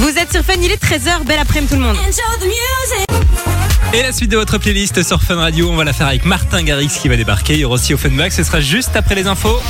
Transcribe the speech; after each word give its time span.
Vous 0.00 0.16
êtes 0.16 0.32
sur 0.32 0.42
Fun, 0.42 0.54
il 0.62 0.70
est 0.72 0.82
13h, 0.82 1.24
belle 1.26 1.40
après-midi 1.40 1.74
tout 1.74 1.78
le 1.78 1.86
monde. 1.86 1.96
Et 3.92 4.00
la 4.00 4.12
suite 4.12 4.30
de 4.30 4.38
votre 4.38 4.56
playlist 4.56 5.02
sur 5.02 5.22
Fun 5.22 5.34
Radio, 5.34 5.68
on 5.68 5.76
va 5.76 5.84
la 5.84 5.92
faire 5.92 6.06
avec 6.06 6.24
Martin 6.24 6.62
Garrix 6.62 6.88
qui 6.88 7.08
va 7.10 7.18
débarquer. 7.18 7.52
Il 7.52 7.60
y 7.60 7.64
aura 7.66 7.74
aussi 7.74 7.92
au 7.92 7.98
Funback, 7.98 8.32
ce 8.32 8.42
sera 8.42 8.60
juste 8.60 8.96
après 8.96 9.14
les 9.14 9.26
infos. 9.26 9.60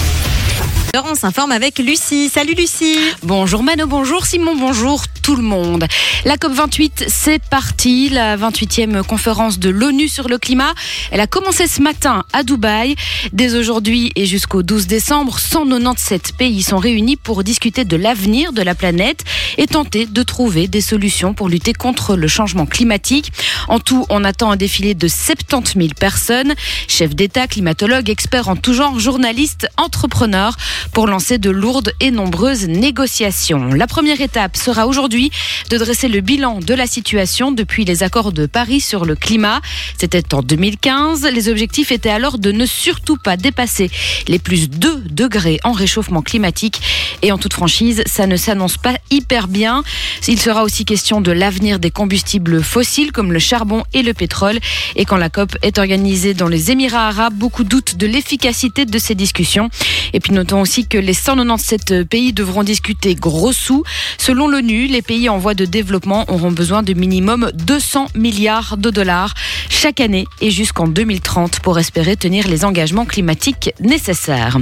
Avec 1.53 1.79
Lucie. 1.79 2.29
Salut 2.29 2.54
Lucie. 2.54 2.96
Bonjour 3.22 3.62
Mano, 3.62 3.87
bonjour 3.87 4.27
Simon, 4.27 4.56
bonjour 4.56 5.02
tout 5.22 5.36
le 5.36 5.43
monde. 5.43 5.84
La 6.25 6.36
COP28, 6.36 7.04
c'est 7.09 7.43
parti, 7.43 8.09
la 8.09 8.36
28e 8.36 9.03
conférence 9.04 9.58
de 9.58 9.71
l'ONU 9.71 10.08
sur 10.08 10.29
le 10.29 10.39
climat. 10.39 10.75
Elle 11.11 11.21
a 11.21 11.26
commencé 11.26 11.66
ce 11.66 11.80
matin 11.82 12.25
à 12.32 12.43
Dubaï. 12.43 12.96
Dès 13.32 13.54
aujourd'hui 13.54 14.12
et 14.16 14.26
jusqu'au 14.26 14.62
12 14.62 14.86
décembre, 14.86 15.39
197 15.39 16.36
pays 16.36 16.62
sont 16.62 16.79
réunis 16.79 17.16
pour 17.16 17.45
discuter 17.45 17.84
de 17.84 17.96
l'avenir 17.96 18.52
de 18.52 18.62
la 18.62 18.75
planète 18.75 19.25
et 19.59 19.66
tenter 19.66 20.07
de 20.07 20.22
trouver 20.22 20.68
des 20.68 20.80
solutions 20.80 21.34
pour 21.34 21.48
lutter 21.48 21.72
contre 21.72 22.16
le 22.16 22.29
changement 22.29 22.66
climatique. 22.66 23.32
En 23.68 23.80
tout, 23.80 24.07
on 24.08 24.25
attend 24.25 24.50
un 24.50 24.57
défilé 24.57 24.94
de 24.94 25.08
70 25.08 25.72
000 25.79 25.88
personnes, 25.99 26.54
chefs 26.88 27.14
d'État, 27.14 27.46
climatologues, 27.46 28.11
experts 28.11 28.49
en 28.49 28.57
tout 28.57 28.75
genre, 28.75 28.99
journalistes, 28.99 29.68
entrepreneurs, 29.77 30.57
pour 30.93 31.07
lancer 31.07 31.39
de 31.39 31.50
lourdes 31.50 31.93
et 32.00 32.11
nombreuses 32.11 32.66
négociations. 32.66 33.69
La 33.75 33.86
première 33.86 34.20
étape 34.20 34.56
sera 34.56 34.86
aujourd'hui 34.86 35.30
de 35.70 35.78
dresser 35.78 36.08
le 36.08 36.20
bilan 36.20 36.61
de 36.61 36.75
la 36.75 36.86
situation 36.86 37.52
depuis 37.52 37.84
les 37.84 38.02
accords 38.02 38.33
de 38.33 38.47
Paris 38.47 38.80
sur 38.80 39.05
le 39.05 39.14
climat. 39.14 39.61
C'était 39.98 40.34
en 40.34 40.42
2015. 40.42 41.27
Les 41.33 41.48
objectifs 41.48 41.92
étaient 41.92 42.11
alors 42.11 42.38
de 42.38 42.52
ne 42.52 42.66
surtout 42.66 43.16
pas 43.16 43.36
dépasser 43.36 43.91
les 44.28 44.38
plus 44.38 44.70
2 44.70 45.02
degrés 45.11 45.58
en 45.64 45.72
réchauffement 45.72 46.22
climatique. 46.22 46.80
Et 47.22 47.33
en 47.33 47.38
toute 47.38 47.52
franchise, 47.52 48.02
ça 48.06 48.27
ne 48.27 48.36
s'annonce 48.36 48.77
pas 48.77 48.94
hyper 49.10 49.48
bien. 49.48 49.83
Il 50.28 50.41
sera 50.41 50.62
aussi 50.62 50.84
question 50.84 51.20
de 51.20 51.33
l'avenir 51.33 51.78
des 51.78 51.91
combustibles 51.91 52.62
fossiles 52.62 53.10
comme 53.10 53.33
le 53.33 53.38
charbon 53.41 53.83
et 53.92 54.02
le 54.02 54.14
pétrole. 54.14 54.58
Et 54.94 55.05
quand 55.05 55.16
la 55.16 55.28
COP 55.28 55.56
est 55.62 55.78
organisée 55.78 56.34
dans 56.34 56.48
les 56.48 56.70
Émirats 56.70 57.08
arabes, 57.08 57.34
beaucoup 57.34 57.64
doutent 57.64 57.96
de 57.96 58.06
l'efficacité 58.06 58.84
de 58.84 58.98
ces 58.98 59.16
discussions. 59.16 59.70
Et 60.12 60.20
puis 60.20 60.33
notons 60.33 60.60
aussi 60.60 60.69
que 60.78 60.98
les 60.98 61.14
197 61.14 62.04
pays 62.04 62.32
devront 62.32 62.62
discuter 62.62 63.16
gros 63.16 63.52
sous. 63.52 63.82
Selon 64.18 64.46
l'ONU, 64.46 64.86
les 64.86 65.02
pays 65.02 65.28
en 65.28 65.36
voie 65.36 65.54
de 65.54 65.64
développement 65.64 66.24
auront 66.28 66.52
besoin 66.52 66.84
de 66.84 66.94
minimum 66.94 67.50
200 67.54 68.06
milliards 68.14 68.77
de 68.77 68.90
dollars 68.90 69.34
chaque 69.68 70.00
année 70.00 70.27
et 70.40 70.50
jusqu'en 70.52 70.86
2030 70.86 71.58
pour 71.60 71.78
espérer 71.78 72.16
tenir 72.16 72.46
les 72.46 72.64
engagements 72.64 73.04
climatiques 73.04 73.72
nécessaires. 73.80 74.58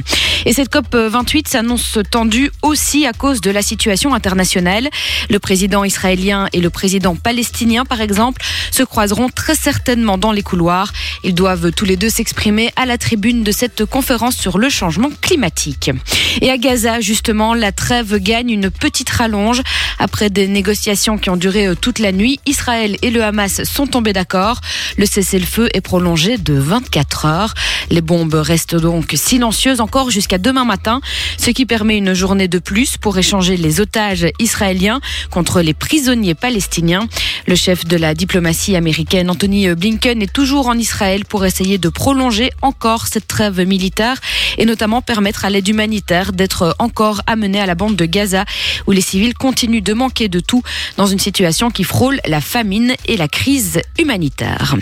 Et 0.47 0.55
cette 0.55 0.70
COP 0.70 0.95
28 0.95 1.47
s'annonce 1.47 1.98
tendue 2.11 2.50
aussi 2.62 3.05
à 3.05 3.12
cause 3.12 3.43
de 3.43 3.50
la 3.50 3.61
situation 3.61 4.15
internationale. 4.15 4.89
Le 5.28 5.39
président 5.39 5.84
israélien 5.84 6.48
et 6.55 6.61
le 6.61 6.70
président 6.70 7.17
palestinien, 7.17 7.84
par 7.84 8.00
exemple, 8.00 8.41
se 8.70 8.83
croiseront 8.83 9.28
très 9.28 9.55
certainement 9.55 10.17
dans 10.17 10.33
les 10.33 10.43
couloirs. 10.43 10.93
Ils 11.22 11.34
doivent 11.34 11.70
tous 11.72 11.84
les 11.84 11.97
deux 11.97 12.09
s'exprimer 12.09 12.72
à 12.77 12.87
la 12.87 12.97
tribune 12.97 13.43
de 13.45 13.53
cette 13.53 13.84
conférence 13.84 14.37
sur 14.37 14.56
le 14.56 14.70
changement 14.70 15.11
climatique. 15.20 15.91
Et 16.41 16.51
à 16.51 16.57
Gaza, 16.57 17.01
justement, 17.01 17.55
la 17.55 17.73
trêve 17.73 18.17
gagne 18.19 18.51
une 18.51 18.71
petite 18.71 19.11
rallonge. 19.11 19.63
Après 19.99 20.31
des 20.31 20.47
négociations 20.47 21.19
qui 21.19 21.31
ont 21.31 21.37
duré 21.37 21.67
euh, 21.67 21.75
toute 21.75 21.99
la 21.99 22.13
nuit, 22.13 22.39
Israël 22.47 22.97
et 23.03 23.11
le 23.11 23.25
Hamas 23.25 23.65
sont 23.65 23.87
tombés 23.87 24.13
d'accord. 24.13 24.61
Le 24.97 25.07
cessez-le-feu 25.07 25.69
est 25.75 25.81
prolongé 25.81 26.39
de 26.39 26.55
24 26.55 27.27
heures. 27.27 27.55
Les 27.91 28.01
bombes 28.01 28.35
restent 28.35 28.77
donc 28.77 29.13
silencieuses 29.17 29.81
encore 29.81 30.11
jusqu'à 30.11 30.39
demain 30.39 30.65
matin, 30.65 31.01
ce 31.37 31.51
qui 31.51 31.67
permet 31.67 31.99
une 31.99 32.15
journée 32.15 32.49
de 32.49 32.59
plus 32.59 32.97
pour 32.97 33.19
échanger 33.19 33.57
les 33.57 33.81
otages 33.81 34.27
israéliens 34.39 35.01
contre 35.31 35.61
les 35.61 35.75
prisonniers 35.75 36.35
palestiniens. 36.35 37.09
Le 37.47 37.55
chef 37.55 37.85
de 37.87 37.97
la 37.97 38.15
diplomatie 38.15 38.77
américaine, 38.77 39.31
Anthony 39.31 39.75
Blinken, 39.75 40.23
est 40.23 40.33
toujours 40.33 40.69
en 40.69 40.79
Israël 40.79 41.25
pour 41.25 41.45
essayer 41.45 41.79
de 41.79 41.89
prolonger 41.89 42.51
encore 42.62 43.07
cette 43.07 43.27
trêve 43.27 43.61
militaire 43.67 44.19
et 44.59 44.65
notamment 44.65 45.03
permettre 45.03 45.45
à 45.45 45.51
l'aide 45.51 45.67
humanitaire 45.67 45.88
d'être 45.88 46.76
encore 46.78 47.22
amenée 47.26 47.60
à 47.60 47.66
la 47.66 47.75
bande 47.75 47.97
de 47.97 48.04
Gaza 48.04 48.44
où 48.87 48.93
les 48.93 49.00
civils 49.00 49.34
continuent 49.34 49.82
de 49.82 49.94
manquer 49.94 50.28
de 50.28 50.41
tout 50.41 50.62
dans 50.97 51.06
une 51.06 51.19
situation 51.19 51.71
qui 51.71 51.84
frôle 51.84 52.21
la 52.26 52.41
famine 52.41 52.94
et 53.06 53.16
la 53.16 53.28
crise 53.28 53.81
humanitaire. 53.98 54.77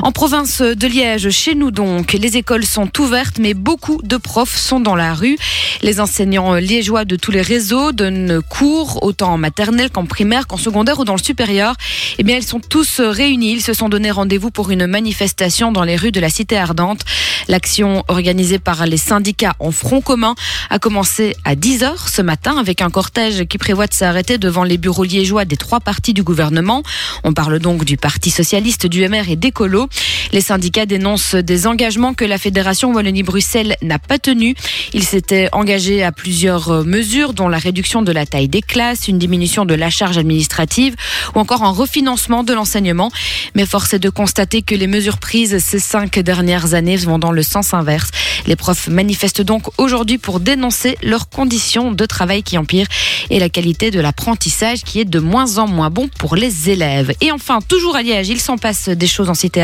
En 0.00 0.10
province 0.10 0.62
de 0.62 0.86
Liège, 0.86 1.28
chez 1.28 1.54
nous 1.54 1.70
donc, 1.70 2.14
les 2.14 2.38
écoles 2.38 2.64
sont 2.64 2.88
ouvertes, 2.98 3.38
mais 3.38 3.52
beaucoup 3.52 4.00
de 4.02 4.16
profs 4.16 4.56
sont 4.56 4.80
dans 4.80 4.96
la 4.96 5.12
rue. 5.12 5.36
Les 5.82 6.00
enseignants 6.00 6.54
liégeois 6.54 7.04
de 7.04 7.16
tous 7.16 7.30
les 7.30 7.42
réseaux 7.42 7.92
donnent 7.92 8.40
cours, 8.48 9.02
autant 9.02 9.34
en 9.34 9.38
maternelle 9.38 9.90
qu'en 9.90 10.06
primaire, 10.06 10.46
qu'en 10.46 10.56
secondaire 10.56 10.98
ou 10.98 11.04
dans 11.04 11.16
le 11.16 11.22
supérieur. 11.22 11.74
Eh 12.18 12.22
bien, 12.22 12.36
ils 12.36 12.46
sont 12.46 12.60
tous 12.60 13.00
réunis. 13.00 13.52
Ils 13.52 13.62
se 13.62 13.74
sont 13.74 13.90
donné 13.90 14.10
rendez-vous 14.10 14.50
pour 14.50 14.70
une 14.70 14.86
manifestation 14.86 15.72
dans 15.72 15.84
les 15.84 15.96
rues 15.96 16.12
de 16.12 16.20
la 16.20 16.30
Cité 16.30 16.56
Ardente. 16.56 17.02
L'action 17.48 18.04
organisée 18.08 18.58
par 18.58 18.86
les 18.86 18.96
syndicats 18.96 19.54
en 19.58 19.72
front 19.72 20.00
commun 20.00 20.34
a 20.70 20.78
commencé 20.78 21.36
à 21.44 21.54
10h 21.54 22.08
ce 22.08 22.22
matin 22.22 22.56
avec 22.56 22.80
un 22.80 22.90
cortège 22.90 23.44
qui 23.44 23.58
prévoit 23.58 23.88
de 23.88 23.94
s'arrêter 23.94 24.38
devant 24.38 24.64
les 24.64 24.78
bureaux 24.78 25.04
liégeois 25.04 25.44
des 25.44 25.56
trois 25.56 25.80
partis 25.80 26.14
du 26.14 26.22
gouvernement. 26.22 26.82
On 27.24 27.32
parle 27.32 27.58
donc 27.58 27.84
du 27.84 27.96
Parti 27.96 28.30
socialiste, 28.30 28.86
du 28.86 29.06
MR 29.06 29.28
et 29.28 29.36
d'Écolo. 29.36 29.81
Les 30.32 30.40
syndicats 30.40 30.86
dénoncent 30.86 31.34
des 31.34 31.66
engagements 31.66 32.14
que 32.14 32.24
la 32.24 32.38
Fédération 32.38 32.92
Wallonie-Bruxelles 32.92 33.76
n'a 33.82 33.98
pas 33.98 34.18
tenus. 34.18 34.54
Ils 34.92 35.04
s'étaient 35.04 35.48
engagés 35.52 36.02
à 36.02 36.12
plusieurs 36.12 36.84
mesures, 36.84 37.32
dont 37.34 37.48
la 37.48 37.58
réduction 37.58 38.02
de 38.02 38.12
la 38.12 38.26
taille 38.26 38.48
des 38.48 38.62
classes, 38.62 39.08
une 39.08 39.18
diminution 39.18 39.64
de 39.64 39.74
la 39.74 39.90
charge 39.90 40.18
administrative 40.18 40.94
ou 41.34 41.38
encore 41.38 41.62
un 41.62 41.70
refinancement 41.70 42.44
de 42.44 42.52
l'enseignement. 42.52 43.10
Mais 43.54 43.66
force 43.66 43.94
est 43.94 43.98
de 43.98 44.10
constater 44.10 44.62
que 44.62 44.74
les 44.74 44.86
mesures 44.86 45.18
prises 45.18 45.58
ces 45.58 45.78
cinq 45.78 46.18
dernières 46.18 46.74
années 46.74 46.96
vont 46.96 47.18
dans 47.18 47.32
le 47.32 47.42
sens 47.42 47.74
inverse. 47.74 48.10
Les 48.46 48.56
profs 48.56 48.88
manifestent 48.88 49.42
donc 49.42 49.64
aujourd'hui 49.78 50.18
pour 50.18 50.40
dénoncer 50.40 50.96
leurs 51.02 51.28
conditions 51.28 51.92
de 51.92 52.06
travail 52.06 52.42
qui 52.42 52.58
empirent 52.58 52.88
et 53.30 53.38
la 53.38 53.48
qualité 53.48 53.90
de 53.90 54.00
l'apprentissage 54.00 54.82
qui 54.82 55.00
est 55.00 55.04
de 55.04 55.18
moins 55.18 55.58
en 55.58 55.66
moins 55.68 55.90
bon 55.90 56.08
pour 56.18 56.36
les 56.36 56.70
élèves. 56.70 57.12
Et 57.20 57.32
enfin, 57.32 57.60
toujours 57.66 57.96
à 57.96 58.02
Liège, 58.02 58.28
il 58.28 58.40
s'en 58.40 58.58
passe 58.58 58.88
des 58.88 59.06
choses 59.06 59.30
en 59.30 59.34
cité 59.34 59.62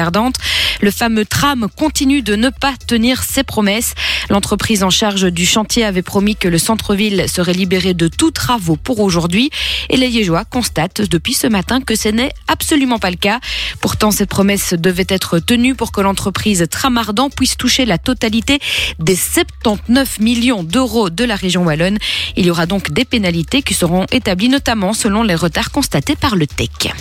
Le 0.80 0.90
fameux 0.90 1.24
tram 1.24 1.68
continue 1.76 2.22
de 2.22 2.36
ne 2.36 2.50
pas 2.50 2.74
tenir 2.86 3.22
ses 3.22 3.42
promesses. 3.42 3.94
L'entreprise 4.30 4.82
en 4.82 4.90
charge 4.90 5.30
du 5.32 5.46
chantier 5.46 5.84
avait 5.84 6.02
promis 6.02 6.36
que 6.36 6.48
le 6.48 6.58
centre-ville 6.58 7.26
serait 7.28 7.52
libéré 7.52 7.94
de 7.94 8.08
tous 8.08 8.30
travaux 8.30 8.76
pour 8.76 9.00
aujourd'hui. 9.00 9.50
Et 9.90 9.96
les 9.96 10.08
Liégeois 10.08 10.44
constatent 10.44 11.02
depuis 11.02 11.34
ce 11.34 11.46
matin 11.46 11.80
que 11.80 11.96
ce 11.96 12.08
n'est 12.08 12.32
absolument 12.46 12.98
pas 12.98 13.10
le 13.10 13.16
cas. 13.16 13.40
Pourtant, 13.80 14.10
cette 14.10 14.28
promesse 14.28 14.74
devait 14.74 15.06
être 15.08 15.38
tenue 15.38 15.74
pour 15.74 15.92
que 15.92 16.00
l'entreprise 16.00 16.66
Tramardant 16.70 17.30
puisse 17.30 17.56
toucher 17.56 17.84
la 17.84 17.98
totalité 17.98 18.58
des 18.98 19.16
79 19.16 20.20
millions 20.20 20.62
d'euros 20.62 21.10
de 21.10 21.24
la 21.24 21.36
région 21.36 21.64
wallonne. 21.64 21.98
Il 22.36 22.46
y 22.46 22.50
aura 22.50 22.66
donc 22.66 22.92
des 22.92 23.04
pénalités 23.04 23.62
qui 23.62 23.74
seront 23.74 24.06
établies 24.12 24.48
notamment 24.48 24.92
selon 24.92 25.22
les 25.22 25.34
retards 25.34 25.70
constatés 25.70 26.16
par 26.16 26.36
le 26.36 26.46
TEC. 26.46 26.92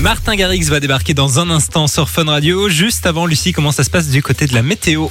Martin 0.00 0.34
Garrix 0.34 0.64
va 0.64 0.80
débarquer 0.80 1.14
dans 1.14 1.38
un 1.38 1.50
instant 1.50 1.86
sur 1.86 2.08
Fun 2.08 2.24
Radio. 2.24 2.68
Juste 2.68 3.06
avant, 3.06 3.26
Lucie, 3.26 3.52
comment 3.52 3.72
ça 3.72 3.84
se 3.84 3.90
passe 3.90 4.08
du 4.08 4.22
côté 4.22 4.46
de 4.46 4.54
la 4.54 4.62
météo 4.62 5.08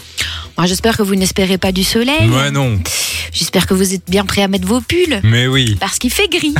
Moi, 0.57 0.67
J'espère 0.67 0.97
que 0.97 1.03
vous 1.03 1.15
n'espérez 1.15 1.57
pas 1.57 1.71
du 1.71 1.83
soleil. 1.83 2.29
Ouais, 2.29 2.51
non. 2.51 2.79
J'espère 3.31 3.65
que 3.65 3.73
vous 3.73 3.93
êtes 3.93 4.09
bien 4.09 4.25
prêts 4.25 4.43
à 4.43 4.47
mettre 4.47 4.67
vos 4.67 4.81
pulls. 4.81 5.19
Mais 5.23 5.47
oui. 5.47 5.75
Parce 5.79 5.97
qu'il 5.97 6.11
fait 6.11 6.27
gris. 6.27 6.53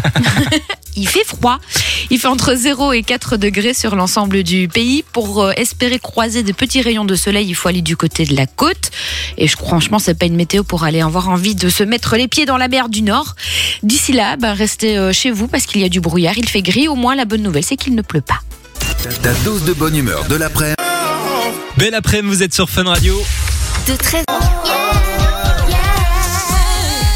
il 0.96 1.08
fait 1.08 1.26
froid. 1.26 1.60
Il 2.10 2.20
fait 2.20 2.28
entre 2.28 2.56
0 2.56 2.94
et 2.94 3.04
4 3.04 3.38
degrés 3.38 3.74
sur 3.74 3.96
l'ensemble 3.96 4.44
du 4.44 4.68
pays. 4.68 5.04
Pour 5.14 5.44
euh, 5.44 5.52
espérer 5.58 6.00
croiser 6.00 6.44
des 6.44 6.54
petits 6.54 6.82
rayons 6.82 7.06
de 7.06 7.16
soleil, 7.16 7.48
il 7.48 7.54
faut 7.54 7.70
aller 7.70 7.82
du 7.82 7.96
côté 7.96 8.26
de 8.26 8.36
la 8.36 8.48
côte. 8.48 8.92
Et 9.38 9.48
je, 9.48 9.56
franchement, 9.56 10.00
c'est 10.00 10.18
pas 10.18 10.26
une 10.26 10.36
météo 10.36 10.64
pour 10.64 10.84
aller 10.84 11.02
avoir 11.02 11.30
envie 11.30 11.56
de 11.56 11.70
se 11.70 11.84
mettre 11.84 12.16
les 12.16 12.28
pieds 12.28 12.46
dans 12.46 12.58
la 12.58 12.68
mer 12.68 12.90
du 12.90 13.02
Nord. 13.02 13.36
D'ici 13.84 14.14
là, 14.14 14.38
ben, 14.38 14.54
restez 14.54 14.98
euh, 14.98 15.14
chez 15.14 15.32
vous 15.32 15.48
parce 15.48 15.66
qu'il 15.66 15.82
y 15.82 15.84
a 15.84 15.90
du 15.90 16.02
brouillard. 16.02 16.38
Il 16.38 16.50
fait 16.50 16.62
gris. 16.62 16.88
Au 16.88 16.96
moins, 16.96 17.16
la 17.16 17.26
bonne 17.26 17.44
nouvelle, 17.44 17.64
c'est 17.64 17.78
qu'il 17.78 17.96
ne 17.96 18.02
pleut 18.02 18.13
pas. 18.22 18.42
Ta 19.22 19.34
dose 19.46 19.64
de 19.64 19.74
bonne 19.74 19.96
humeur 19.96 20.26
de 20.26 20.36
l'après. 20.36 20.76
Belle 21.78 21.96
après-midi, 21.96 22.36
vous 22.36 22.44
êtes 22.44 22.54
sur 22.54 22.70
Fun 22.70 22.84
Radio. 22.84 23.22
De 23.88 23.96
13 23.96 24.24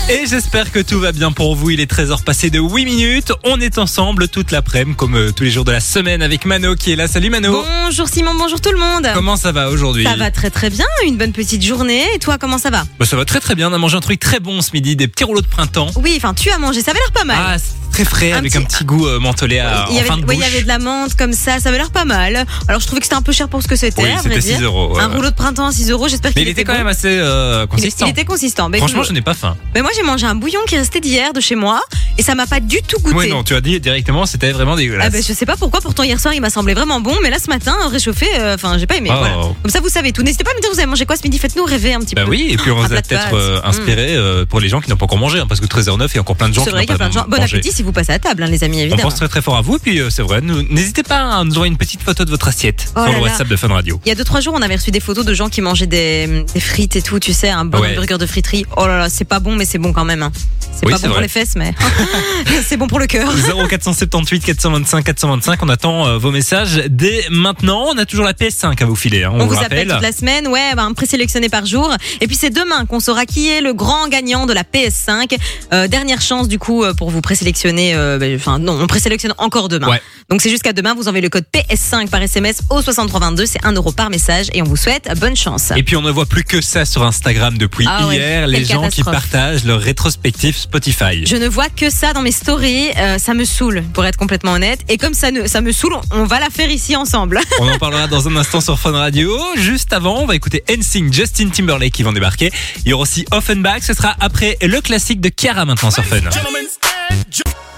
Et 0.09 0.25
j'espère 0.25 0.71
que 0.71 0.79
tout 0.79 0.99
va 0.99 1.11
bien 1.11 1.31
pour 1.31 1.55
vous. 1.55 1.69
Il 1.69 1.79
est 1.79 1.91
13h 1.91 2.23
passé 2.23 2.49
de 2.49 2.59
8 2.59 2.85
minutes. 2.85 3.31
On 3.44 3.59
est 3.59 3.77
ensemble 3.77 4.27
toute 4.27 4.51
l'après-midi, 4.51 4.95
comme 4.97 5.15
euh, 5.15 5.31
tous 5.31 5.44
les 5.44 5.51
jours 5.51 5.65
de 5.65 5.71
la 5.71 5.79
semaine, 5.79 6.21
avec 6.21 6.45
Mano 6.45 6.75
qui 6.75 6.91
est 6.91 6.95
là. 6.95 7.07
Salut 7.07 7.29
Mano. 7.29 7.63
Bonjour 7.83 8.07
Simon, 8.07 8.33
bonjour 8.35 8.59
tout 8.59 8.71
le 8.71 8.79
monde. 8.79 9.07
Comment 9.13 9.35
ça 9.35 9.51
va 9.51 9.69
aujourd'hui 9.69 10.05
Ça 10.05 10.15
va 10.15 10.31
très 10.31 10.49
très 10.49 10.69
bien, 10.69 10.85
une 11.05 11.17
bonne 11.17 11.33
petite 11.33 11.63
journée. 11.63 12.03
Et 12.15 12.19
toi, 12.19 12.38
comment 12.38 12.57
ça 12.57 12.69
va 12.69 12.85
Bah, 12.99 13.05
Ça 13.05 13.15
va 13.17 13.25
très 13.25 13.39
très 13.39 13.55
bien. 13.55 13.69
On 13.69 13.73
a 13.73 13.77
mangé 13.77 13.97
un 13.97 14.01
truc 14.01 14.19
très 14.19 14.39
bon 14.39 14.61
ce 14.61 14.71
midi, 14.73 14.95
des 14.95 15.07
petits 15.07 15.25
rouleaux 15.25 15.41
de 15.41 15.47
printemps. 15.47 15.89
Oui, 15.97 16.13
enfin 16.17 16.33
tu 16.33 16.49
as 16.51 16.57
mangé, 16.57 16.81
ça 16.81 16.91
avait 16.91 16.99
l'air 16.99 17.11
pas 17.11 17.25
mal. 17.25 17.38
Ah, 17.39 17.57
c'est 17.57 17.87
très 17.97 18.05
frais 18.05 18.31
Un 18.31 18.38
avec 18.38 18.51
petit- 18.51 18.57
un 18.59 18.63
petit 18.65 18.83
goût 18.85 19.07
euh, 19.07 19.19
mentholé 19.19 19.57
à, 19.59 19.88
il 19.89 19.95
y 19.95 19.97
en 19.97 19.99
avait, 20.01 20.07
fin 20.07 20.17
de 20.17 20.21
bouche. 20.23 20.35
il 20.35 20.41
y 20.41 20.44
avait 20.44 20.61
de 20.61 20.67
la 20.67 20.77
menthe 20.77 21.15
comme 21.15 21.33
ça, 21.33 21.59
ça 21.59 21.69
avait 21.69 21.79
l'air 21.79 21.89
pas 21.89 22.05
mal. 22.05 22.45
Alors 22.67 22.79
je 22.79 22.85
trouvais 22.85 22.99
que 22.99 23.05
c'était 23.07 23.15
un 23.15 23.21
peu 23.23 23.31
cher 23.31 23.49
pour 23.49 23.63
ce 23.63 23.67
que 23.67 23.75
c'était. 23.75 24.03
Oui, 24.03 24.09
à 24.09 24.13
vrai 24.21 24.23
c'était 24.23 24.39
dire. 24.39 24.57
6 24.57 24.63
euros. 24.63 24.94
ouais, 24.95 25.01
Un 25.01 25.09
ouais. 25.09 25.15
rouleau 25.15 25.29
de 25.31 25.35
printemps 25.35 25.65
à 25.67 25.71
6 25.71 25.89
euros, 25.89 26.07
j'espère 26.07 26.31
Mais 26.35 26.41
qu'il 26.41 26.47
il 26.49 26.51
était 26.51 26.63
quand 26.63 26.73
bon. 26.73 26.77
même 26.79 26.88
assez 26.88 27.07
euh, 27.09 27.65
consistant. 27.65 28.05
Il 28.05 28.09
était 28.09 28.25
consistant. 28.25 28.69
Franchement, 28.77 29.03
je 29.03 29.13
n'ai 29.13 29.21
pas 29.21 29.33
faim. 29.33 29.57
mais 29.73 29.81
moi 29.81 29.89
j'ai 29.95 30.03
mangé 30.03 30.25
un 30.27 30.35
bouillon 30.35 30.59
qui 30.67 30.77
restait 30.77 30.99
d'hier 30.99 31.33
de 31.33 31.39
chez 31.41 31.55
moi 31.55 31.81
et 32.19 32.21
ça 32.23 32.35
m'a 32.35 32.45
pas 32.45 32.59
du 32.59 32.81
tout 32.88 32.99
goûté. 32.99 33.15
Oui, 33.15 33.29
non, 33.29 33.44
tu 33.44 33.55
as 33.55 33.61
dit 33.61 33.79
directement, 33.79 34.25
c'était 34.27 34.51
vraiment 34.51 34.75
dégueulasse. 34.75 35.07
Ah 35.07 35.09
ben, 35.09 35.23
je 35.27 35.33
sais 35.33 35.45
pas 35.47 35.55
pourquoi, 35.57 35.81
pourtant 35.81 36.03
hier 36.03 36.19
soir 36.19 36.33
il 36.35 36.41
m'a 36.41 36.49
semblé 36.51 36.73
vraiment 36.75 36.99
bon, 37.01 37.15
mais 37.23 37.29
là 37.31 37.38
ce 37.44 37.49
matin, 37.49 37.75
réchauffé, 37.89 38.27
euh, 38.39 38.55
enfin 38.55 38.77
j'ai 38.77 38.85
pas 38.85 38.97
aimé. 38.97 39.09
Oh. 39.11 39.17
Voilà. 39.17 39.35
Comme 39.63 39.71
ça 39.71 39.79
vous 39.81 39.89
savez 39.89 40.11
tout. 40.11 40.21
N'hésitez 40.21 40.44
pas 40.44 40.51
à 40.51 40.55
me 40.55 40.61
dire 40.61 40.69
vous 40.71 40.79
avez 40.79 40.88
mangé 40.88 41.05
quoi 41.07 41.15
ce 41.15 41.23
midi, 41.23 41.39
faites-nous 41.39 41.65
rêver 41.65 41.94
un 41.94 41.99
petit 42.01 42.13
Bah 42.15 42.25
peu. 42.25 42.29
oui, 42.29 42.47
et 42.51 42.57
puis 42.57 42.69
on 42.69 42.75
vous 42.75 42.94
a 42.94 43.01
peut-être 43.01 43.61
inspiré 43.63 44.15
euh, 44.15 44.45
pour 44.45 44.59
les 44.59 44.69
gens 44.69 44.81
qui 44.81 44.89
n'ont 44.89 44.97
pas 44.97 45.05
encore 45.05 45.17
mangé, 45.17 45.39
hein, 45.39 45.45
parce 45.47 45.59
que 45.59 45.65
13h09, 45.65 46.07
il 46.11 46.15
y 46.15 46.17
a 46.17 46.21
encore 46.21 46.35
plein 46.35 46.49
de 46.49 46.53
gens 46.53 46.63
qui 46.63 46.69
n'ont 46.73 46.97
pas 46.97 47.09
gens. 47.11 47.25
Bon 47.27 47.38
mangé. 47.38 47.57
appétit 47.57 47.71
si 47.71 47.83
vous 47.88 47.94
passez 47.94 48.12
à 48.12 48.19
table, 48.19 48.44
hein, 48.44 48.48
les 48.48 48.63
amis, 48.63 48.78
On 48.78 48.81
évidemment. 48.81 49.04
pense 49.04 49.16
très 49.16 49.28
très 49.28 49.42
fort 49.42 49.57
à 49.57 49.62
vous, 49.62 49.80
puis 49.80 50.00
euh, 50.00 50.10
c'est 50.10 50.22
vrai, 50.22 50.42
nous- 50.42 50.62
n'hésitez 50.69 51.04
pas 51.04 51.38
à 51.38 51.44
nous 51.44 51.54
envoyer 51.54 51.72
une 51.72 51.78
petite 51.78 52.01
photo 52.01 52.25
de 52.25 52.30
votre 52.30 52.48
assiette 52.50 52.88
Oh 52.95 53.00
sur 53.00 53.06
là 53.06 53.07
le 53.07 53.16
là. 53.25 53.31
WhatsApp 53.31 53.48
de 53.48 53.56
Fun 53.56 53.69
Radio. 53.69 54.00
Il 54.06 54.10
y 54.10 54.12
a 54.12 54.16
deux 54.16 54.24
trois 54.25 54.42
jours, 54.42 54.54
on 54.56 54.62
avait 54.62 54.75
reçu 54.75 54.92
des 54.92 55.00
photos 55.00 55.25
de 55.25 55.34
gens 55.34 55.50
qui 55.50 55.62
mangeaient 55.62 55.88
des, 55.88 56.44
des 56.54 56.60
frites 56.60 56.95
et 56.95 57.01
tout, 57.01 57.19
tu 57.19 57.34
sais, 57.34 57.50
un 57.50 57.66
bon 57.66 57.80
Ouais. 57.80 57.95
burger 57.95 58.18
de 58.18 58.25
friterie. 58.25 58.66
Oh 58.75 58.86
là 58.88 58.98
là, 59.00 59.10
c'est 59.10 59.25
pas 59.25 59.39
bon, 59.39 59.56
mais 59.56 59.66
c'est 59.66 59.78
bon 59.78 59.94
quand 59.94 60.06
même. 60.06 60.22
hein. 60.24 60.31
C'est 60.80 60.86
Oui, 60.86 60.92
pas 60.92 60.98
c'est 61.00 61.04
bon 61.07 61.13
pour 61.13 61.16
vrai. 61.18 61.24
les 61.24 61.30
fesses, 61.30 61.56
mais 61.56 61.74
c'est 62.68 62.78
bon 62.78 62.88
pour 62.88 63.00
le 63.00 63.07
cœur. 63.07 63.31
0478 63.69 64.44
425 64.44 65.04
425, 65.06 65.63
on 65.63 65.69
attend 65.69 66.06
euh, 66.07 66.18
vos 66.18 66.31
messages 66.31 66.83
dès 66.90 67.25
maintenant. 67.31 67.86
On 67.94 67.98
a 67.98 68.06
toujours 68.06 68.25
la 68.25 68.33
PS5 68.33 68.81
à 68.81 68.86
vous 68.86 68.95
filer, 68.95 69.24
hein, 69.24 69.31
on, 69.33 69.38
On, 69.42 69.44
vous 69.45 69.50
vous 69.51 69.56
rappelle. 69.56 69.80
appelle 69.80 69.94
toute 69.94 70.01
la 70.01 70.12
semaine, 70.12 70.48
ouais, 70.48 70.75
bah, 70.75 70.83
un 70.83 70.94
présélectionné 70.94 71.50
par 71.50 71.66
jour. 71.66 71.92
Et 72.22 72.28
puis 72.28 72.36
c'est 72.36 72.50
demain 72.51 72.86
qu'on 72.86 73.00
saura 73.00 73.25
qui 73.25 73.48
est 73.50 73.62
le 73.62 73.74
grand 73.74 74.07
gagnant 74.10 74.45
de 74.45 74.54
la 74.54 74.63
PS5. 74.63 75.36
Euh, 75.74 75.88
dernière 75.88 76.22
chance 76.22 76.48
du 76.48 76.60
coup 76.60 76.83
euh, 76.83 76.94
pour 76.94 77.10
vous 77.10 77.22
présélectionner. 77.22 77.76
Euh, 77.94 78.18
bah, 78.18 78.25
Enfin 78.35 78.59
non, 78.59 78.79
on 78.81 78.88
présélectionne 78.88 79.33
encore 79.38 79.69
demain. 79.69 79.88
Ouais. 79.89 80.01
Donc 80.29 80.41
c'est 80.41 80.50
jusqu'à 80.50 80.74
demain. 80.74 80.94
Vous 80.95 81.07
envoyez 81.07 81.21
le 81.21 81.29
code 81.29 81.45
PS5 81.53 82.09
par 82.09 82.21
SMS 82.21 82.59
au 82.69 82.81
6322. 82.81 83.45
C'est 83.45 83.63
1 83.65 83.74
euro 83.74 83.91
par 83.91 84.09
message 84.09 84.47
et 84.53 84.62
on 84.62 84.65
vous 84.65 84.75
souhaite 84.75 85.09
bonne 85.19 85.35
chance. 85.35 85.71
Et 85.75 85.83
puis 85.83 85.95
on 85.95 86.01
ne 86.01 86.12
voit 86.12 86.25
plus 86.25 86.44
que 86.44 86.62
ça 86.62 86.85
sur 86.85 87.03
Instagram 87.03 87.57
depuis 87.57 87.85
Ah 87.89 88.07
ouais, 88.07 88.15
hier, 88.15 88.47
les 88.47 88.65
gens 88.65 88.89
qui 88.89 89.03
partagent 89.03 89.63
leur 89.65 89.79
rétrospectif 89.81 90.57
Spotify. 90.57 91.25
Je 91.25 91.35
ne 91.35 91.47
vois 91.47 91.69
que 91.69 91.89
ça 91.89 92.13
dans 92.13 92.21
mes 92.21 92.31
stories. 92.31 92.89
euh, 92.97 93.18
ça 93.18 93.33
me 93.33 93.45
saoule, 93.45 93.83
pour 93.94 94.06
être 94.06 94.18
complètement 94.18 94.53
honnête. 94.53 94.80
Et 94.89 94.97
comme 94.97 95.13
ça, 95.13 95.31
ne- 95.31 95.47
ça 95.47 95.62
me 95.62 95.71
saoule, 95.71 95.95
on 96.12 96.23
va 96.25 96.39
la 96.39 96.50
faire 96.50 96.69
ici 96.69 96.95
ensemble. 96.95 97.39
On 97.59 97.68
en 97.69 97.77
parlera 97.77 98.07
dans 98.07 98.27
un 98.27 98.35
instant 98.35 98.62
sur 98.62 98.80
Fun 98.80 98.91
Radio. 98.91 99.38
Juste 99.56 99.94
avant, 99.94 100.21
on 100.21 100.25
va 100.25 100.35
écouter 100.35 100.63
NSYNC, 100.69 101.13
Justin 101.13 101.50
Timberlake 101.50 101.94
qui 101.94 102.03
vont 102.03 102.13
débarquer. 102.13 102.51
Il 102.85 102.89
y 102.89 102.94
aura 102.94 103.03
aussi 103.03 103.25
Offenbach. 103.31 103.81
Ce 103.81 103.94
sera 103.94 104.15
après 104.19 104.57
le 104.62 104.80
classique 104.81 105.21
de 105.21 105.30
Chiara 105.35 105.65
maintenant 105.65 105.91
sur 105.91 106.03
Fun. 106.06 106.18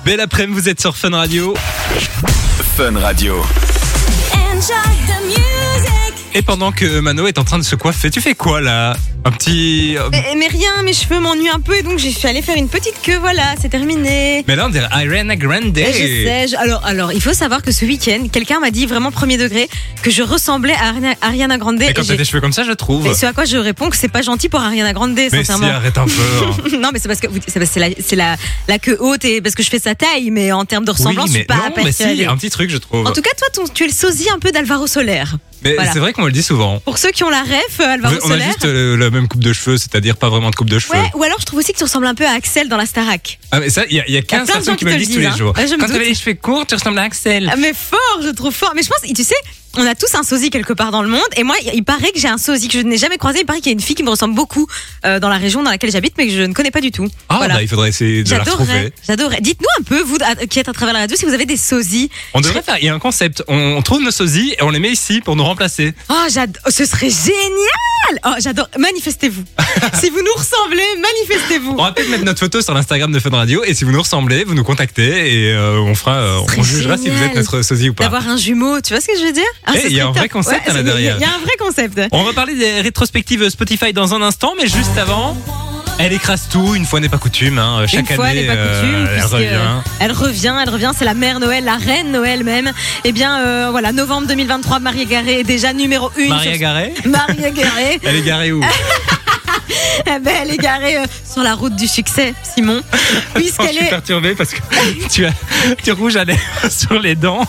Belle 0.09 0.21
après-midi, 0.21 0.59
vous 0.59 0.69
êtes 0.69 0.81
sur 0.81 0.97
Fun 0.97 1.11
Radio. 1.11 1.53
Fun 2.75 2.97
Radio. 2.97 3.43
Et 6.35 6.41
pendant 6.43 6.71
que 6.71 6.99
Mano 6.99 7.25
est 7.27 7.39
en 7.39 7.43
train 7.43 7.57
de 7.57 7.63
se 7.63 7.75
coiffer, 7.75 8.11
tu 8.11 8.21
fais 8.21 8.35
quoi 8.35 8.61
là? 8.61 8.95
Un 9.25 9.31
petit. 9.31 9.97
euh, 9.97 10.07
Mais, 10.11 10.23
mais 10.37 10.47
rien, 10.47 10.81
mes 10.83 10.93
cheveux 10.93 11.19
m'ennuient 11.19 11.49
un 11.49 11.59
peu 11.59 11.75
et 11.75 11.81
donc 11.83 11.97
je 11.99 12.07
suis 12.07 12.27
allée 12.27 12.41
faire 12.43 12.55
une 12.55 12.69
petite 12.69 13.01
queue. 13.01 13.17
Voilà, 13.19 13.55
c'est 13.59 13.67
terminé. 13.69 14.45
Mais 14.47 14.55
là, 14.55 14.67
on 14.67 14.69
dirait 14.69 14.87
Ariana 14.91 15.35
Grande. 15.35 15.75
Et 15.77 15.85
Je 15.91 15.91
sais. 15.97 16.47
je- 16.49 16.55
Alors, 16.55 16.85
alors, 16.85 17.11
il 17.11 17.19
faut 17.21 17.33
savoir 17.33 17.61
que 17.63 17.71
ce 17.71 17.83
week-end, 17.83 18.27
quelqu'un 18.31 18.59
m'a 18.59 18.69
dit 18.71 18.85
vraiment 18.85 19.11
premier 19.11 19.37
degré 19.37 19.67
que 20.03 20.11
je 20.11 20.21
ressemblais 20.21 20.73
à 20.75 20.91
Ariana- 20.93 21.15
Ariana 21.21 21.57
Grande. 21.57 21.81
Et 21.81 21.85
Et, 21.85 21.87
quand 21.93 22.03
t'as 22.03 22.09
j'ai- 22.09 22.17
des 22.17 22.23
cheveux 22.25 22.41
comme 22.41 22.53
ça, 22.53 22.63
je 22.63 22.71
trouve. 22.71 23.07
et 23.07 23.13
ce 23.15 23.25
à 23.25 23.33
quoi 23.33 23.45
je 23.45 23.57
réponds 23.57 23.89
que 23.89 23.97
c'est 23.97 24.07
pas 24.07 24.21
gentil 24.21 24.47
pour 24.49 24.61
Ariana 24.61 24.93
Grande, 24.93 25.13
Mais 25.15 25.29
si, 25.29 25.51
arrête 25.51 25.97
un 25.97 26.05
peu. 26.05 26.11
hein. 26.11 26.77
non, 26.79 26.91
mais 26.93 26.99
c'est 26.99 27.07
parce 27.09 27.19
que 27.19 27.27
c'est 27.47 27.79
la, 27.79 27.89
la, 28.15 28.35
la 28.67 28.79
queue 28.79 28.97
haute 29.01 29.25
et 29.25 29.41
parce 29.41 29.55
que 29.55 29.63
je 29.63 29.69
fais 29.69 29.79
sa 29.79 29.95
taille, 29.95 30.29
mais 30.31 30.51
en 30.51 30.63
termes 30.63 30.85
de 30.85 30.91
ressemblance, 30.91 31.25
oui, 31.25 31.31
je 31.31 31.33
mais 31.33 31.39
suis 31.39 31.47
pas 31.47 31.55
non, 31.55 31.83
mais 31.83 31.91
si, 31.91 32.23
un 32.23 32.37
petit 32.37 32.51
truc, 32.51 32.69
je 32.69 32.77
trouve. 32.77 33.05
En 33.07 33.11
tout 33.11 33.21
cas, 33.21 33.31
toi, 33.37 33.47
ton- 33.53 33.67
tu 33.73 33.83
es 33.83 33.87
le 33.87 33.93
sosie 33.93 34.29
un 34.33 34.39
peu 34.39 34.51
d'Alvaro 34.51 34.85
Soler. 34.87 35.23
Mais 35.63 35.75
voilà. 35.75 35.91
c'est 35.91 35.99
vrai 35.99 36.13
qu'on 36.13 36.21
me 36.21 36.27
le 36.27 36.33
dit 36.33 36.43
souvent. 36.43 36.79
Pour 36.79 36.97
ceux 36.97 37.11
qui 37.11 37.23
ont 37.23 37.29
la 37.29 37.41
ref, 37.41 37.79
euh, 37.79 37.93
Alvaro 37.93 38.15
on 38.23 38.31
a 38.31 38.39
juste 38.39 38.65
euh, 38.65 38.97
la 38.97 39.09
même 39.09 39.27
coupe 39.27 39.43
de 39.43 39.53
cheveux, 39.53 39.77
c'est-à-dire 39.77 40.17
pas 40.17 40.29
vraiment 40.29 40.49
de 40.49 40.55
coupe 40.55 40.69
de 40.69 40.79
cheveux. 40.79 40.97
Ouais, 40.97 41.11
ou 41.15 41.23
alors 41.23 41.37
je 41.39 41.45
trouve 41.45 41.59
aussi 41.59 41.73
que 41.73 41.77
tu 41.77 41.83
ressembles 41.83 42.07
un 42.07 42.15
peu 42.15 42.25
à 42.25 42.31
Axel 42.31 42.69
dans 42.69 42.77
la 42.77 42.85
Starac. 42.85 43.39
Ah, 43.51 43.59
mais 43.59 43.69
ça, 43.69 43.83
il 43.89 43.95
y 43.97 43.99
a, 43.99 44.09
y 44.09 44.17
a 44.17 44.21
15 44.21 44.25
plein 44.27 44.39
de 44.39 44.47
gens 44.47 44.53
personnes 44.53 44.75
qui 44.77 44.85
me 44.85 44.91
le 44.91 44.97
disent 44.97 45.11
tous 45.11 45.19
les 45.19 45.25
hein. 45.25 45.35
jours. 45.37 45.53
Me 45.55 45.63
Quand 45.69 45.77
doute. 45.77 45.87
t'avais 45.87 46.05
les 46.05 46.15
cheveux 46.15 46.35
courts, 46.35 46.65
tu 46.65 46.75
ressembles 46.75 46.99
à 46.99 47.03
Axel. 47.03 47.49
Ah, 47.51 47.55
mais 47.57 47.73
fort, 47.73 48.21
je 48.23 48.29
trouve 48.29 48.53
fort. 48.53 48.73
Mais 48.75 48.83
je 48.83 48.89
pense, 48.89 49.01
tu 49.01 49.23
sais, 49.23 49.35
on 49.77 49.85
a 49.85 49.95
tous 49.95 50.13
un 50.15 50.23
sosie 50.23 50.49
quelque 50.49 50.73
part 50.73 50.91
dans 50.91 51.01
le 51.03 51.09
monde. 51.09 51.21
Et 51.37 51.43
moi, 51.43 51.55
il 51.73 51.83
paraît 51.83 52.11
que 52.11 52.19
j'ai 52.19 52.27
un 52.27 52.37
sosie 52.37 52.67
que 52.67 52.77
je 52.79 52.83
n'ai 52.83 52.97
jamais 52.97 53.17
croisé. 53.17 53.39
Il 53.41 53.45
paraît 53.45 53.59
qu'il 53.59 53.67
y 53.67 53.69
a 53.69 53.73
une 53.73 53.79
fille 53.81 53.95
qui 53.95 54.03
me 54.03 54.09
ressemble 54.09 54.35
beaucoup 54.35 54.67
euh, 55.05 55.19
dans 55.19 55.29
la 55.29 55.37
région 55.37 55.63
dans 55.63 55.69
laquelle 55.69 55.91
j'habite, 55.91 56.13
mais 56.17 56.27
que 56.27 56.33
je 56.33 56.41
ne 56.41 56.53
connais 56.53 56.71
pas 56.71 56.81
du 56.81 56.91
tout. 56.91 57.07
Ah, 57.29 57.37
voilà. 57.37 57.55
bah, 57.55 57.61
il 57.61 57.67
faudrait 57.67 57.89
essayer 57.89 58.23
de 58.23 58.29
la 58.31 58.39
retrouver. 58.39 58.91
j'adorerais. 59.07 59.41
Dites-nous 59.41 59.67
un 59.79 59.83
peu, 59.83 60.01
vous 60.01 60.17
à- 60.21 60.35
qui 60.47 60.59
êtes 60.59 60.69
à 60.69 60.73
travers 60.73 60.93
la 60.93 61.01
radio, 61.01 61.15
si 61.15 61.25
vous 61.25 61.33
avez 61.33 61.45
des 61.45 61.57
sosies. 61.57 62.09
On 62.33 62.41
devrait 62.41 62.61
faire, 62.63 62.77
il 62.79 62.85
y 62.85 62.89
a 62.89 62.93
un 62.93 62.99
concept. 62.99 63.43
On, 63.47 63.55
on 63.77 63.81
trouve 63.81 64.01
nos 64.01 64.11
sosies 64.11 64.55
et 64.59 64.63
on 64.63 64.69
les 64.71 64.79
met 64.79 64.91
ici 64.91 65.21
pour 65.21 65.35
nous 65.35 65.43
remplacer. 65.43 65.93
Oh, 66.09 66.13
j'adore, 66.31 66.61
ce 66.69 66.85
serait 66.85 67.09
génial! 67.09 68.19
Oh, 68.25 68.29
j'adore. 68.39 68.67
Manifestez-vous. 68.77 69.43
si 70.01 70.09
vous 70.09 70.19
nous 70.21 70.33
ressemblez, 70.35 70.81
manifestez-vous. 70.99 71.71
On 71.77 71.83
va 71.83 71.91
peut-être 71.91 72.09
mettre 72.09 72.23
notre 72.23 72.39
photo 72.39 72.61
sur 72.61 72.73
l'Instagram 72.73 73.11
de 73.11 73.19
Fun 73.19 73.29
Radio 73.29 73.63
et 73.63 73.73
si 73.73 73.83
vous 73.83 73.91
nous 73.91 74.01
ressemblez, 74.01 74.43
vous 74.45 74.55
nous 74.55 74.63
contactez 74.63 75.47
et 75.47 75.53
euh, 75.53 75.77
on 75.79 75.93
fera, 75.95 76.15
euh, 76.15 76.39
on 76.57 76.63
jugera 76.63 76.97
si 76.97 77.09
vous 77.09 77.23
êtes 77.23 77.35
notre 77.35 77.61
sosie 77.61 77.89
ou 77.89 77.93
pas. 77.93 78.05
D'avoir 78.05 78.27
un 78.27 78.37
jumeau, 78.37 78.81
tu 78.81 78.93
vois 78.93 79.01
ce 79.01 79.07
que 79.07 79.17
je 79.19 79.25
veux 79.25 79.31
dire? 79.31 79.43
Ah, 79.69 79.73
Eh, 79.75 79.87
il 79.87 79.93
y 79.95 79.99
a 80.01 80.07
un 80.07 80.11
vrai 80.11 80.29
concept, 80.29 80.67
là, 80.67 80.73
c'est- 80.75 80.83
derrière. 80.83 81.15
Il 81.17 81.21
y 81.21 81.25
a 81.25 81.29
un 81.35 81.39
vrai 81.39 81.55
concept. 81.59 82.01
On 82.11 82.23
va 82.23 82.33
parler 82.33 82.55
des 82.55 82.81
rétrospectives 82.81 83.47
Spotify 83.49 83.93
dans 83.93 84.13
un 84.13 84.21
instant, 84.21 84.53
mais 84.57 84.67
juste 84.67 84.97
avant, 84.97 85.37
elle 85.99 86.13
écrase 86.13 86.47
tout. 86.51 86.75
Une 86.75 86.85
fois 86.85 86.99
n'est 86.99 87.09
pas 87.09 87.17
coutume. 87.17 87.59
Hein. 87.59 87.85
Chaque 87.87 88.09
Une 88.09 88.15
fois, 88.15 88.25
année, 88.27 88.39
elle 88.41 88.47
n'est 88.47 88.53
pas 88.55 88.59
euh, 88.59 88.81
coutume. 88.81 89.09
elle 89.17 89.25
revient. 89.25 89.81
elle 89.99 90.11
revient, 90.11 90.53
elle 90.63 90.69
revient. 90.69 90.91
C'est 90.97 91.05
la 91.05 91.13
mère 91.13 91.39
Noël, 91.39 91.63
la 91.65 91.75
reine 91.77 92.11
Noël 92.11 92.43
même. 92.43 92.71
Eh 93.03 93.11
bien, 93.11 93.39
euh, 93.39 93.67
voilà, 93.71 93.91
novembre 93.91 94.27
2023, 94.27 94.79
Maria 94.79 95.05
Garé 95.05 95.39
est 95.41 95.43
déjà 95.43 95.73
numéro 95.73 96.09
1. 96.17 96.29
Maria 96.29 96.57
Garé 96.57 96.93
Maria 97.05 97.51
Garé, 97.51 97.99
Elle 98.03 98.15
est 98.15 98.21
garée 98.23 98.51
où? 98.51 98.61
eh 100.05 100.19
ben, 100.19 100.33
elle 100.43 100.51
est 100.51 100.57
garée 100.57 100.97
euh, 100.97 101.05
sur 101.31 101.43
la 101.43 101.55
route 101.55 101.75
du 101.75 101.87
succès, 101.87 102.33
Simon. 102.55 102.81
Je 103.35 103.39
Puisqu'elle 103.39 103.73
suis 103.75 103.85
est. 103.85 103.89
perturbé 103.89 104.35
parce 104.35 104.51
que 104.51 104.59
tu 105.11 105.25
as 105.25 105.31
tu 105.83 105.91
rouges 105.91 106.15
à 106.17 106.23
lèvres 106.25 106.39
sur 106.69 106.99
les 106.99 107.15
dents. 107.15 107.45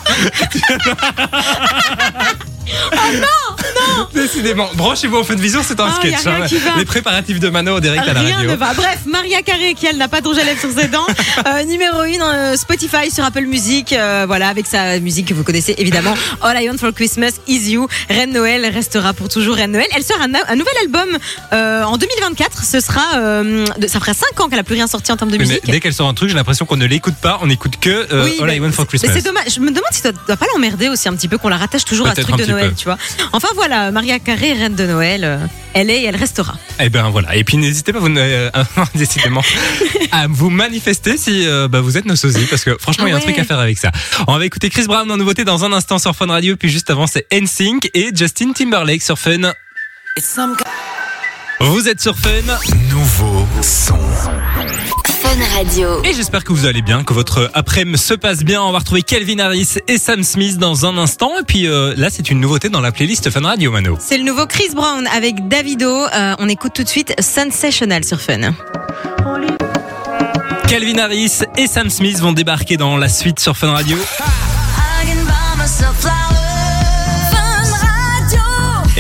oh 2.93 2.97
non, 3.14 3.20
non 3.20 4.08
Décidément. 4.14 4.69
Branchez-vous 4.75 5.19
en 5.19 5.25
fin 5.25 5.35
de 5.35 5.41
vision, 5.41 5.61
c'est 5.67 5.81
un 5.81 5.87
Ah, 5.88 5.94
sketch. 5.99 6.25
rien 6.25 6.43
hein. 6.44 6.75
Les 6.79 6.85
préparatifs 6.85 7.41
de 7.41 7.49
Mano 7.49 7.76
en 7.76 7.81
direct 7.81 8.06
à 8.08 8.12
la 8.12 8.20
Rien 8.20 8.37
radio. 8.37 8.50
ne 8.50 8.56
va. 8.56 8.75
Bref, 8.75 9.00
Maria 9.06 9.43
Carré, 9.43 9.75
qui 9.75 9.87
elle 9.87 9.96
n'a 9.96 10.08
pas 10.08 10.20
de 10.20 10.29
rouge 10.29 10.38
à 10.38 10.44
lèvres 10.44 10.61
sur 10.61 10.70
ses 10.70 10.88
dents, 10.88 11.06
euh, 11.46 11.64
numéro 11.64 12.00
1 12.00 12.56
Spotify 12.56 13.11
sur 13.11 13.25
Apple 13.25 13.46
Music, 13.46 13.93
euh, 13.93 14.25
voilà, 14.26 14.49
avec 14.49 14.67
sa 14.67 14.99
musique 15.00 15.26
que 15.29 15.35
vous 15.35 15.43
connaissez 15.44 15.75
évidemment. 15.79 16.14
All 16.43 16.61
I 16.62 16.69
Want 16.69 16.79
for 16.79 16.93
Christmas 16.93 17.32
is 17.49 17.70
You. 17.73 17.88
Reine 18.08 18.32
Noël 18.32 18.67
restera 18.73 19.12
pour 19.14 19.29
toujours 19.29 19.56
Reine 19.56 19.73
Noël. 19.73 19.87
Elle 19.94 20.05
sort 20.05 20.20
un, 20.20 20.32
un 20.35 20.56
nouvel 20.56 20.75
album 20.82 21.19
euh, 21.53 21.85
en 21.91 21.97
2024. 21.99 22.65
Ce 22.65 22.81
sera, 22.81 23.17
euh, 23.17 23.67
ça 23.89 24.01
fera 24.01 24.15
5 24.15 24.41
ans 24.41 24.49
qu'elle 24.49 24.59
a 24.59 24.65
plus 24.65 24.75
rien 24.75 24.87
sorti 24.87 25.11
en 25.13 25.17
termes 25.17 25.31
de 25.31 25.37
Mais 25.39 25.45
musique. 25.45 25.65
dès 25.67 25.81
qu'elle 25.81 25.93
sort 25.93 26.09
un 26.09 26.15
truc, 26.15 26.29
j'ai 26.29 26.35
l'impression 26.35 26.67
qu'on 26.67 26.77
ne 26.77 26.87
l'écoute 26.87 27.17
pas, 27.17 27.39
on 27.43 27.47
n'écoute 27.47 27.75
que 27.81 28.07
euh, 28.13 28.25
Oui, 28.25 28.37
All 28.41 28.47
mais 28.47 28.57
I 28.57 28.61
Want 28.61 28.73
for 28.73 28.85
Mais 28.85 28.99
Christmas. 28.99 29.13
c'est 29.15 29.25
dommage. 29.25 29.55
Je 29.55 29.61
me 29.61 29.69
demande 29.69 29.82
si 29.93 30.01
ça 30.01 30.13
doit 30.13 30.37
pas 30.37 30.47
l'emmerder 30.55 30.89
aussi 30.89 31.09
un 31.09 31.15
petit 31.15 31.29
peu 31.29 31.39
qu'on 31.39 31.49
la 31.49 31.56
rattache 31.56 31.85
toujours 31.85 32.06
à 32.06 32.15
ce 32.15 32.20
truc 32.23 32.37
de 32.37 32.47
Noël, 32.47 32.70
peu. 32.70 32.75
tu 32.77 32.85
vois. 32.85 32.99
Enfin 33.32 33.49
voilà, 33.55 33.91
Maria 33.91 34.19
Carré, 34.19 34.53
reine 34.53 34.75
de 34.75 34.87
Noël, 34.87 35.25
euh, 35.25 35.39
elle 35.75 35.91
est 35.91 36.03
et 36.03 36.05
elle 36.05 36.17
restera. 36.17 36.55
Eh 36.79 36.89
ben 36.89 37.11
voilà. 37.11 37.35
Et 37.37 37.44
puis 37.44 37.56
n'hésitez 37.56 37.93
pas, 37.93 37.99
vous, 37.99 38.09
euh, 38.17 38.51
décidément, 38.94 39.43
à 40.13 40.27
vous 40.29 40.51
manifester 40.51 41.17
si 41.17 41.47
euh, 41.47 41.69
bah, 41.69 41.81
vous 41.81 41.97
êtes 41.99 42.06
nos 42.06 42.17
sosies, 42.17 42.47
parce 42.49 42.65
que 42.65 42.77
franchement, 42.79 43.06
il 43.06 43.11
y 43.11 43.13
a 43.13 43.17
un 43.17 43.19
Ah 43.19 43.23
truc 43.23 43.39
à 43.39 43.44
faire 43.44 43.59
avec 43.59 43.79
ça. 43.79 43.91
On 44.27 44.39
va 44.39 44.44
écouter 44.47 44.70
Chris 44.70 44.87
Brown 44.87 45.11
en 45.11 45.17
nouveauté 45.17 45.44
dans 45.44 45.65
un 45.65 45.73
instant 45.73 45.99
sur 45.99 46.15
Fun 46.15 46.27
Radio, 46.27 46.56
puis 46.56 46.69
juste 46.69 46.91
avant 46.91 47.06
c'est 47.06 47.27
NSYNC 47.32 47.91
et 47.94 48.11
Justin 48.15 48.53
Timberlake 48.53 49.03
sur 49.03 49.19
Fun. 49.19 49.53
Vous 51.60 51.88
êtes 51.88 52.00
sur 52.00 52.17
Fun 52.17 52.31
Nouveau 52.88 53.46
son. 53.60 53.98
Fun 55.06 55.29
Radio. 55.55 56.02
et 56.05 56.14
j'espère 56.14 56.43
que 56.43 56.55
vous 56.55 56.64
allez 56.64 56.81
bien, 56.81 57.05
que 57.05 57.12
votre 57.12 57.50
après-midi 57.52 57.98
se 57.98 58.14
passe 58.14 58.44
bien. 58.44 58.62
On 58.62 58.72
va 58.72 58.79
retrouver 58.79 59.02
Kelvin 59.02 59.38
Harris 59.40 59.74
et 59.86 59.98
Sam 59.98 60.24
Smith 60.24 60.56
dans 60.56 60.86
un 60.86 60.96
instant. 60.96 61.38
Et 61.38 61.43
puis 61.43 61.67
euh, 61.67 61.93
là, 61.98 62.08
c'est 62.10 62.31
une 62.31 62.40
nouveauté 62.40 62.70
dans 62.70 62.81
la 62.81 62.93
playlist 62.93 63.29
Fun 63.29 63.43
Radio, 63.43 63.70
Mano. 63.70 63.98
C'est 64.00 64.17
le 64.17 64.24
nouveau 64.24 64.46
Chris 64.46 64.70
Brown 64.74 65.06
avec 65.08 65.48
Davido. 65.48 66.06
Euh, 66.06 66.34
on 66.38 66.48
écoute 66.48 66.72
tout 66.74 66.82
de 66.82 66.88
suite 66.88 67.14
Sensational 67.20 68.05
sur 68.05 68.22
Fun. 68.22 68.55
Calvin 70.67 70.98
Harris 70.98 71.40
et 71.58 71.67
Sam 71.67 71.90
Smith 71.90 72.20
vont 72.20 72.32
débarquer 72.32 72.79
dans 72.79 72.96
la 72.96 73.10
suite 73.10 73.38
sur 73.38 73.55
Fun 73.55 73.70
Radio. 73.72 73.98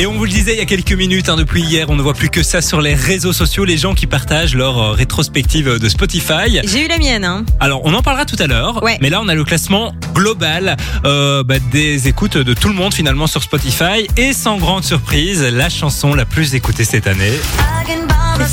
Et 0.02 0.06
on 0.06 0.14
vous 0.14 0.24
le 0.24 0.30
disait 0.30 0.54
il 0.54 0.58
y 0.58 0.62
a 0.62 0.64
quelques 0.64 0.94
minutes, 0.94 1.28
hein, 1.28 1.36
depuis 1.36 1.60
hier, 1.60 1.90
on 1.90 1.94
ne 1.94 2.00
voit 2.00 2.14
plus 2.14 2.30
que 2.30 2.42
ça 2.42 2.62
sur 2.62 2.80
les 2.80 2.94
réseaux 2.94 3.34
sociaux, 3.34 3.66
les 3.66 3.76
gens 3.76 3.92
qui 3.94 4.06
partagent 4.06 4.54
leur 4.54 4.78
euh, 4.78 4.90
rétrospective 4.92 5.78
de 5.78 5.88
Spotify. 5.90 6.58
J'ai 6.64 6.86
eu 6.86 6.88
la 6.88 6.96
mienne. 6.96 7.22
Hein. 7.22 7.44
Alors, 7.60 7.82
on 7.84 7.92
en 7.92 8.00
parlera 8.00 8.24
tout 8.24 8.36
à 8.38 8.46
l'heure, 8.46 8.82
Ouais. 8.82 8.96
mais 9.02 9.10
là, 9.10 9.20
on 9.22 9.28
a 9.28 9.34
le 9.34 9.44
classement 9.44 9.92
global 10.14 10.78
euh, 11.04 11.42
bah, 11.44 11.56
des 11.70 12.08
écoutes 12.08 12.38
de 12.38 12.54
tout 12.54 12.68
le 12.68 12.74
monde 12.74 12.94
finalement 12.94 13.26
sur 13.26 13.42
Spotify. 13.42 14.06
Et 14.16 14.32
sans 14.32 14.56
grande 14.56 14.84
surprise, 14.84 15.42
la 15.42 15.68
chanson 15.68 16.14
la 16.14 16.24
plus 16.24 16.54
écoutée 16.54 16.84
cette 16.84 17.06
année, 17.06 17.32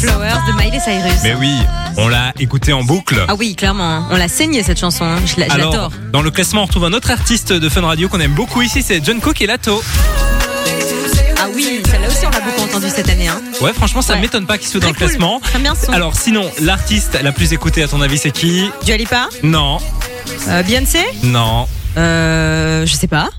Flowers 0.01 0.41
de 0.47 0.51
Miley 0.61 0.81
Cyrus. 0.81 1.21
Mais 1.23 1.33
oui, 1.35 1.53
on 1.95 2.09
l'a 2.09 2.33
écouté 2.41 2.73
en 2.73 2.83
boucle. 2.83 3.23
Ah 3.29 3.35
oui, 3.39 3.55
clairement. 3.55 4.05
On 4.11 4.17
l'a 4.17 4.27
saigné 4.27 4.63
cette 4.63 4.81
chanson. 4.81 5.05
hein. 5.05 5.19
Je 5.25 5.39
la- 5.39 5.47
je 5.47 5.57
l'adore. 5.57 5.91
dans 6.11 6.21
le 6.21 6.29
classement, 6.29 6.63
on 6.63 6.65
retrouve 6.65 6.83
un 6.83 6.91
autre 6.93 7.09
artiste 7.09 7.53
de 7.53 7.69
Fun 7.69 7.81
Radio 7.85 8.09
qu'on 8.09 8.19
aime 8.19 8.33
beaucoup 8.33 8.61
ici, 8.61 8.81
c'est 8.83 9.01
John 9.05 9.21
Cook 9.21 9.41
et 9.41 9.47
Lato. 9.47 9.81
Oui, 11.57 11.81
celle-là 11.89 12.07
aussi 12.07 12.25
on 12.25 12.29
l'a 12.29 12.39
beaucoup 12.41 12.61
entendue 12.61 12.87
cette 12.93 13.09
année. 13.09 13.27
Hein. 13.27 13.41
Ouais, 13.61 13.73
franchement, 13.73 14.01
ça 14.03 14.13
Ouais. 14.13 14.19
m'étonne 14.21 14.45
pas 14.45 14.57
qu'il 14.59 14.67
soit 14.67 14.79
dans 14.79 14.89
le 14.89 14.93
classement. 14.93 15.39
Très 15.39 15.57
bien 15.57 15.73
son. 15.73 15.91
Alors, 15.91 16.15
sinon, 16.15 16.49
l'artiste 16.61 17.17
la 17.21 17.31
plus 17.31 17.51
écoutée, 17.51 17.81
à 17.81 17.87
ton 17.87 17.99
avis, 18.01 18.19
c'est 18.19 18.29
qui? 18.31 18.69
Dua 18.85 18.95
Lipa? 18.97 19.27
Non, 19.41 19.79
euh, 20.49 20.61
Beyoncé? 20.61 20.99
Non. 21.23 21.67
euh, 21.97 22.85
Je 22.85 22.93
sais 22.93 23.07
pas. 23.07 23.29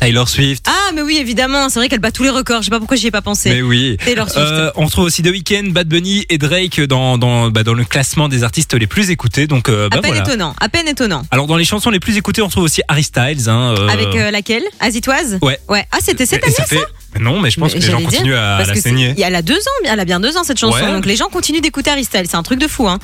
Taylor 0.00 0.28
Swift. 0.28 0.64
Ah 0.68 0.92
mais 0.94 1.02
oui 1.02 1.18
évidemment, 1.18 1.68
c'est 1.68 1.78
vrai 1.78 1.88
qu'elle 1.88 1.98
bat 1.98 2.12
tous 2.12 2.22
les 2.22 2.30
records. 2.30 2.60
Je 2.60 2.66
sais 2.66 2.70
pas 2.70 2.78
pourquoi 2.78 2.96
j'y 2.96 3.08
ai 3.08 3.10
pas 3.10 3.22
pensé. 3.22 3.50
Mais 3.50 3.62
oui. 3.62 3.96
Taylor 4.04 4.28
Swift. 4.28 4.46
Euh, 4.46 4.70
on 4.76 4.86
retrouve 4.86 5.04
aussi 5.04 5.22
The 5.22 5.28
Weeknd, 5.28 5.70
Bad 5.70 5.88
Bunny 5.88 6.24
et 6.28 6.38
Drake 6.38 6.80
dans, 6.82 7.18
dans, 7.18 7.50
bah, 7.50 7.62
dans 7.62 7.74
le 7.74 7.84
classement 7.84 8.28
des 8.28 8.44
artistes 8.44 8.74
les 8.74 8.86
plus 8.86 9.10
écoutés. 9.10 9.46
Donc, 9.46 9.68
euh, 9.68 9.88
bah, 9.88 9.98
à 9.98 10.00
peine 10.00 10.12
voilà. 10.12 10.26
étonnant, 10.26 10.54
à 10.60 10.68
peine 10.68 10.88
étonnant. 10.88 11.22
Alors, 11.30 11.46
dans 11.46 11.56
les 11.56 11.64
chansons 11.64 11.90
les 11.90 12.00
plus 12.00 12.16
écoutées, 12.16 12.42
on 12.42 12.46
retrouve 12.46 12.64
aussi 12.64 12.82
Harry 12.88 13.02
Styles. 13.02 13.48
Hein, 13.48 13.74
euh, 13.78 13.88
Avec 13.88 14.14
euh, 14.14 14.30
laquelle? 14.30 14.64
Azitoise 14.80 15.38
Ouais. 15.42 15.58
Ouais. 15.68 15.84
Ah 15.92 15.98
c'était 16.00 16.26
cette 16.26 16.42
et 16.42 16.46
année 16.46 16.54
ça? 16.54 16.64
Fait. 16.64 16.84
Non, 17.18 17.40
mais 17.40 17.50
je 17.50 17.58
pense 17.58 17.74
Mais 17.74 17.80
que 17.80 17.84
les 17.84 17.90
gens 17.90 17.98
dire, 17.98 18.08
continuent 18.08 18.34
à, 18.34 18.64
la 18.64 18.74
saigner. 18.74 19.14
elle 19.20 19.34
a 19.34 19.42
deux 19.42 19.58
ans, 19.58 19.84
elle 19.84 20.00
a 20.00 20.04
bien 20.04 20.20
deux 20.20 20.36
ans 20.36 20.44
cette 20.44 20.58
chanson. 20.58 20.78
Ouais. 20.84 20.92
Donc 20.92 21.06
les 21.06 21.16
gens 21.16 21.28
continuent 21.28 21.60
d'écouter 21.60 21.90
Harry 21.90 22.04
Styles. 22.04 22.26
C'est 22.28 22.36
un 22.36 22.42
truc 22.42 22.60
de 22.60 22.68
fou 22.68 22.88
hein. 22.88 22.98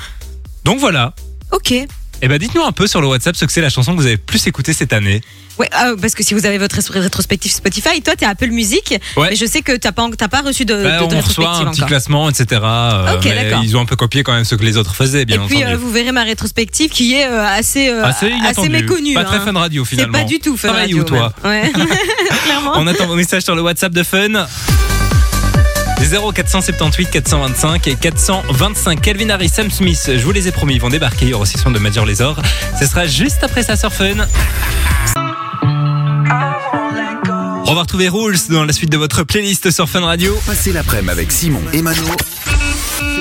Donc 0.65 0.79
voilà. 0.79 1.15
Ok. 1.53 1.75
Et 2.25 2.29
ben 2.29 2.39
dites-nous 2.39 2.63
un 2.65 2.73
peu 2.73 2.87
sur 2.87 3.03
le 3.03 3.07
WhatsApp 3.07 3.37
ce 3.37 3.45
que 3.45 3.53
c'est 3.53 3.61
la 3.61 3.69
chanson 3.69 3.93
que 3.95 4.01
vous 4.01 4.07
avez 4.07 4.17
plus 4.17 4.47
écoutée 4.47 4.73
cette 4.73 4.95
année. 4.95 5.21
Ouais, 5.59 5.69
ah, 5.73 5.93
parce 6.01 6.15
que 6.15 6.23
si 6.25 6.33
vous 6.33 6.47
avez 6.47 6.57
votre 6.57 6.77
ré- 6.91 7.01
rétrospective 7.01 7.53
Spotify, 7.53 8.01
toi 8.03 8.17
t'es 8.17 8.25
Apple 8.25 8.49
Music, 8.49 8.95
Ouais. 9.17 9.29
mais 9.31 9.37
je 9.37 9.45
sais 9.45 9.61
que 9.61 9.77
t'as 9.77 9.93
pas, 9.93 10.09
t'as 10.17 10.29
pas 10.29 10.41
reçu 10.41 10.65
de, 10.65 10.75
Bah, 10.83 11.01
de- 11.03 11.07
de 11.11 11.15
on 11.17 11.21
reçoit 11.21 11.51
un 11.51 11.65
petit 11.67 11.81
encore. 11.81 11.89
classement, 11.89 12.31
etc. 12.31 12.61
euh, 12.65 13.15
Ok, 13.17 13.25
mais 13.27 13.45
d'accord. 13.45 13.61
ils 13.63 13.77
ont 13.77 13.81
un 13.83 13.85
peu 13.85 13.95
copié 13.95 14.23
quand 14.23 14.33
même 14.33 14.45
ce 14.45 14.55
que 14.55 14.65
les 14.65 14.79
autres 14.79 14.95
faisaient, 14.95 15.27
bien 15.27 15.37
Et 15.43 15.47
puis 15.47 15.59
entendu. 15.59 15.75
euh, 15.75 15.77
vous 15.77 15.93
verrez 15.93 16.13
ma 16.13 16.23
rétrospective 16.25 16.91
qui 16.91 17.13
est 17.15 17.27
euh, 17.27 17.47
assez, 17.47 17.89
euh, 17.91 18.03
assez 18.05 18.29
inattendu. 18.29 18.71
méconnue. 18.71 19.15
Pas 19.15 19.25
très 19.25 19.37
hein. 19.37 19.43
fun 19.45 19.53
radio 19.53 19.85
C'est 19.85 19.91
finalement. 19.91 20.19
pas 20.19 20.25
du 20.25 20.39
tout 20.41 20.57
fun 20.57 20.73
radio. 20.73 21.01
ou 21.01 21.05
toi 21.05 21.33
même. 21.45 21.53
Ouais. 21.63 21.73
Clairement. 22.45 22.73
On 22.77 22.87
attend 22.87 23.07
vos 23.07 23.17
messages 23.17 23.43
sur 23.43 23.55
le 23.55 23.61
WhatsApp 23.63 23.93
de 23.93 24.03
Fun. 24.03 24.47
0 26.05 26.33
478 26.33 27.11
425 27.11 27.89
et 27.89 27.95
425 27.95 29.01
Calvin 29.01 29.31
Harris, 29.31 29.49
Sam 29.49 29.71
Smith, 29.71 30.03
je 30.07 30.25
vous 30.25 30.33
les 30.33 30.49
ai 30.49 30.53
promis, 30.53 30.75
ils 30.75 30.81
vont 30.81 30.89
débarquer, 30.89 31.35
aussi 31.35 31.59
son 31.59 31.71
de 31.71 31.79
Major 31.79 32.05
Laser. 32.05 32.41
Ce 32.79 32.87
sera 32.87 33.07
juste 33.07 33.43
après 33.43 33.63
ça 33.63 33.77
sur 33.77 33.93
Fun. 33.93 34.27
On 37.67 37.75
va 37.75 37.81
retrouver 37.81 38.09
Rules 38.09 38.39
dans 38.51 38.65
la 38.65 38.73
suite 38.73 38.91
de 38.91 38.99
votre 38.99 39.23
playlist 39.25 39.71
sur 39.71 39.89
Fun 39.89 40.01
Radio. 40.01 40.39
Passez 40.47 40.73
l'après-midi 40.73 41.11
avec 41.11 41.33
Simon 41.33 41.63
et 41.73 41.83
Mano 41.83 42.03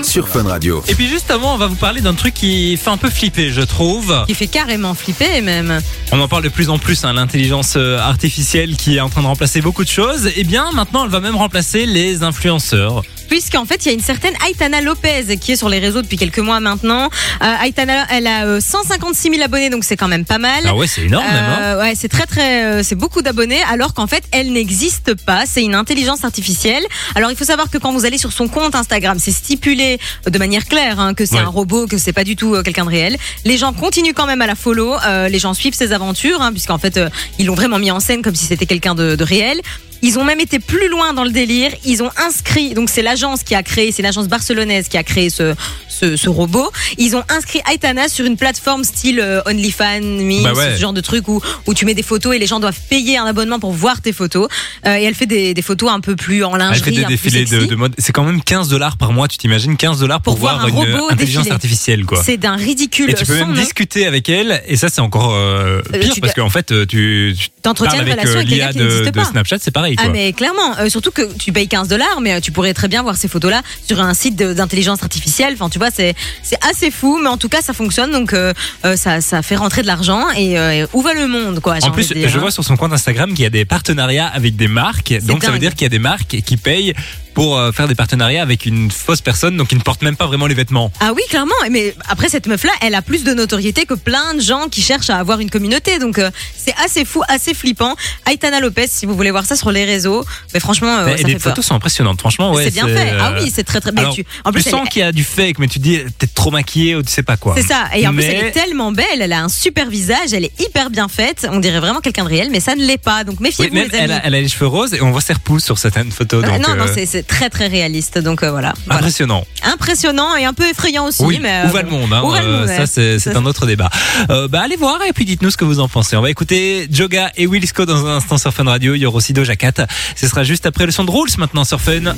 sur 0.03 0.27
Fun 0.27 0.43
Radio. 0.43 0.83
Et 0.88 0.95
puis 0.95 1.07
juste 1.07 1.31
avant, 1.31 1.53
on 1.53 1.57
va 1.57 1.67
vous 1.67 1.75
parler 1.75 2.01
d'un 2.01 2.13
truc 2.13 2.33
qui 2.33 2.77
fait 2.77 2.89
un 2.89 2.98
peu 2.98 3.10
flipper, 3.10 3.51
je 3.51 3.62
trouve. 3.62 4.25
Qui 4.27 4.33
fait 4.33 4.48
carrément 4.48 4.93
flipper 4.93 5.41
même. 5.41 5.79
On 6.12 6.19
en 6.19 6.27
parle 6.27 6.43
de 6.43 6.50
plus 6.50 6.69
en 6.69 6.77
plus, 6.77 7.05
hein, 7.05 7.13
l'intelligence 7.13 7.75
euh, 7.77 7.98
artificielle 8.00 8.75
qui 8.75 8.98
est 8.98 9.00
en 9.00 9.10
train 9.10 9.22
de 9.22 9.27
remplacer 9.27 9.62
beaucoup 9.62 9.83
de 9.83 9.89
choses. 9.89 10.29
Et 10.36 10.43
bien 10.43 10.72
maintenant, 10.74 11.05
elle 11.05 11.12
va 11.12 11.19
même 11.19 11.36
remplacer 11.36 11.86
les 11.86 12.24
influenceurs. 12.24 13.03
Puisqu'en 13.30 13.65
fait, 13.65 13.84
il 13.86 13.88
y 13.88 13.92
a 13.92 13.94
une 13.94 14.00
certaine 14.01 14.34
Aitana 14.50 14.80
Lopez 14.82 15.38
qui 15.39 15.53
est 15.53 15.56
sur 15.56 15.70
les 15.70 15.80
réseaux 15.80 16.01
depuis 16.01 16.18
quelques 16.18 16.39
mois 16.39 16.60
maintenant. 16.60 17.10
Euh, 17.42 17.56
Aitana, 17.65 18.06
elle 18.12 18.27
a 18.27 18.46
euh, 18.46 18.60
156 18.62 19.30
000 19.32 19.42
abonnés, 19.44 19.70
donc 19.70 19.84
c'est 19.84 19.98
quand 19.98 20.08
même 20.08 20.25
pas 20.25 20.38
mal. 20.38 20.63
Ah 20.68 20.75
ouais, 20.75 20.86
c'est 20.88 21.03
énorme 21.03 21.25
même. 21.25 21.36
hein. 21.44 21.58
Euh, 21.62 21.82
ouais, 21.82 21.94
c'est 21.96 22.10
très 22.10 22.25
très, 22.25 22.63
euh, 22.65 22.84
c'est 22.84 22.96
beaucoup 22.96 23.22
d'abonnés, 23.22 23.62
alors 23.72 23.94
qu'en 23.94 24.06
fait, 24.08 24.24
elle 24.32 24.51
n'existe 24.53 25.15
pas. 25.15 25.44
C'est 25.48 25.63
une 25.63 25.74
intelligence 25.75 26.24
artificielle. 26.24 26.84
Alors, 27.15 27.32
il 27.32 27.38
faut 27.38 27.44
savoir 27.46 27.70
que 27.70 27.77
quand 27.80 27.92
vous 27.92 28.06
allez 28.06 28.18
sur 28.20 28.32
son 28.32 28.48
compte 28.48 28.75
Instagram, 28.75 29.18
c'est 29.20 29.32
stipulé 29.32 29.98
euh, 30.27 30.30
de 30.30 30.38
manière 30.38 30.65
claire 30.65 31.00
hein, 31.00 31.13
que 31.13 31.25
c'est 31.25 31.34
Ouais. 31.36 31.39
un 31.42 31.46
robot, 31.48 31.88
que 31.88 31.98
c'est 31.98 32.13
pas 32.13 32.24
du 32.24 32.36
tout 32.36 32.53
euh, 32.53 32.62
quelqu'un 32.62 32.86
de 32.86 32.89
réel. 32.92 33.18
Les 33.46 33.58
gens 33.58 33.74
continuent 33.74 34.13
quand 34.13 34.27
même 34.27 34.42
à 34.44 34.48
la 34.48 34.56
follow. 34.56 34.96
euh, 35.08 35.27
les 35.30 35.39
gens 35.39 35.56
suivent 35.56 35.74
ses 35.74 35.92
aventures, 35.94 36.42
hein, 36.42 36.51
puisqu'en 36.51 36.77
fait, 36.77 36.98
euh, 36.98 37.10
ils 37.39 37.48
l'ont 37.48 37.56
vraiment 37.56 37.80
mis 37.80 37.89
en 37.89 38.00
scène 38.00 38.22
comme 38.22 38.36
si 38.36 38.46
c'était 38.46 38.68
quelqu'un 38.68 38.94
de, 38.94 39.15
de 39.15 39.24
réel. 39.24 39.60
Ils 40.06 40.20
ont 40.20 40.25
même 40.25 40.42
été 40.42 40.60
plus 40.60 40.89
loin 40.89 41.13
dans 41.13 41.24
le 41.24 41.32
délire. 41.32 41.72
Ils 41.86 42.03
ont 42.03 42.10
inscrit, 42.27 42.74
donc 42.74 42.89
c'est 42.89 43.01
l'agence 43.13 43.43
qui 43.43 43.53
a 43.53 43.62
créé, 43.62 43.91
c'est 43.91 44.01
l'agence 44.01 44.27
barcelonaise 44.27 44.88
qui 44.88 44.98
a 44.98 45.03
créé 45.03 45.29
ce, 45.29 45.53
ce, 45.88 46.15
ce 46.17 46.29
robot. 46.29 46.72
Ils 46.98 47.15
ont 47.15 47.24
inscrit 47.29 47.62
Aitana 47.72 48.10
sur 48.10 48.25
une 48.25 48.38
plateforme 48.38 48.84
style 48.84 49.20
euh, 49.20 49.41
OnlyFans, 49.46 50.01
Memes, 50.01 50.41
Bah 50.43 50.53
ouais. 50.53 50.74
ce 50.75 50.82
genre 50.82 50.93
de 50.93 51.01
truc 51.01 51.27
où, 51.27 51.39
où 51.67 51.74
tu 51.75 51.86
mets 51.86 51.93
des 51.93 52.01
photos 52.01 52.36
et 52.36 52.39
les 52.39 52.48
gens 52.48 52.60
doivent 52.60 52.79
payer 52.89 53.17
un 53.20 53.25
abonnement 53.25 53.60
pour 53.60 53.72
voir 53.72 54.01
tes 54.01 54.13
photos. 54.13 54.48
Euh, 54.88 54.96
et 54.98 55.03
elle 55.03 55.13
fait 55.13 55.27
des, 55.27 55.53
des 55.53 55.62
photos 55.62 55.91
un 55.91 56.00
peu 56.00 56.15
plus 56.15 56.43
en 56.43 56.55
lingerie, 56.55 56.79
Elle 56.79 56.84
fait 56.96 57.01
des 57.01 57.05
défilés 57.05 57.46
de, 57.46 57.75
mode. 57.75 57.93
C'est 58.00 58.13
quand 58.13 58.24
même 58.24 58.41
15 58.41 58.67
dollars 58.70 58.98
par 58.98 59.13
mois, 59.13 59.27
tu 59.27 59.38
t'imagines 59.38 59.77
15 59.77 60.00
dollars 60.00 60.22
pour, 60.22 60.34
Pour 60.34 60.39
voir 60.39 60.63
un 60.65 60.67
une 60.70 60.74
robot 60.74 61.08
intelligence 61.12 61.43
défiler. 61.43 61.51
artificielle 61.53 62.05
quoi. 62.05 62.20
C'est 62.24 62.38
d'un 62.38 62.55
ridicule 62.55 63.12
Et 63.12 63.13
tu 63.13 63.25
peux 63.25 63.38
sans 63.38 63.46
même 63.46 63.55
nom. 63.55 63.62
discuter 63.62 64.08
avec 64.08 64.27
elle, 64.27 64.63
et 64.67 64.75
ça 64.75 64.89
c'est 64.89 65.01
encore 65.01 65.34
euh, 65.36 65.82
Euh, 65.93 66.00
pire 66.00 66.13
tu 66.15 66.22
parce 66.22 66.34
qu'en 66.34 66.50
fait 66.50 66.72
euh, 66.72 66.86
tu, 66.88 67.36
T'entretiens 67.62 68.01
une 68.01 68.01
avec 68.01 68.13
relation 68.13 68.34
euh, 68.34 68.41
avec 68.41 68.50
quelqu'un 68.50 68.72
l'IA 68.72 68.74
qui 68.74 69.05
de, 69.05 69.10
de. 69.12 69.24
Snapchat, 69.24 69.58
c'est 69.62 69.72
pareil 69.72 69.96
quoi. 69.96 70.05
Ah 70.08 70.12
mais 70.12 70.34
clairement, 70.34 70.77
euh, 70.79 70.89
surtout 70.89 71.12
que 71.12 71.22
tu 71.38 71.51
payes 71.51 71.67
15 71.67 71.88
dollars, 71.88 72.20
mais 72.22 72.34
euh, 72.34 72.39
tu 72.39 72.51
pourrais 72.51 72.74
très 72.74 72.88
bien 72.88 73.02
voir 73.03 73.15
ces 73.15 73.27
photos-là 73.27 73.62
sur 73.86 74.01
un 74.01 74.13
site 74.13 74.36
d'intelligence 74.36 75.03
artificielle. 75.03 75.53
Enfin, 75.53 75.69
tu 75.69 75.79
vois, 75.79 75.91
c'est 75.91 76.15
c'est 76.41 76.57
assez 76.67 76.91
fou, 76.91 77.19
mais 77.22 77.29
en 77.29 77.38
tout 77.38 77.50
cas, 77.50 77.62
ça 77.62 77.74
fonctionne, 77.74 78.12
donc 78.12 78.33
euh, 78.33 78.53
euh, 78.86 78.95
ça 78.95 79.22
ça 79.22 79.41
fait 79.41 79.55
rentrer 79.55 79.81
de 79.81 79.88
l'argent 79.88 80.29
et 80.36 80.57
euh, 80.57 80.88
où 80.93 81.01
va 81.01 81.13
le 81.13 81.27
monde, 81.27 81.60
quoi 81.60 81.77
En 81.83 81.91
plus, 81.91 82.12
dire, 82.12 82.29
je 82.29 82.38
hein. 82.38 82.41
vois 82.41 82.51
sur 82.51 82.63
son 82.63 82.77
compte 82.77 82.93
Instagram 82.93 83.31
qu'il 83.33 83.43
y 83.43 83.45
a 83.45 83.50
des 83.50 83.65
partenariats 83.65 84.27
avec 84.27 84.55
des 84.55 84.67
marques. 84.67 85.13
Donc 85.24 85.43
ça 85.43 85.51
veut 85.51 85.60
dire 85.60 85.74
qu'il 85.74 85.83
y 85.83 85.86
a 85.86 85.89
des 85.89 86.00
marques 86.00 86.41
qui 86.45 86.57
payent 86.57 86.93
pour 87.33 87.57
euh, 87.57 87.71
faire 87.71 87.87
des 87.87 87.95
partenariats 87.95 88.41
avec 88.41 88.65
une 88.65 88.91
fausse 88.91 89.21
personne, 89.21 89.57
donc 89.57 89.69
qui 89.69 89.75
ne 89.75 89.81
porte 89.81 90.01
même 90.01 90.15
pas 90.15 90.25
vraiment 90.27 90.47
les 90.47 90.55
vêtements. 90.55 90.91
Ah 90.99 91.11
oui, 91.15 91.21
clairement. 91.29 91.53
Mais 91.71 91.95
après, 92.09 92.29
cette 92.29 92.47
meuf-là, 92.47 92.71
elle 92.81 92.95
a 92.95 93.01
plus 93.01 93.23
de 93.23 93.33
notoriété 93.33 93.85
que 93.85 93.93
plein 93.93 94.33
de 94.35 94.41
gens 94.41 94.67
qui 94.69 94.81
cherchent 94.81 95.09
à 95.09 95.17
avoir 95.17 95.39
une 95.39 95.49
communauté. 95.49 95.99
Donc, 95.99 96.19
euh, 96.19 96.29
c'est 96.57 96.73
assez 96.83 97.05
fou, 97.05 97.21
assez 97.27 97.53
flippant. 97.53 97.95
Aitana 98.31 98.59
Lopez, 98.59 98.87
si 98.87 99.05
vous 99.05 99.15
voulez 99.15 99.31
voir 99.31 99.45
ça 99.45 99.55
sur 99.55 99.71
les 99.71 99.85
réseaux, 99.85 100.23
mais 100.53 100.59
franchement, 100.59 100.87
euh, 100.99 101.05
ça 101.17 101.23
les 101.23 101.33
fait 101.33 101.39
peur. 101.39 101.41
photos 101.51 101.65
sont 101.65 101.75
impressionnantes, 101.75 102.19
franchement. 102.19 102.53
Ouais, 102.53 102.65
c'est 102.65 102.71
bien 102.71 102.87
fait. 102.87 103.13
Ah 103.19 103.29
euh, 103.31 103.39
oui, 103.43 103.51
c'est 103.53 103.63
très 103.63 103.79
très. 103.81 103.91
Alors, 103.97 104.13
tu, 104.13 104.25
en 104.45 104.51
plus, 104.51 104.63
tu 104.63 104.69
sens 104.69 104.85
est- 104.85 104.89
qu'il 104.89 104.99
y 105.01 105.03
a 105.05 105.11
du 105.11 105.23
fake, 105.23 105.59
mais 105.59 105.67
tu 105.67 105.79
te 105.79 105.83
dis 105.83 105.99
t'es 106.17 106.27
trop 106.27 106.51
maquillée 106.51 106.95
ou 106.95 107.03
tu 107.03 107.11
sais 107.11 107.23
pas 107.23 107.37
quoi. 107.37 107.55
C'est 107.57 107.63
ça. 107.67 107.85
Et 107.95 108.07
en 108.07 108.13
plus, 108.13 108.23
elle 108.23 108.45
est 108.47 108.51
tellement 108.51 108.91
belle. 108.91 109.05
Elle 109.21 109.33
a 109.33 109.41
un 109.43 109.49
super 109.49 109.89
visage. 109.89 110.33
Elle 110.33 110.45
est 110.45 110.61
hyper 110.61 110.89
bien 110.89 111.07
faite. 111.07 111.47
On 111.51 111.59
dirait 111.59 111.79
vraiment 111.79 111.99
quelqu'un 112.01 112.23
de 112.23 112.29
réel, 112.29 112.49
mais 112.51 112.59
ça 112.59 112.75
ne 112.75 112.83
l'est 112.85 112.97
pas. 112.97 113.23
Donc 113.23 113.37
Oui, 113.39 113.47
méfiez-vous, 113.49 113.77
amis. 113.77 113.89
elle 113.93 114.11
a, 114.11 114.21
elle 114.25 114.35
a 114.35 114.41
les 114.41 114.47
cheveux 114.49 114.67
roses 114.67 114.93
et 114.93 115.01
on 115.01 115.11
voit 115.11 115.21
ses 115.21 115.33
repouses 115.33 115.63
sur 115.63 115.77
certaines 115.77 116.11
photos. 116.11 116.43
Donc, 116.43 116.67
non, 116.67 116.75
non, 116.75 116.85
c'est- 116.93 117.23
c'est 117.24 117.36
très 117.36 117.50
très 117.50 117.68
réaliste. 117.68 118.18
Donc 118.18 118.44
euh, 118.44 118.51
voilà. 118.51 118.74
Voilà. 118.86 119.00
impressionnant. 119.00 119.46
Impressionnant 119.63 120.36
et 120.36 120.46
un 120.46 120.53
peu 120.53 120.68
effrayant 120.70 121.08
aussi. 121.08 121.24
Oui, 121.24 121.39
mais, 121.42 121.63
euh, 121.63 121.68
où 121.68 121.72
va 121.72 121.82
le 121.82 121.89
bon. 121.89 122.00
monde, 122.00 122.13
hein, 122.13 122.22
Où 122.24 122.30
va 122.30 122.42
le 122.42 122.48
euh, 122.48 122.60
monde, 122.60 122.68
Ça, 122.68 123.01
ouais. 123.01 123.18
c'est 123.20 123.36
un 123.36 123.46
autre 123.46 123.65
débat. 123.65 123.89
Euh, 124.30 124.48
bah, 124.48 124.62
allez 124.63 124.75
voir 124.75 125.00
et 125.08 125.13
puis 125.13 125.25
dites-nous 125.25 125.51
ce 125.51 125.58
que 125.58 125.65
vous 125.65 125.80
en 125.80 125.88
pensez. 125.88 126.15
On 126.15 126.22
va 126.22 126.30
écouter 126.30 126.88
Joga 126.92 127.32
et 127.38 127.48
Willisco 127.48 127.86
dans 127.86 128.06
un 128.06 128.18
instant 128.18 128.38
sur 128.38 128.53
Fun 128.53 128.65
Radio. 128.65 128.96
Il 128.96 129.00
y 129.00 129.06
aura 129.06 129.18
aussi 129.18 129.34
Doja 129.34 129.56
Cat. 129.56 129.88
Ce 130.15 130.27
sera 130.27 130.44
juste 130.44 130.65
après 130.65 130.86
le 130.86 130.92
son 130.92 131.03
de 131.03 131.12
Rules 131.12 131.32
maintenant 131.38 131.63
sur 131.63 131.82
Fun. 131.82 132.13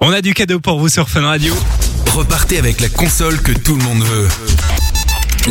On 0.00 0.12
a 0.12 0.20
du 0.20 0.34
cadeau 0.34 0.60
pour 0.60 0.78
vous 0.78 0.88
sur 0.88 1.08
Fun 1.08 1.22
Radio. 1.22 1.54
Repartez 2.12 2.58
avec 2.58 2.80
la 2.80 2.88
console 2.88 3.40
que 3.40 3.52
tout 3.52 3.76
le 3.76 3.84
monde 3.84 4.02
veut. 4.02 4.28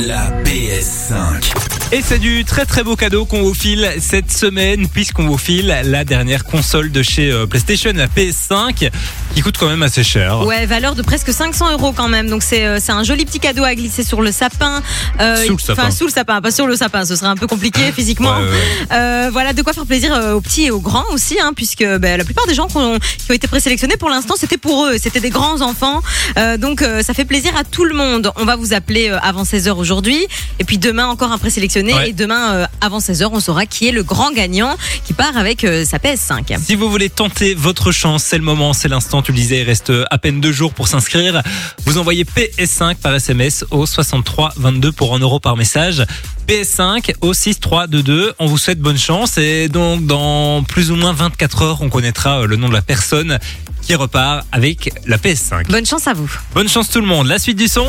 La 0.08 0.32
PS5. 0.44 1.79
Et 1.92 2.04
c'est 2.04 2.20
du 2.20 2.46
très 2.46 2.66
très 2.66 2.84
beau 2.84 2.96
cadeau 2.96 3.26
qu'on 3.26 3.42
vous 3.42 3.56
file 3.56 3.90
cette 4.00 4.32
semaine 4.32 4.88
puisqu'on 4.88 5.26
vous 5.26 5.40
file 5.40 5.76
la 5.84 6.04
dernière 6.06 6.44
console 6.44 6.92
de 6.92 7.02
chez 7.02 7.32
euh, 7.32 7.48
PlayStation, 7.48 7.92
la 7.96 8.06
PS5, 8.06 8.92
qui 9.34 9.42
coûte 9.42 9.58
quand 9.58 9.68
même 9.68 9.82
assez 9.82 10.04
cher. 10.04 10.46
Ouais, 10.46 10.68
valeur 10.68 10.94
de 10.94 11.02
presque 11.02 11.34
500 11.34 11.72
euros 11.72 11.92
quand 11.92 12.08
même. 12.08 12.30
Donc 12.30 12.44
c'est 12.44 12.64
euh, 12.64 12.78
c'est 12.80 12.92
un 12.92 13.02
joli 13.02 13.26
petit 13.26 13.40
cadeau 13.40 13.64
à 13.64 13.74
glisser 13.74 14.04
sur 14.04 14.22
le 14.22 14.32
sapin. 14.32 14.84
Euh, 15.20 15.44
Sous 15.48 15.54
le 15.54 15.58
sapin. 15.58 15.82
Enfin, 15.82 15.92
sous 15.92 16.06
le 16.06 16.12
sapin, 16.12 16.40
pas 16.42 16.52
sur 16.52 16.68
le 16.68 16.76
sapin. 16.76 17.06
Ce 17.06 17.16
serait 17.16 17.28
un 17.28 17.36
peu 17.36 17.48
compliqué 17.48 17.92
physiquement. 17.96 18.38
Ouais, 18.38 18.44
ouais, 18.44 18.50
ouais. 18.52 18.88
Euh, 18.94 19.30
voilà, 19.32 19.54
de 19.54 19.62
quoi 19.64 19.74
faire 19.74 19.88
plaisir 19.88 20.12
aux 20.36 20.42
petits 20.42 20.66
et 20.66 20.72
aux 20.72 20.82
grands 20.82 21.10
aussi, 21.12 21.40
hein, 21.42 21.54
puisque 21.56 21.84
ben, 21.84 22.20
la 22.20 22.24
plupart 22.24 22.46
des 22.46 22.54
gens 22.54 22.68
qui 22.68 22.78
ont, 22.78 23.00
qui 23.00 23.32
ont 23.32 23.34
été 23.34 23.48
présélectionnés 23.48 23.98
pour 23.98 24.12
l'instant, 24.12 24.36
c'était 24.38 24.58
pour 24.58 24.86
eux. 24.86 24.98
C'était 25.02 25.22
des 25.22 25.32
grands 25.32 25.62
enfants. 25.62 26.04
Euh, 26.38 26.58
donc 26.58 26.84
ça 27.02 27.16
fait 27.16 27.26
plaisir 27.26 27.58
à 27.58 27.64
tout 27.64 27.84
le 27.84 27.96
monde. 27.96 28.32
On 28.36 28.46
va 28.46 28.56
vous 28.58 28.74
appeler 28.74 29.10
avant 29.24 29.42
16h 29.42 29.72
aujourd'hui. 29.72 30.28
Et 30.60 30.64
puis 30.64 30.78
demain, 30.78 31.08
encore 31.08 31.32
un 31.32 31.40
présélectionné. 31.40 31.79
Ouais. 31.88 32.10
Et 32.10 32.14
demain, 32.14 32.54
euh, 32.54 32.66
avant 32.82 33.00
16h, 33.00 33.30
on 33.32 33.40
saura 33.40 33.66
qui 33.66 33.88
est 33.88 33.92
le 33.92 34.04
grand 34.04 34.32
gagnant 34.32 34.76
qui 35.06 35.14
part 35.14 35.38
avec 35.38 35.64
euh, 35.64 35.86
sa 35.86 35.98
PS5. 35.98 36.60
Si 36.62 36.76
vous 36.76 36.90
voulez 36.90 37.10
tenter 37.10 37.54
votre 37.54 37.92
chance, 37.92 38.24
c'est 38.24 38.38
le 38.38 38.44
moment, 38.44 38.74
c'est 38.74 38.88
l'instant. 38.88 39.22
Tu 39.22 39.32
le 39.32 39.38
disais, 39.38 39.62
il 39.62 39.64
reste 39.64 39.92
à 40.10 40.18
peine 40.18 40.42
deux 40.42 40.52
jours 40.52 40.74
pour 40.74 40.88
s'inscrire. 40.88 41.42
Vous 41.86 41.98
envoyez 41.98 42.24
PS5 42.24 42.96
par 42.96 43.16
SMS 43.16 43.66
au 43.72 43.86
63 43.86 44.54
22 44.58 44.92
pour 44.92 45.16
1 45.16 45.20
euro 45.20 45.40
par 45.40 45.56
message. 45.56 46.06
PS5 46.50 47.14
au 47.22 47.34
6322. 47.34 48.34
On 48.40 48.48
vous 48.48 48.58
souhaite 48.58 48.80
bonne 48.80 48.98
chance 48.98 49.38
et 49.38 49.70
donc 49.70 50.08
dans 50.08 50.64
plus 50.64 50.90
ou 50.90 50.96
moins 50.96 51.14
24 51.14 51.62
heures, 51.62 51.82
on 51.82 51.90
connaîtra 51.90 52.42
euh, 52.42 52.48
le 52.48 52.56
nom 52.56 52.68
de 52.70 52.74
la 52.74 52.82
personne 52.82 53.38
qui 53.84 53.94
repart 53.94 54.46
avec 54.52 54.92
la 55.06 55.18
PS5. 55.18 55.68
Bonne 55.68 55.86
chance 55.86 56.08
à 56.08 56.14
vous. 56.14 56.32
Bonne 56.54 56.68
chance 56.68 56.90
tout 56.90 57.02
le 57.02 57.08
monde. 57.08 57.28
La 57.28 57.38
suite 57.38 57.58
du 57.58 57.68
son. 57.68 57.88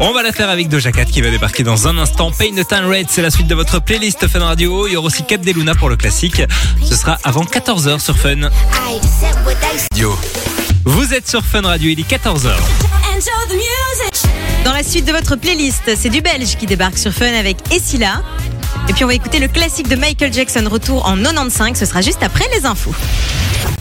On 0.00 0.12
va 0.12 0.22
la 0.22 0.32
faire 0.32 0.50
avec 0.50 0.68
Doja 0.68 0.92
Cat 0.92 1.04
qui 1.04 1.20
va 1.20 1.30
débarquer 1.30 1.62
dans 1.62 1.88
un 1.88 1.98
instant. 1.98 2.30
Pain 2.30 2.50
the 2.56 2.66
Time 2.66 2.88
Red, 2.88 3.06
c'est 3.08 3.22
la 3.22 3.30
suite 3.30 3.46
de 3.46 3.54
votre 3.54 3.80
playlist 3.80 4.26
Fun 4.26 4.40
Radio. 4.40 4.86
Il 4.86 4.94
y 4.94 4.96
aura 4.96 5.06
aussi 5.06 5.22
4 5.24 5.40
des 5.40 5.52
Luna 5.52 5.74
pour 5.74 5.88
le 5.88 5.96
classique. 5.96 6.42
Ce 6.84 6.96
sera 6.96 7.18
avant 7.24 7.44
14h 7.44 7.98
sur 8.00 8.16
Fun. 8.16 8.50
Radio. 9.92 10.18
Vous 10.84 11.14
êtes 11.14 11.28
sur 11.28 11.44
Fun 11.44 11.62
Radio, 11.62 11.90
il 11.90 12.00
est 12.00 12.10
14h. 12.10 12.52
Dans 14.64 14.72
la 14.72 14.82
suite 14.82 15.04
de 15.04 15.12
votre 15.12 15.36
playlist, 15.36 15.90
c'est 15.96 16.10
du 16.10 16.20
belge 16.20 16.56
qui 16.56 16.66
débarque 16.66 16.98
sur 16.98 17.12
Fun 17.12 17.32
avec 17.32 17.58
Essila. 17.72 18.22
Et 18.88 18.92
puis 18.92 19.04
on 19.04 19.06
va 19.06 19.14
écouter 19.14 19.38
le 19.38 19.48
classique 19.48 19.88
de 19.88 19.96
Michael 19.96 20.32
Jackson, 20.32 20.66
retour 20.70 21.06
en 21.06 21.16
95. 21.16 21.78
Ce 21.78 21.86
sera 21.86 22.00
juste 22.00 22.22
après 22.22 22.44
les 22.54 22.66
infos. 22.66 22.94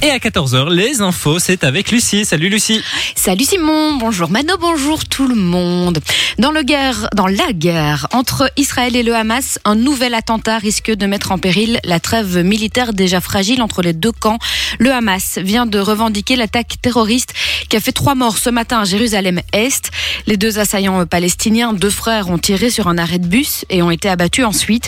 Et 0.04 0.10
à 0.10 0.18
14h, 0.18 0.70
les 0.72 1.02
infos, 1.02 1.38
c'est 1.38 1.64
avec 1.64 1.92
Lucie. 1.92 2.26
Salut 2.26 2.50
Lucie. 2.50 2.82
Salut 3.16 3.44
Simon, 3.44 3.98
bonjour 3.98 4.32
Mano, 4.32 4.56
bonjour 4.60 5.06
tout 5.06 5.28
le 5.28 5.36
monde. 5.36 6.00
Dans, 6.40 6.52
le 6.52 6.64
guerre, 6.64 7.08
dans 7.16 7.28
la 7.28 7.54
guerre 7.54 8.08
entre 8.12 8.52
Israël 8.58 8.96
et 8.96 9.04
le 9.04 9.16
Hamas, 9.16 9.60
un 9.64 9.76
nouvel 9.76 10.16
attentat 10.16 10.58
risque 10.58 10.90
de 10.90 11.06
mettre 11.06 11.32
en 11.32 11.38
péril 11.38 11.80
la 11.84 12.00
trêve 12.00 12.40
militaire 12.40 12.94
déjà 12.94 13.22
fragile 13.22 13.62
entre 13.62 13.84
les 13.84 13.94
deux 13.94 14.12
camps. 14.12 14.40
Le 14.80 14.92
Hamas 14.92 15.38
vient 15.38 15.68
de 15.68 15.78
revendiquer 15.78 16.36
l'attaque 16.36 16.82
terroriste 16.82 17.36
qui 17.70 17.78
a 17.78 17.80
fait 17.80 17.92
trois 17.92 18.16
morts 18.16 18.40
ce 18.40 18.50
matin 18.50 18.80
à 18.80 18.86
Jérusalem-Est. 18.86 19.92
Les 20.26 20.38
deux 20.38 20.58
assaillants 20.58 21.06
palestiniens, 21.06 21.74
deux 21.74 21.92
frères, 21.92 22.30
ont 22.30 22.40
tiré 22.40 22.72
sur 22.72 22.88
un 22.88 22.98
arrêt 22.98 23.20
de 23.20 23.28
bus 23.28 23.66
et 23.70 23.84
ont 23.84 23.92
été 23.92 24.10
abattus 24.10 24.46
ensuite. 24.46 24.81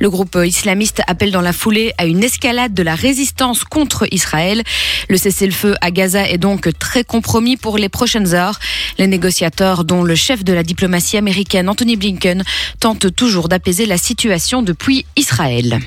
Le 0.00 0.10
groupe 0.10 0.38
islamiste 0.44 1.02
appelle 1.06 1.32
dans 1.32 1.40
la 1.40 1.52
foulée 1.52 1.92
à 1.98 2.06
une 2.06 2.24
escalade 2.24 2.74
de 2.74 2.82
la 2.82 2.94
résistance 2.94 3.64
contre 3.64 4.06
Israël. 4.12 4.62
Le 5.08 5.16
cessez-le-feu 5.16 5.76
à 5.80 5.90
Gaza 5.90 6.28
est 6.28 6.38
donc 6.38 6.68
très 6.78 7.04
compromis 7.04 7.56
pour 7.56 7.78
les 7.78 7.88
prochaines 7.88 8.34
heures. 8.34 8.58
Les 8.98 9.06
négociateurs, 9.06 9.84
dont 9.84 10.02
le 10.02 10.14
chef 10.14 10.44
de 10.44 10.52
la 10.52 10.62
diplomatie 10.62 11.16
américaine 11.16 11.68
Anthony 11.68 11.96
Blinken, 11.96 12.44
tentent 12.80 13.14
toujours 13.14 13.48
d'apaiser 13.48 13.86
la 13.86 13.98
situation 13.98 14.62
depuis 14.62 15.06
Israël. 15.16 15.80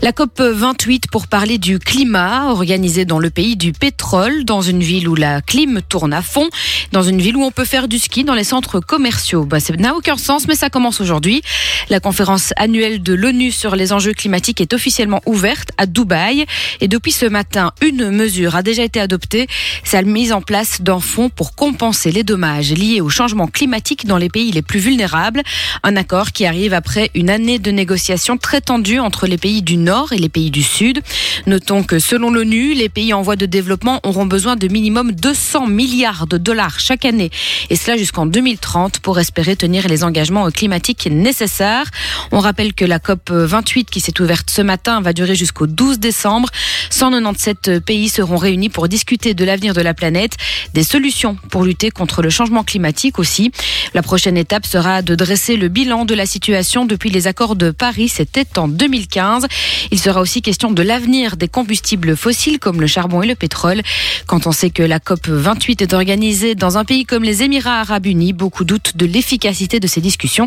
La 0.00 0.12
COP 0.12 0.40
28 0.40 1.10
pour 1.10 1.26
parler 1.26 1.58
du 1.58 1.80
climat, 1.80 2.50
organisée 2.50 3.04
dans 3.04 3.18
le 3.18 3.30
pays 3.30 3.56
du 3.56 3.72
pétrole, 3.72 4.44
dans 4.44 4.62
une 4.62 4.80
ville 4.80 5.08
où 5.08 5.16
la 5.16 5.42
clim 5.42 5.80
tourne 5.88 6.12
à 6.12 6.22
fond, 6.22 6.48
dans 6.92 7.02
une 7.02 7.20
ville 7.20 7.36
où 7.36 7.42
on 7.42 7.50
peut 7.50 7.64
faire 7.64 7.88
du 7.88 7.98
ski 7.98 8.22
dans 8.22 8.34
les 8.34 8.44
centres 8.44 8.78
commerciaux. 8.78 9.44
Bah, 9.44 9.58
ça 9.58 9.74
n'a 9.74 9.96
aucun 9.96 10.16
sens, 10.16 10.46
mais 10.46 10.54
ça 10.54 10.70
commence 10.70 11.00
aujourd'hui. 11.00 11.42
La 11.90 11.98
conférence 11.98 12.52
annuelle 12.56 13.02
de 13.02 13.12
l'ONU 13.12 13.50
sur 13.50 13.74
les 13.74 13.92
enjeux 13.92 14.12
climatiques 14.12 14.60
est 14.60 14.72
officiellement 14.72 15.20
ouverte 15.26 15.70
à 15.78 15.86
Dubaï. 15.86 16.46
Et 16.80 16.86
depuis 16.86 17.12
ce 17.12 17.26
matin, 17.26 17.72
une 17.82 18.10
mesure 18.12 18.54
a 18.54 18.62
déjà 18.62 18.84
été 18.84 19.00
adoptée. 19.00 19.48
C'est 19.82 19.96
la 19.96 20.08
mise 20.08 20.32
en 20.32 20.42
place 20.42 20.80
d'un 20.80 21.00
fonds 21.00 21.28
pour 21.28 21.56
compenser 21.56 22.12
les 22.12 22.22
dommages 22.22 22.70
liés 22.70 23.00
au 23.00 23.08
changement 23.08 23.48
climatique 23.48 24.06
dans 24.06 24.16
les 24.16 24.28
pays 24.28 24.52
les 24.52 24.62
plus 24.62 24.78
vulnérables. 24.78 25.42
Un 25.82 25.96
accord 25.96 26.30
qui 26.30 26.46
arrive 26.46 26.72
après 26.72 27.10
une 27.16 27.30
année 27.30 27.58
de 27.58 27.72
négociations 27.72 28.36
très 28.36 28.60
tendues 28.60 29.00
entre 29.00 29.26
les 29.26 29.38
pays 29.38 29.60
du 29.60 29.76
Nord 29.76 29.87
et 29.88 30.18
les 30.18 30.28
pays 30.28 30.50
du 30.50 30.62
Sud. 30.62 31.00
Notons 31.46 31.82
que 31.82 31.98
selon 31.98 32.30
l'ONU, 32.30 32.74
les 32.74 32.90
pays 32.90 33.14
en 33.14 33.22
voie 33.22 33.36
de 33.36 33.46
développement 33.46 34.00
auront 34.02 34.26
besoin 34.26 34.54
de 34.54 34.68
minimum 34.68 35.12
200 35.12 35.66
milliards 35.66 36.26
de 36.26 36.36
dollars 36.36 36.78
chaque 36.78 37.06
année, 37.06 37.30
et 37.70 37.76
cela 37.76 37.96
jusqu'en 37.96 38.26
2030 38.26 38.98
pour 39.00 39.18
espérer 39.18 39.56
tenir 39.56 39.88
les 39.88 40.04
engagements 40.04 40.50
climatiques 40.50 41.08
nécessaires. 41.10 41.86
On 42.32 42.40
rappelle 42.40 42.74
que 42.74 42.84
la 42.84 42.98
COP 42.98 43.30
28 43.30 43.88
qui 43.88 44.00
s'est 44.00 44.20
ouverte 44.20 44.50
ce 44.50 44.60
matin 44.60 45.00
va 45.00 45.14
durer 45.14 45.34
jusqu'au 45.34 45.66
12 45.66 45.98
décembre. 45.98 46.50
197 46.90 47.82
pays 47.82 48.10
seront 48.10 48.36
réunis 48.36 48.68
pour 48.68 48.88
discuter 48.88 49.32
de 49.32 49.44
l'avenir 49.44 49.72
de 49.72 49.80
la 49.80 49.94
planète, 49.94 50.36
des 50.74 50.84
solutions 50.84 51.38
pour 51.50 51.64
lutter 51.64 51.90
contre 51.90 52.20
le 52.20 52.28
changement 52.28 52.62
climatique 52.62 53.18
aussi. 53.18 53.52
La 53.94 54.02
prochaine 54.02 54.36
étape 54.36 54.66
sera 54.66 55.00
de 55.00 55.14
dresser 55.14 55.56
le 55.56 55.68
bilan 55.68 56.04
de 56.04 56.14
la 56.14 56.26
situation 56.26 56.84
depuis 56.84 57.08
les 57.08 57.26
accords 57.26 57.56
de 57.56 57.70
Paris, 57.70 58.08
c'était 58.08 58.58
en 58.58 58.68
2015. 58.68 59.46
Il 59.90 59.98
sera 59.98 60.20
aussi 60.20 60.42
question 60.42 60.70
de 60.70 60.82
l'avenir 60.82 61.36
des 61.36 61.48
combustibles 61.48 62.16
fossiles 62.16 62.58
comme 62.58 62.80
le 62.80 62.86
charbon 62.86 63.22
et 63.22 63.26
le 63.26 63.34
pétrole. 63.34 63.82
Quand 64.26 64.46
on 64.46 64.52
sait 64.52 64.70
que 64.70 64.82
la 64.82 65.00
COP 65.00 65.28
28 65.28 65.82
est 65.82 65.92
organisée 65.92 66.54
dans 66.54 66.78
un 66.78 66.84
pays 66.84 67.04
comme 67.04 67.24
les 67.24 67.42
Émirats 67.42 67.80
arabes 67.80 68.06
unis, 68.06 68.32
beaucoup 68.32 68.64
doutent 68.64 68.96
de 68.96 69.06
l'efficacité 69.06 69.80
de 69.80 69.86
ces 69.86 70.00
discussions. 70.00 70.46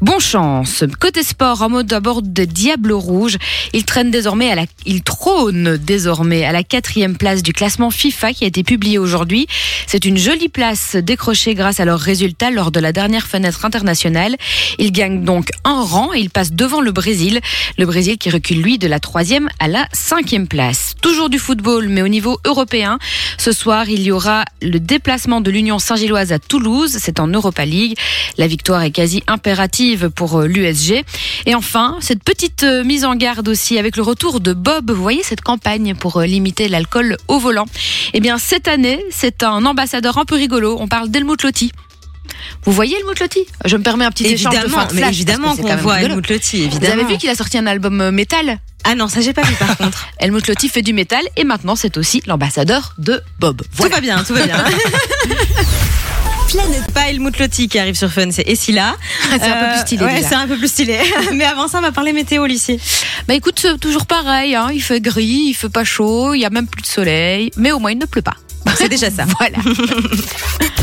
Bon 0.00 0.18
chance. 0.18 0.84
Côté 1.00 1.22
sport, 1.22 1.62
en 1.62 1.68
mode 1.68 1.92
à 1.92 2.00
bord 2.00 2.22
des 2.22 2.46
Diables 2.46 2.92
Rouges, 2.92 3.38
il 3.72 3.84
traîne 3.84 4.10
désormais 4.10 4.50
à 4.50 4.54
la, 4.54 4.66
trône 5.04 5.76
désormais 5.76 6.44
à 6.44 6.52
la 6.52 6.62
quatrième 6.62 7.16
place 7.16 7.42
du 7.42 7.52
classement 7.52 7.90
FIFA 7.90 8.32
qui 8.32 8.44
a 8.44 8.46
été 8.46 8.62
publié 8.62 8.98
aujourd'hui. 8.98 9.46
C'est 9.86 10.04
une 10.04 10.16
jolie 10.16 10.48
place 10.48 10.96
décrochée 10.96 11.54
grâce 11.54 11.80
à 11.80 11.84
leurs 11.84 12.00
résultats 12.00 12.50
lors 12.50 12.70
de 12.70 12.80
la 12.80 12.92
dernière 12.92 13.26
fenêtre 13.26 13.64
internationale. 13.64 14.36
Ils 14.78 14.92
gagnent 14.92 15.24
donc 15.24 15.50
un 15.64 15.82
rang 15.82 16.12
et 16.12 16.20
ils 16.20 16.30
passent 16.30 16.52
devant 16.52 16.80
le 16.80 16.92
Brésil. 16.92 17.40
Le 17.78 17.86
Brésil 17.86 18.18
qui 18.18 18.30
recule 18.30 18.60
de 18.66 18.88
la 18.88 18.98
troisième 18.98 19.48
à 19.60 19.68
la 19.68 19.86
cinquième 19.92 20.48
place. 20.48 20.96
Toujours 21.00 21.30
du 21.30 21.38
football, 21.38 21.88
mais 21.88 22.02
au 22.02 22.08
niveau 22.08 22.40
européen. 22.44 22.98
Ce 23.38 23.52
soir, 23.52 23.88
il 23.88 24.02
y 24.02 24.10
aura 24.10 24.44
le 24.60 24.80
déplacement 24.80 25.40
de 25.40 25.52
l'Union 25.52 25.78
Saint-Gilloise 25.78 26.32
à 26.32 26.40
Toulouse. 26.40 26.96
C'est 26.98 27.20
en 27.20 27.28
Europa 27.28 27.64
League. 27.64 27.96
La 28.38 28.48
victoire 28.48 28.82
est 28.82 28.90
quasi 28.90 29.22
impérative 29.28 30.10
pour 30.10 30.40
euh, 30.40 30.46
l'USG. 30.48 31.04
Et 31.46 31.54
enfin, 31.54 31.96
cette 32.00 32.24
petite 32.24 32.64
euh, 32.64 32.82
mise 32.82 33.04
en 33.04 33.14
garde 33.14 33.48
aussi 33.48 33.78
avec 33.78 33.96
le 33.96 34.02
retour 34.02 34.40
de 34.40 34.52
Bob. 34.52 34.90
Vous 34.90 35.00
voyez 35.00 35.22
cette 35.22 35.42
campagne 35.42 35.94
pour 35.94 36.16
euh, 36.16 36.26
limiter 36.26 36.66
l'alcool 36.68 37.16
au 37.28 37.38
volant? 37.38 37.66
Eh 38.14 38.20
bien, 38.20 38.36
cette 38.38 38.66
année, 38.66 39.04
c'est 39.10 39.44
un 39.44 39.64
ambassadeur 39.64 40.18
un 40.18 40.24
peu 40.24 40.34
rigolo. 40.34 40.76
On 40.80 40.88
parle 40.88 41.08
d'Helmut 41.08 41.40
Lotti. 41.44 41.70
Vous 42.64 42.72
voyez 42.72 42.96
Helmut 42.98 43.18
Lotti 43.20 43.40
Je 43.64 43.76
me 43.76 43.82
permets 43.82 44.04
un 44.04 44.10
petit 44.10 44.26
échange 44.26 44.52
de 44.54 44.58
Évidemment, 44.58 44.78
fin 44.82 44.86
de 44.88 44.92
mais 44.94 45.00
flash, 45.02 45.14
évidemment 45.14 45.42
parce 45.48 45.56
que 45.56 45.62
c'est 45.62 45.68
qu'on 45.68 45.74
même 45.74 45.82
voit. 45.84 46.00
Helmut 46.02 46.28
Lotti, 46.28 46.58
Vous 46.58 46.64
évidemment. 46.66 47.02
avez 47.02 47.12
vu 47.12 47.18
qu'il 47.18 47.30
a 47.30 47.34
sorti 47.34 47.58
un 47.58 47.66
album 47.66 48.00
euh, 48.00 48.10
métal? 48.10 48.58
Ah 48.84 48.94
non, 48.94 49.08
ça 49.08 49.20
j'ai 49.20 49.32
pas 49.32 49.42
vu 49.42 49.54
par 49.54 49.76
contre. 49.78 50.06
Helmut 50.18 50.46
Lotti 50.46 50.68
fait 50.68 50.82
du 50.82 50.92
métal 50.92 51.22
et 51.36 51.44
maintenant 51.44 51.76
c'est 51.76 51.96
aussi 51.96 52.22
l'ambassadeur 52.26 52.94
de 52.98 53.20
Bob. 53.40 53.62
Tout 53.76 53.88
va 53.88 54.00
bien, 54.00 54.22
tout 54.24 54.34
va 54.34 54.46
bien. 54.46 54.56
Planète 56.48 56.92
pas 56.94 57.10
Helmut 57.10 57.36
Lotti 57.40 57.68
qui 57.68 57.78
arrive 57.78 57.96
sur 57.96 58.10
Fun, 58.10 58.30
c'est 58.30 58.48
Essila. 58.48 58.94
C'est 59.30 59.42
un 59.42 59.64
peu 59.64 59.70
plus 59.72 59.80
stylé, 59.80 60.04
Ouais, 60.04 60.14
déjà. 60.16 60.28
c'est 60.28 60.34
un 60.36 60.46
peu 60.46 60.56
plus 60.56 60.68
stylé. 60.68 61.00
Mais 61.34 61.44
avant 61.44 61.66
ça, 61.66 61.78
on 61.78 61.82
va 61.82 61.90
parler 61.90 62.12
météo, 62.12 62.46
Lucie. 62.46 62.78
Bah 63.26 63.34
écoute, 63.34 63.66
toujours 63.80 64.06
pareil, 64.06 64.54
hein. 64.54 64.68
il 64.72 64.80
fait 64.80 65.00
gris, 65.00 65.46
il 65.48 65.54
fait 65.54 65.68
pas 65.68 65.82
chaud, 65.84 66.34
il 66.34 66.40
y 66.40 66.44
a 66.44 66.50
même 66.50 66.68
plus 66.68 66.82
de 66.82 66.86
soleil, 66.86 67.50
mais 67.56 67.72
au 67.72 67.80
moins 67.80 67.90
il 67.90 67.98
ne 67.98 68.06
pleut 68.06 68.22
pas. 68.22 68.36
C'est 68.76 68.88
déjà 68.88 69.10
ça. 69.10 69.24
Voilà. 69.38 69.58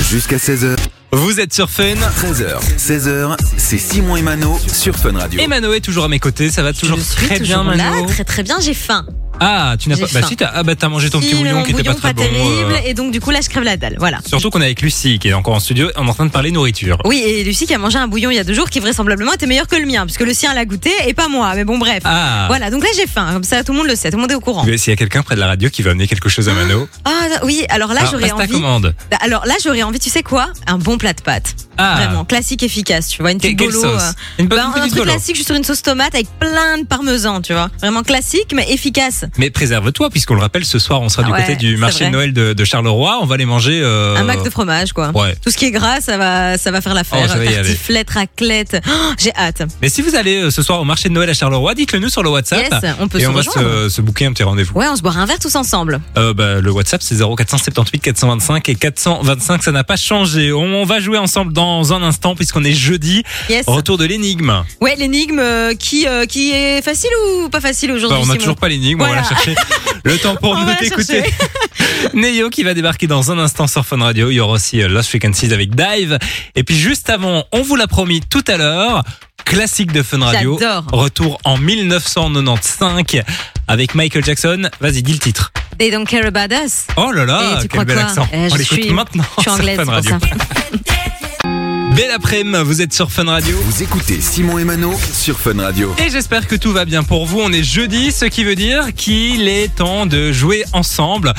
Jusqu'à 0.09 0.37
16h, 0.37 0.75
Vous 1.11 1.39
êtes 1.39 1.53
sur 1.53 1.69
Fun. 1.69 1.83
13h, 1.95 2.59
16h, 2.77 3.37
c'est 3.57 3.77
Simon 3.77 4.15
et 4.15 4.21
Mano 4.21 4.57
sur 4.71 4.95
Fun 4.95 5.13
Radio. 5.17 5.39
Et 5.41 5.47
Mano 5.47 5.73
est 5.73 5.79
toujours 5.81 6.03
à 6.03 6.07
mes 6.09 6.19
côtés, 6.19 6.49
ça 6.51 6.61
va 6.63 6.73
toujours 6.73 6.97
Je 6.97 7.03
suis 7.03 7.25
très 7.27 7.39
toujours 7.39 7.63
bien 7.63 7.75
là, 7.75 7.89
Mano. 7.91 8.05
très 8.07 8.23
très 8.23 8.43
bien, 8.43 8.59
j'ai 8.59 8.73
faim. 8.73 9.05
Ah, 9.39 9.75
tu 9.79 9.89
n'as 9.89 9.95
pas. 9.97 10.01
Bah 10.03 10.21
faim. 10.21 10.27
si, 10.27 10.35
t'as 10.37 10.51
ah, 10.53 10.63
bah, 10.63 10.75
t'as 10.75 10.87
mangé 10.89 11.09
ton 11.09 11.19
petit 11.19 11.29
Si, 11.29 11.35
bouillon 11.35 11.57
mon 11.57 11.63
qui 11.63 11.71
était 11.71 11.83
pas 11.83 11.93
bouillon 11.93 11.99
très 12.01 12.13
bon. 12.13 12.23
euh, 12.23 12.27
terrible, 12.27 12.87
et 12.87 12.93
donc 12.93 13.11
du 13.11 13.19
coup 13.19 13.31
là 13.31 13.39
je 13.41 13.49
crève 13.49 13.63
la 13.63 13.77
dalle. 13.77 13.95
Voilà. 13.99 14.19
Surtout 14.25 14.49
qu'on 14.49 14.61
est 14.61 14.65
avec 14.65 14.81
Lucie 14.81 15.19
qui 15.19 15.29
est 15.29 15.33
encore 15.33 15.53
en 15.55 15.59
studio, 15.59 15.89
on 15.97 16.05
est 16.05 16.09
en 16.09 16.13
train 16.13 16.25
de 16.25 16.31
parler 16.31 16.51
nourriture. 16.51 16.97
Oui, 17.05 17.21
et 17.25 17.43
Lucie 17.43 17.65
qui 17.65 17.73
a 17.73 17.77
mangé 17.77 17.97
un 17.97 18.07
bouillon 18.07 18.29
il 18.29 18.35
y 18.35 18.39
a 18.39 18.43
deux 18.43 18.53
jours 18.53 18.69
qui 18.69 18.79
vraisemblablement 18.79 19.33
était 19.33 19.47
meilleur 19.47 19.67
que 19.67 19.75
le 19.75 19.85
mien, 19.85 20.05
puisque 20.05 20.21
le 20.21 20.33
sien 20.33 20.53
l'a 20.53 20.65
goûté 20.65 20.91
et 21.07 21.13
pas 21.13 21.27
moi. 21.27 21.51
Mais 21.55 21.65
bon, 21.65 21.77
bref. 21.77 22.01
Ah. 22.05 22.45
Voilà, 22.47 22.69
donc 22.69 22.83
là 22.83 22.89
j'ai 22.95 23.07
faim, 23.07 23.29
comme 23.33 23.43
ça 23.43 23.63
tout 23.63 23.71
le 23.73 23.79
monde 23.79 23.87
le 23.87 23.95
sait, 23.95 24.11
tout 24.11 24.17
le 24.17 24.21
monde 24.21 24.31
est 24.31 24.35
au 24.35 24.39
courant. 24.39 24.63
Mais 24.65 24.77
S'il 24.77 24.91
y 24.91 24.93
a 24.93 24.97
quelqu'un 24.97 25.23
près 25.23 25.35
de 25.35 25.39
la 25.39 25.47
radio 25.47 25.69
qui 25.69 25.81
veut 25.81 25.91
amener 25.91 26.07
quelque 26.07 26.29
chose 26.29 26.47
à 26.47 26.53
Mano, 26.53 26.87
Ah 27.05 27.11
oui, 27.43 27.63
alors 27.69 27.93
là 27.93 28.01
j'aurais 28.09 28.31
envie. 28.31 28.47
commande. 28.51 28.93
Bah, 29.11 29.17
Alors 29.21 29.45
là 29.45 29.55
j'aurais 29.63 29.83
envie, 29.83 29.99
tu 29.99 30.09
sais 30.09 30.23
quoi? 30.23 30.49
Un 30.67 30.77
bon 30.77 30.97
plat 30.97 31.13
de 31.13 31.21
pâtes. 31.21 31.55
Ah. 31.77 31.95
Vraiment, 32.03 32.25
classique, 32.25 32.63
efficace, 32.63 33.07
tu 33.07 33.21
vois, 33.21 33.31
une 33.31 33.39
petite 33.39 33.57
quelle 33.57 33.69
bolo. 33.69 33.81
sauce 33.81 34.01
euh, 34.03 34.11
Une 34.39 34.47
bonne 34.47 34.59
bah, 34.59 34.65
une 34.65 34.69
un 34.69 34.73
petite 34.73 34.91
truc 34.91 35.03
bolo. 35.05 35.11
classique, 35.11 35.35
je 35.35 35.39
suis 35.39 35.45
sur 35.45 35.55
une 35.55 35.63
sauce 35.63 35.81
tomate 35.81 36.13
avec 36.13 36.27
plein 36.39 36.77
de 36.79 36.85
parmesan, 36.85 37.41
tu 37.41 37.53
vois. 37.53 37.69
Vraiment 37.79 38.03
classique, 38.03 38.53
mais 38.55 38.71
efficace. 38.71 39.25
Mais 39.37 39.49
préserve-toi, 39.49 40.09
puisqu'on 40.09 40.35
le 40.35 40.41
rappelle, 40.41 40.65
ce 40.65 40.79
soir, 40.79 41.01
on 41.01 41.09
sera 41.09 41.23
du 41.23 41.31
ouais, 41.31 41.41
côté 41.41 41.55
du 41.55 41.73
c'est 41.73 41.79
marché 41.79 41.97
vrai. 41.99 42.07
de 42.07 42.11
Noël 42.11 42.33
de, 42.33 42.53
de 42.53 42.65
Charleroi. 42.65 43.19
On 43.21 43.25
va 43.25 43.35
aller 43.35 43.45
manger. 43.45 43.79
euh, 43.83 44.15
Un 44.17 44.23
mac 44.23 44.43
de 44.43 44.49
fromage, 44.49 44.93
quoi. 44.93 45.11
Ouais. 45.15 45.35
Tout 45.43 45.49
ce 45.51 45.57
qui 45.57 45.65
est 45.65 45.71
gras, 45.71 45.99
ça 46.01 46.17
va, 46.17 46.57
ça 46.57 46.71
va 46.71 46.81
faire 46.81 46.93
l'affaire. 46.93 47.21
Oh, 47.23 47.27
ça 47.27 47.37
va 47.37 47.45
y 47.45 47.47
aller. 47.47 47.55
Tartiflette, 47.57 48.09
raclette. 48.09 48.81
Oh, 48.87 48.91
J'ai 49.17 49.33
hâte. 49.35 49.63
Mais 49.81 49.89
si 49.89 50.01
vous 50.01 50.15
allez 50.15 50.43
euh, 50.43 50.51
ce 50.51 50.61
soir 50.61 50.79
au 50.79 50.83
marché 50.85 51.09
de 51.09 51.13
Noël 51.13 51.29
à 51.29 51.33
Charleroi, 51.33 51.73
dites-le 51.75 51.99
nous 51.99 52.09
sur 52.09 52.23
le 52.23 52.29
WhatsApp. 52.29 52.71
Yes, 52.71 52.93
on 52.99 53.07
peut 53.07 53.19
et 53.19 53.23
se 53.23 53.27
on 53.27 53.31
va 53.31 53.37
rejoindre. 53.39 53.83
se, 53.83 53.89
se 53.89 54.01
booker 54.01 54.25
un 54.25 54.33
petit 54.33 54.43
rendez-vous. 54.43 54.77
Ouais, 54.77 54.87
on 54.89 54.95
se 54.95 55.01
boira 55.01 55.19
un 55.19 55.25
verre 55.25 55.39
tous 55.39 55.55
ensemble. 55.55 56.01
Euh, 56.17 56.33
bah, 56.33 56.61
le 56.61 56.71
WhatsApp 56.71 57.01
c'est 57.01 57.15
0478 57.15 57.99
425 57.99 58.69
et 58.69 58.75
425, 58.75 59.63
ça 59.63 59.71
n'a 59.71 59.83
pas 59.83 59.95
changé. 59.97 60.51
On 60.53 60.83
va 60.85 60.99
jouer 60.99 61.17
ensemble 61.17 61.53
dans 61.53 61.62
un 61.63 62.03
instant 62.03 62.35
puisqu'on 62.35 62.63
est 62.63 62.73
jeudi. 62.73 63.23
Yes. 63.49 63.65
Retour 63.67 63.97
de 63.97 64.05
l'énigme. 64.05 64.63
Ouais, 64.81 64.95
l'énigme 64.95 65.39
euh, 65.39 65.73
qui, 65.75 66.07
euh, 66.07 66.25
qui 66.25 66.51
est 66.51 66.81
facile 66.81 67.09
ou 67.27 67.49
pas 67.49 67.61
facile 67.61 67.89
Bah, 67.89 67.95
aujourd'hui 67.95 68.17
on 68.21 68.25
n'a 68.25 68.35
toujours 68.35 68.55
pas 68.55 68.67
l'énigme, 68.69 69.01
on 69.01 69.05
va 69.07 69.15
la 69.15 69.23
chercher. 69.23 69.55
Le 70.03 70.17
temps 70.17 70.35
pour 70.35 70.51
On 70.51 70.59
nous 70.65 70.73
d'écouter. 70.79 71.23
Neo 72.13 72.49
qui 72.49 72.63
va 72.63 72.73
débarquer 72.73 73.07
dans 73.07 73.31
un 73.31 73.39
instant 73.39 73.67
sur 73.67 73.85
Fun 73.85 73.97
Radio. 74.01 74.29
Il 74.29 74.35
y 74.35 74.39
aura 74.41 74.53
aussi 74.53 74.81
euh, 74.81 74.89
Lost 74.89 75.09
Frequencies 75.09 75.53
avec 75.53 75.73
Dive. 75.75 76.17
Et 76.55 76.63
puis 76.63 76.77
juste 76.77 77.09
avant, 77.09 77.45
on 77.53 77.61
vous 77.61 77.75
l'a 77.77 77.87
promis 77.87 78.19
tout 78.19 78.43
à 78.47 78.57
l'heure, 78.57 79.03
classique 79.45 79.91
de 79.93 80.03
Fun 80.03 80.19
Radio. 80.19 80.59
Retour 80.91 81.39
en 81.45 81.57
1995 81.57 83.23
avec 83.67 83.95
Michael 83.95 84.25
Jackson. 84.25 84.69
Vas-y, 84.81 85.01
dis 85.03 85.13
le 85.13 85.19
titre. 85.19 85.51
They 85.79 85.89
don't 85.89 86.05
care 86.05 86.25
about 86.25 86.53
us. 86.53 86.85
Oh 86.97 87.11
là 87.11 87.25
là, 87.25 87.41
Et 87.41 87.61
tu 87.61 87.61
quel 87.61 87.69
crois 87.69 87.85
bel 87.85 87.95
quoi 87.97 88.05
accent. 88.05 88.27
Eh, 88.31 88.37
on 88.37 88.49
je 88.49 88.57
l'écoute 88.57 88.79
suis- 88.81 88.91
maintenant. 88.91 89.23
Je 89.37 89.41
suis 89.41 89.43
sur 89.43 89.53
anglaise, 89.53 89.77
Fun 89.77 89.83
pour 89.85 89.93
Radio. 89.93 90.11
ça. 90.11 90.27
Belle 91.95 92.09
après-midi, 92.09 92.57
vous 92.63 92.81
êtes 92.81 92.91
sur 92.91 93.11
Fun 93.11 93.25
Radio. 93.25 93.55
Vous 93.65 93.83
écoutez 93.83 94.19
Simon 94.19 94.57
et 94.57 94.63
Mano 94.63 94.93
sur 95.13 95.39
Fun 95.39 95.61
Radio. 95.61 95.93
Et 96.03 96.09
j'espère 96.09 96.47
que 96.47 96.55
tout 96.55 96.71
va 96.71 96.85
bien 96.85 97.03
pour 97.03 97.27
vous. 97.27 97.39
On 97.39 97.51
est 97.51 97.63
jeudi, 97.63 98.11
ce 98.11 98.25
qui 98.25 98.43
veut 98.43 98.55
dire 98.55 98.95
qu'il 98.95 99.47
est 99.47 99.75
temps 99.75 100.07
de 100.07 100.31
jouer 100.31 100.63
ensemble. 100.73 101.33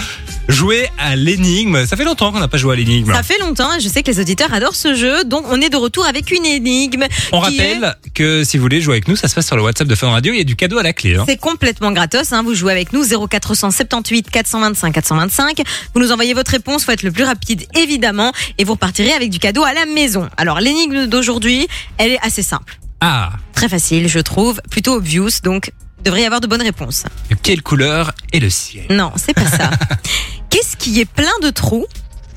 Jouer 0.48 0.88
à 0.98 1.16
l'énigme. 1.16 1.86
Ça 1.86 1.96
fait 1.96 2.04
longtemps 2.04 2.30
qu'on 2.32 2.38
n'a 2.40 2.48
pas 2.48 2.56
joué 2.58 2.74
à 2.74 2.76
l'énigme. 2.76 3.12
Ça 3.12 3.22
fait 3.22 3.38
longtemps 3.38 3.70
je 3.80 3.88
sais 3.88 4.02
que 4.02 4.10
les 4.10 4.20
auditeurs 4.20 4.52
adorent 4.52 4.74
ce 4.76 4.94
jeu, 4.94 5.24
donc 5.24 5.44
on 5.48 5.60
est 5.60 5.70
de 5.70 5.76
retour 5.76 6.04
avec 6.06 6.30
une 6.30 6.44
énigme. 6.44 7.04
On 7.32 7.40
qui 7.42 7.56
est- 7.58 7.74
rappelle 7.74 7.96
que 8.14 8.44
si 8.44 8.56
vous 8.58 8.62
voulez 8.62 8.80
jouer 8.80 8.94
avec 8.94 9.08
nous, 9.08 9.16
ça 9.16 9.28
se 9.28 9.34
passe 9.34 9.46
sur 9.46 9.56
le 9.56 9.62
WhatsApp 9.62 9.88
de 9.88 9.94
Fun 9.94 10.10
Radio. 10.10 10.32
Il 10.32 10.38
y 10.38 10.40
a 10.40 10.44
du 10.44 10.56
cadeau 10.56 10.78
à 10.78 10.82
la 10.82 10.92
clé. 10.92 11.16
hein. 11.16 11.24
C'est 11.26 11.38
complètement 11.38 11.92
gratos, 11.92 12.32
hein. 12.32 12.42
vous 12.42 12.54
jouez 12.54 12.72
avec 12.72 12.92
nous 12.92 13.04
0478 13.04 14.30
425 14.30 14.92
425. 14.92 15.62
Vous 15.94 16.00
nous 16.00 16.12
envoyez 16.12 16.34
votre 16.34 16.50
réponse, 16.50 16.84
faut 16.84 16.92
être 16.92 17.02
le 17.02 17.12
plus 17.12 17.24
rapide 17.24 17.64
évidemment, 17.74 18.32
et 18.58 18.64
vous 18.64 18.72
repartirez 18.72 19.12
avec 19.12 19.30
du 19.30 19.38
cadeau 19.38 19.64
à 19.64 19.72
la 19.72 19.86
maison. 19.86 20.28
Alors 20.36 20.60
l'énigme 20.60 21.06
d'aujourd'hui, 21.06 21.66
elle 21.98 22.12
est 22.12 22.20
assez 22.22 22.42
simple, 22.42 22.78
Ah, 23.00 23.32
très 23.54 23.68
facile 23.68 24.08
je 24.08 24.18
trouve, 24.20 24.60
plutôt 24.70 24.94
obvious, 24.94 25.28
donc 25.42 25.70
devrait 26.04 26.22
y 26.22 26.26
avoir 26.26 26.40
de 26.40 26.46
bonnes 26.46 26.62
réponses. 26.62 27.04
de 27.30 27.34
quelle 27.34 27.62
couleur 27.62 28.12
est 28.32 28.40
le 28.40 28.50
ciel? 28.50 28.86
Non, 28.90 29.12
c'est 29.16 29.34
pas 29.34 29.46
ça. 29.46 29.70
Qu'est-ce 30.50 30.76
qui 30.76 31.00
est 31.00 31.10
plein 31.10 31.32
de 31.42 31.50
trous, 31.50 31.86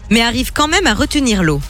mais 0.10 0.22
arrive 0.22 0.52
quand 0.54 0.68
même 0.68 0.88
à 0.88 0.94
retenir 0.94 1.44
l'eau? 1.44 1.62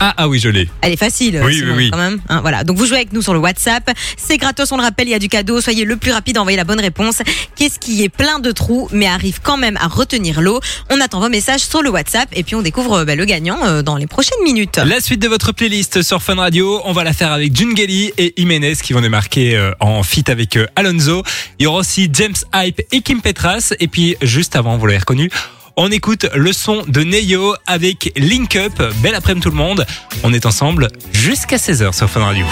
Ah, 0.00 0.14
ah 0.16 0.28
oui, 0.28 0.38
je 0.38 0.48
l'ai. 0.48 0.68
Elle 0.80 0.92
est 0.92 0.96
facile, 0.96 1.40
Oui, 1.44 1.62
oui, 1.62 1.72
oui. 1.76 1.90
quand 1.90 1.98
même. 1.98 2.20
Hein, 2.28 2.40
voilà. 2.40 2.64
Donc 2.64 2.78
vous 2.78 2.86
jouez 2.86 2.96
avec 2.96 3.12
nous 3.12 3.20
sur 3.22 3.34
le 3.34 3.38
WhatsApp. 3.38 3.90
C'est 4.16 4.38
gratos, 4.38 4.72
on 4.72 4.76
le 4.78 4.82
rappelle, 4.82 5.08
il 5.08 5.10
y 5.10 5.14
a 5.14 5.18
du 5.18 5.28
cadeau. 5.28 5.60
Soyez 5.60 5.84
le 5.84 5.96
plus 5.96 6.10
rapide 6.12 6.38
à 6.38 6.40
envoyer 6.40 6.56
la 6.56 6.64
bonne 6.64 6.80
réponse. 6.80 7.18
Qu'est-ce 7.54 7.78
qui 7.78 8.02
est 8.02 8.08
plein 8.08 8.38
de 8.38 8.50
trous, 8.50 8.88
mais 8.92 9.06
arrive 9.06 9.40
quand 9.42 9.58
même 9.58 9.76
à 9.76 9.88
retenir 9.88 10.40
l'eau? 10.40 10.60
On 10.90 11.00
attend 11.00 11.20
vos 11.20 11.28
messages 11.28 11.60
sur 11.60 11.82
le 11.82 11.90
WhatsApp 11.90 12.28
et 12.32 12.42
puis 12.42 12.54
on 12.54 12.62
découvre 12.62 13.00
euh, 13.00 13.04
bah, 13.04 13.14
le 13.14 13.24
gagnant 13.26 13.58
euh, 13.66 13.82
dans 13.82 13.96
les 13.96 14.06
prochaines 14.06 14.42
minutes. 14.42 14.78
La 14.78 15.00
suite 15.00 15.20
de 15.20 15.28
votre 15.28 15.52
playlist 15.52 16.00
sur 16.02 16.22
Fun 16.22 16.36
Radio, 16.36 16.80
on 16.84 16.92
va 16.92 17.04
la 17.04 17.12
faire 17.12 17.32
avec 17.32 17.54
Jungeli 17.54 18.12
et 18.16 18.32
Jiménez 18.38 18.76
qui 18.82 18.92
vont 18.94 19.00
démarquer 19.02 19.56
euh, 19.56 19.72
en 19.80 20.02
feat 20.02 20.30
avec 20.30 20.56
euh, 20.56 20.66
Alonso. 20.76 21.22
Il 21.58 21.64
y 21.64 21.66
aura 21.66 21.80
aussi 21.80 22.08
James 22.12 22.34
Hype 22.54 22.80
et 22.90 23.02
Kim 23.02 23.20
Petras. 23.20 23.74
Et 23.80 23.88
puis 23.88 24.16
juste 24.22 24.56
avant, 24.56 24.78
vous 24.78 24.86
l'avez 24.86 24.98
reconnu, 24.98 25.30
on 25.76 25.90
écoute 25.90 26.26
le 26.34 26.52
son 26.52 26.82
de 26.86 27.02
Neyo 27.02 27.54
avec 27.66 28.12
Link 28.16 28.56
Up. 28.56 28.72
Belle 29.02 29.14
après-midi 29.14 29.44
tout 29.44 29.50
le 29.50 29.56
monde. 29.56 29.86
On 30.22 30.32
est 30.32 30.46
ensemble 30.46 30.88
jusqu'à 31.12 31.56
16h 31.56 31.92
sur 31.96 32.08
Fun 32.08 32.20
Radio. 32.20 32.44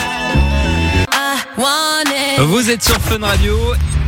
Vous 2.39 2.71
êtes 2.71 2.85
sur 2.85 3.01
Fun 3.01 3.19
Radio 3.21 3.57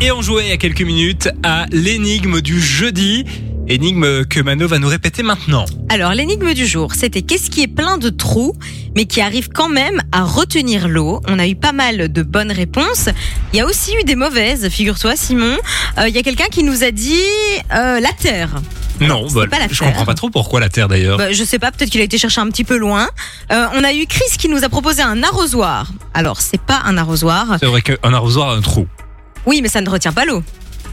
et 0.01 0.13
on 0.13 0.23
jouait 0.23 0.45
il 0.45 0.49
y 0.51 0.53
a 0.53 0.57
quelques 0.57 0.83
minutes 0.83 1.29
à 1.43 1.67
l'énigme 1.73 2.41
du 2.41 2.61
jeudi. 2.61 3.25
Énigme 3.69 4.25
que 4.25 4.41
Mano 4.41 4.67
va 4.67 4.79
nous 4.79 4.89
répéter 4.89 5.23
maintenant. 5.23 5.65
Alors 5.89 6.13
l'énigme 6.13 6.55
du 6.55 6.67
jour, 6.67 6.95
c'était 6.95 7.23
qu'est-ce 7.23 7.51
qui 7.51 7.63
est 7.63 7.69
plein 7.69 7.99
de 7.99 8.09
trous, 8.09 8.55
mais 8.97 9.05
qui 9.05 9.21
arrive 9.21 9.49
quand 9.49 9.69
même 9.69 10.01
à 10.11 10.25
retenir 10.25 10.89
l'eau? 10.89 11.21
On 11.29 11.39
a 11.39 11.47
eu 11.47 11.55
pas 11.55 11.73
mal 11.73 12.13
de 12.13 12.23
bonnes 12.23 12.51
réponses. 12.51 13.09
Il 13.53 13.59
y 13.59 13.61
a 13.61 13.67
aussi 13.67 13.95
eu 13.95 14.05
des 14.05 14.17
mauvaises, 14.17 14.69
figure-toi 14.69 15.15
Simon. 15.17 15.57
Euh, 15.99 16.09
Il 16.09 16.15
y 16.15 16.19
a 16.19 16.23
quelqu'un 16.23 16.49
qui 16.51 16.65
nous 16.65 16.83
a 16.83 16.91
dit 16.91 17.15
euh, 17.73 18.01
la 18.01 18.13
Terre. 18.13 18.57
Non, 19.01 19.27
bah, 19.33 19.47
pas 19.51 19.59
la 19.59 19.69
je 19.69 19.79
comprends 19.79 20.05
pas 20.05 20.15
trop 20.15 20.31
pourquoi 20.31 20.61
la 20.61 20.69
Terre 20.69 20.89
d'ailleurs. 20.89 21.19
Bah, 21.19 21.33
je 21.33 21.45
sais 21.45 21.59
pas, 21.59 21.71
peut-être 21.73 21.91
qu'il 21.91 22.01
a 22.01 22.05
été 22.05 22.19
chercher 22.19 22.41
un 22.41 22.49
petit 22.49 22.65
peu 22.65 22.77
loin. 22.77 23.09
Euh, 23.51 23.67
on 23.75 23.83
a 23.85 23.93
eu 23.93 24.07
Chris 24.07 24.37
qui 24.39 24.49
nous 24.49 24.65
a 24.65 24.69
proposé 24.69 25.03
un 25.03 25.23
arrosoir. 25.23 25.87
Alors, 26.15 26.41
c'est 26.41 26.61
pas 26.61 26.83
un 26.85 26.97
arrosoir. 26.97 27.57
C'est 27.59 27.67
vrai 27.67 27.83
qu'un 27.83 28.13
arrosoir 28.13 28.51
a 28.51 28.55
un 28.55 28.61
trou. 28.61 28.87
Oui, 29.47 29.61
mais 29.63 29.69
ça 29.69 29.81
ne 29.81 29.89
retient 29.89 30.13
pas 30.13 30.25
l'eau. 30.25 30.43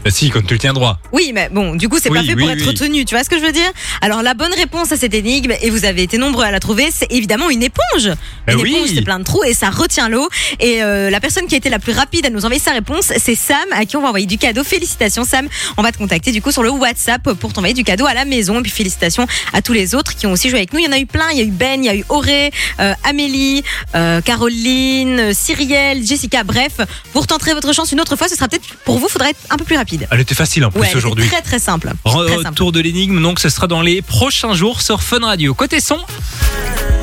Bah 0.04 0.10
si, 0.10 0.30
quand 0.30 0.44
tu 0.46 0.54
le 0.54 0.60
tiens 0.60 0.72
droit. 0.72 0.98
Oui, 1.12 1.32
mais 1.34 1.48
bon, 1.50 1.74
du 1.74 1.88
coup, 1.88 1.98
c'est 2.00 2.10
Oui, 2.10 2.18
pas 2.18 2.24
fait 2.24 2.34
oui, 2.34 2.42
pour 2.42 2.50
être 2.50 2.66
retenu. 2.66 3.04
Tu 3.04 3.14
vois 3.14 3.24
ce 3.24 3.30
que 3.30 3.38
je 3.38 3.44
veux 3.44 3.52
dire? 3.52 3.70
Alors, 4.00 4.22
la 4.22 4.34
bonne 4.34 4.52
réponse 4.54 4.92
à 4.92 4.96
cette 4.96 5.14
énigme, 5.14 5.52
et 5.60 5.70
vous 5.70 5.84
avez 5.84 6.02
été 6.02 6.18
nombreux 6.18 6.44
à 6.44 6.50
la 6.50 6.60
trouver, 6.60 6.88
c'est 6.92 7.10
évidemment 7.12 7.50
une 7.50 7.62
éponge. 7.62 8.08
Bah 8.46 8.52
une 8.52 8.60
oui. 8.60 8.74
éponge, 8.74 8.88
c'est 8.94 9.02
plein 9.02 9.18
de 9.18 9.24
trous 9.24 9.44
et 9.44 9.54
ça 9.54 9.70
retient 9.70 10.08
l'eau. 10.08 10.28
Et 10.60 10.82
euh, 10.82 11.10
la 11.10 11.20
personne 11.20 11.46
qui 11.46 11.54
a 11.54 11.58
été 11.58 11.68
la 11.68 11.78
plus 11.78 11.92
rapide 11.92 12.26
à 12.26 12.30
nous 12.30 12.44
envoyer 12.44 12.60
sa 12.60 12.72
réponse, 12.72 13.12
c'est 13.16 13.34
Sam, 13.34 13.56
à 13.72 13.84
qui 13.84 13.96
on 13.96 14.00
va 14.00 14.08
envoyer 14.08 14.26
du 14.26 14.38
cadeau. 14.38 14.64
Félicitations, 14.64 15.24
Sam. 15.24 15.48
On 15.76 15.82
va 15.82 15.92
te 15.92 15.98
contacter 15.98 16.32
du 16.32 16.40
coup 16.40 16.52
sur 16.52 16.62
le 16.62 16.70
WhatsApp 16.70 17.34
pour 17.34 17.52
t'envoyer 17.52 17.74
du 17.74 17.84
cadeau 17.84 18.06
à 18.06 18.14
la 18.14 18.24
maison. 18.24 18.58
Et 18.60 18.62
puis 18.62 18.70
félicitations 18.70 19.26
à 19.52 19.62
tous 19.62 19.72
les 19.72 19.94
autres 19.94 20.14
qui 20.14 20.26
ont 20.26 20.32
aussi 20.32 20.48
joué 20.48 20.58
avec 20.58 20.72
nous. 20.72 20.78
Il 20.78 20.84
y 20.84 20.88
en 20.88 20.92
a 20.92 20.98
eu 20.98 21.06
plein. 21.06 21.28
Il 21.32 21.38
y 21.38 21.40
a 21.40 21.44
eu 21.44 21.50
Ben, 21.50 21.82
il 21.82 21.86
y 21.86 21.90
a 21.90 21.96
eu 21.96 22.04
Auré, 22.08 22.50
euh, 22.80 22.92
Amélie, 23.04 23.62
euh, 23.94 24.20
Caroline, 24.20 25.34
Cyrielle, 25.34 26.06
Jessica. 26.06 26.44
Bref, 26.44 26.80
vous 27.12 27.20
retenterez 27.20 27.54
votre 27.54 27.74
chance 27.74 27.92
une 27.92 28.00
autre 28.00 28.16
fois. 28.16 28.28
Ce 28.28 28.36
sera 28.36 28.48
peut-être 28.48 28.66
pour 28.84 28.98
vous, 28.98 29.08
faudra 29.08 29.30
être 29.30 29.40
un 29.50 29.56
peu 29.56 29.64
plus 29.64 29.76
rapide. 29.76 29.87
Elle 30.10 30.20
était 30.20 30.34
facile 30.34 30.64
en 30.64 30.70
plus 30.70 30.80
Ouais, 30.80 30.94
aujourd'hui. 30.96 31.26
très 31.28 31.42
très 31.42 31.58
simple. 31.58 31.92
Retour 32.04 32.72
de 32.72 32.80
l'énigme, 32.80 33.20
donc 33.22 33.38
ce 33.40 33.48
sera 33.48 33.66
dans 33.66 33.82
les 33.82 34.02
prochains 34.02 34.54
jours 34.54 34.80
sur 34.82 35.02
Fun 35.02 35.20
Radio. 35.20 35.54
Côté 35.54 35.80
son, 35.80 35.98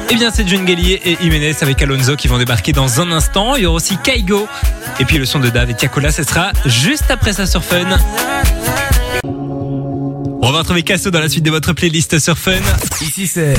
eh 0.09 0.15
bien 0.15 0.31
c'est 0.33 0.47
June 0.47 0.65
Gallier 0.65 1.01
et 1.05 1.17
Jiménez 1.21 1.55
avec 1.61 1.81
Alonso 1.81 2.15
qui 2.15 2.27
vont 2.27 2.37
débarquer 2.37 2.71
dans 2.73 3.01
un 3.01 3.11
instant. 3.11 3.55
Il 3.55 3.63
y 3.63 3.65
aura 3.65 3.75
aussi 3.77 3.97
Kaigo 4.03 4.47
et 4.99 5.05
puis 5.05 5.17
le 5.17 5.25
son 5.25 5.39
de 5.39 5.49
Dave 5.49 5.69
et 5.69 5.73
Tiakola, 5.73 6.11
ce 6.11 6.23
sera 6.23 6.51
juste 6.65 7.05
après 7.09 7.33
ça 7.33 7.45
sur 7.45 7.63
Fun. 7.63 7.85
On 9.23 10.51
va 10.51 10.59
retrouver 10.59 10.83
Casso 10.83 11.09
dans 11.09 11.19
la 11.19 11.29
suite 11.29 11.43
de 11.43 11.49
votre 11.51 11.73
playlist 11.73 12.19
sur 12.19 12.37
Fun. 12.37 12.51
Ici 13.01 13.25
c'est 13.27 13.55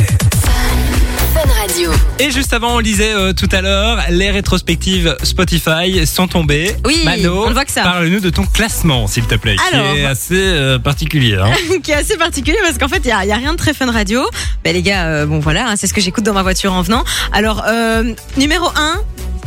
Radio. 1.76 1.92
Et 2.18 2.30
juste 2.30 2.54
avant, 2.54 2.76
on 2.76 2.78
lisait 2.78 3.12
euh, 3.12 3.34
tout 3.34 3.48
à 3.52 3.60
l'heure, 3.60 3.98
les 4.08 4.30
rétrospectives 4.30 5.14
Spotify 5.22 6.06
sont 6.06 6.26
tombées. 6.26 6.74
Oui, 6.86 7.02
Mano, 7.04 7.44
on 7.46 7.52
voit 7.52 7.66
que 7.66 7.70
ça. 7.70 7.82
Parle-nous 7.82 8.20
de 8.20 8.30
ton 8.30 8.46
classement, 8.46 9.06
s'il 9.06 9.26
te 9.26 9.34
plaît, 9.34 9.56
Alors. 9.72 9.92
qui 9.92 10.00
est 10.00 10.04
assez 10.06 10.34
euh, 10.34 10.78
particulier. 10.78 11.34
hein. 11.38 11.50
qui 11.82 11.90
est 11.90 11.94
assez 11.96 12.16
particulier 12.16 12.56
parce 12.62 12.78
qu'en 12.78 12.88
fait, 12.88 13.02
il 13.04 13.08
y 13.08 13.10
a, 13.12 13.18
rien 13.36 13.52
de 13.52 13.58
très 13.58 13.74
fun 13.74 13.90
radio. 13.90 14.22
Ben, 14.64 14.72
les 14.72 14.80
gars, 14.80 15.04
euh, 15.04 15.26
bon 15.26 15.38
voilà, 15.38 15.68
hein, 15.68 15.74
c'est 15.76 15.86
ce 15.86 15.92
que 15.92 16.00
j'écoute 16.00 16.24
dans 16.24 16.32
ma 16.34 16.42
voiture 16.42 16.72
en 16.72 16.80
venant. 16.80 17.04
Alors, 17.32 17.62
euh, 17.68 18.14
numéro 18.38 18.68
1. 18.74 18.94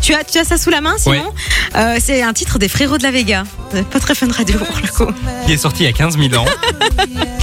Tu 0.02 0.14
as, 0.14 0.24
tu 0.24 0.38
as 0.38 0.46
ça 0.46 0.58
sous 0.58 0.70
la 0.70 0.80
main, 0.80 0.96
Simon? 0.98 1.34
Euh, 1.76 1.98
C'est 2.00 2.22
un 2.22 2.32
titre 2.32 2.58
des 2.58 2.70
frérots 2.70 2.98
de 2.98 3.04
la 3.04 3.12
Vega. 3.12 3.44
Pas 3.92 4.00
très 4.00 4.16
fun 4.16 4.28
radio 4.32 4.58
pour 4.58 4.78
le 4.82 4.88
coup. 4.88 5.12
qui 5.46 5.52
est 5.52 5.58
sorti 5.58 5.84
il 5.84 5.88
y 5.88 5.90
a 5.90 5.92
15 5.92 6.18
000 6.18 6.42
ans, 6.42 6.46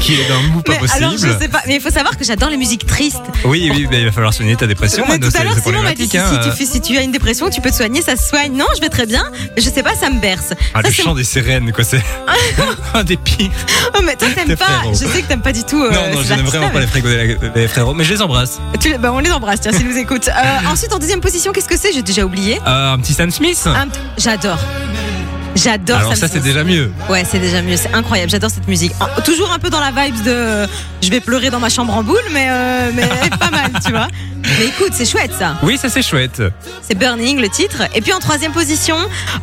qui 0.01 0.15
est 0.15 0.27
d'un 0.27 0.41
goût 0.55 0.63
pas 0.63 0.73
Mais 0.73 0.79
possible. 0.79 1.05
alors, 1.05 1.19
je 1.19 1.39
sais 1.39 1.49
pas. 1.49 1.61
Mais 1.67 1.75
il 1.77 1.81
faut 1.83 1.91
savoir 1.91 2.17
que 2.17 2.25
j'adore 2.25 2.49
les 2.49 2.57
musiques 2.57 2.87
tristes. 2.87 3.21
Oui, 3.45 3.71
oui, 3.75 3.87
bah, 3.91 3.99
il 3.99 4.07
va 4.07 4.11
falloir 4.11 4.33
soigner 4.33 4.57
ta 4.57 4.67
dépression. 4.77 5.05
Mais 5.09 5.19
tout 5.19 5.31
à 5.35 5.45
l'heure, 5.45 5.57
Simon 5.63 5.83
m'a 5.83 5.95
dit 5.95 6.07
si, 6.09 6.19
hein. 6.19 6.27
si 6.43 6.51
tu 6.51 6.57
fais, 6.57 6.65
si 6.67 6.81
tu 6.81 6.97
as 6.99 7.03
une 7.03 7.13
dépression, 7.13 7.49
tu 7.51 7.61
peux 7.61 7.71
te 7.71 7.77
soigner, 7.77 8.03
ça 8.03 8.17
se 8.17 8.29
soigne. 8.29 8.53
Non, 8.57 8.67
je 8.77 8.81
vais 8.81 8.89
très 8.89 9.07
bien. 9.07 9.25
Mais 9.57 9.63
je 9.63 9.71
sais 9.71 9.83
pas, 9.83 9.95
ça 9.95 10.11
me 10.11 10.21
berce. 10.21 10.53
Ah, 10.75 10.81
Ça, 10.83 10.89
le 10.89 10.95
chant 10.95 11.15
des 11.15 11.25
sirènes, 11.25 11.73
quoi, 11.73 11.85
c'est 11.85 12.03
un 12.95 13.05
des 13.05 13.17
pires. 13.17 13.51
Oh, 13.97 14.01
mais 14.05 14.17
toi, 14.17 14.29
t'aimes 14.35 14.57
pas. 14.57 14.83
Je 14.93 14.95
sais 15.07 15.23
que 15.23 15.27
t'aimes 15.29 15.43
pas 15.43 15.53
du 15.53 15.65
tout. 15.65 15.83
euh, 15.83 15.91
non, 15.91 16.15
non, 16.15 16.23
je 16.23 16.35
n'aime 16.35 16.47
vraiment 16.47 16.71
pas 16.71 16.81
les, 16.81 16.87
frérots, 16.87 17.09
les 17.55 17.69
frérots, 17.69 17.95
mais 17.95 18.05
je 18.05 18.13
les 18.15 18.23
embrasse. 18.23 18.59
Tu 18.81 18.91
les- 18.91 18.99
bah, 18.99 19.13
on 19.13 19.19
les 19.19 19.31
embrasse, 19.33 19.61
tiens, 19.61 19.73
s'ils 19.73 19.89
nous 19.89 19.97
écoutent. 19.97 20.29
Euh, 20.29 20.33
ensuite, 20.71 20.93
en 20.93 20.99
deuxième 20.99 21.21
position, 21.21 21.53
qu'est-ce 21.53 21.69
que 21.69 21.79
c'est? 21.79 21.93
J'ai 21.93 22.03
déjà 22.03 22.25
oublié. 22.25 22.59
Euh, 22.67 22.93
un 22.93 22.99
petit 22.99 23.15
Sam 23.15 23.31
Smith 23.31 23.69
J'adore. 24.19 24.59
J'adore 25.57 25.99
Alors 25.99 26.17
ça, 26.17 26.29
c'est 26.29 26.43
déjà 26.43 26.65
mieux. 26.65 26.91
Ouais, 27.09 27.25
c'est 27.29 27.39
déjà 27.39 27.63
mieux. 27.63 27.77
C'est 27.77 27.93
incroyable. 27.95 28.31
J'adore 28.31 28.51
cette 28.51 28.69
musique. 28.69 28.93
En- 29.01 29.21
toujours 29.23 29.51
un 29.53 29.59
peu 29.59 29.71
dans 29.71 29.81
la 29.81 29.91
vibe 29.91 30.23
de 30.23 30.31
euh, 30.31 30.67
je 31.03 31.11
vais 31.11 31.21
pleurer 31.21 31.51
dans 31.51 31.61
ma 31.61 31.69
chambre 31.69 31.95
en 31.95 32.03
boule, 32.03 32.17
mais, 32.33 32.47
euh, 32.51 32.91
mais 32.95 33.09
pas 33.39 33.51
mal, 33.51 33.71
tu 33.85 33.91
vois. 33.91 34.09
Mais 34.61 34.67
écoute, 34.67 34.91
c'est 34.93 35.05
chouette 35.05 35.33
ça. 35.37 35.57
Oui, 35.65 35.77
ça 35.77 35.89
c'est 35.89 36.03
chouette. 36.03 36.41
C'est 36.81 36.97
Burning 36.97 37.41
le 37.41 37.49
titre. 37.49 37.83
Et 37.97 38.01
puis 38.01 38.13
en 38.13 38.21
troisième 38.21 38.53
position, 38.53 38.95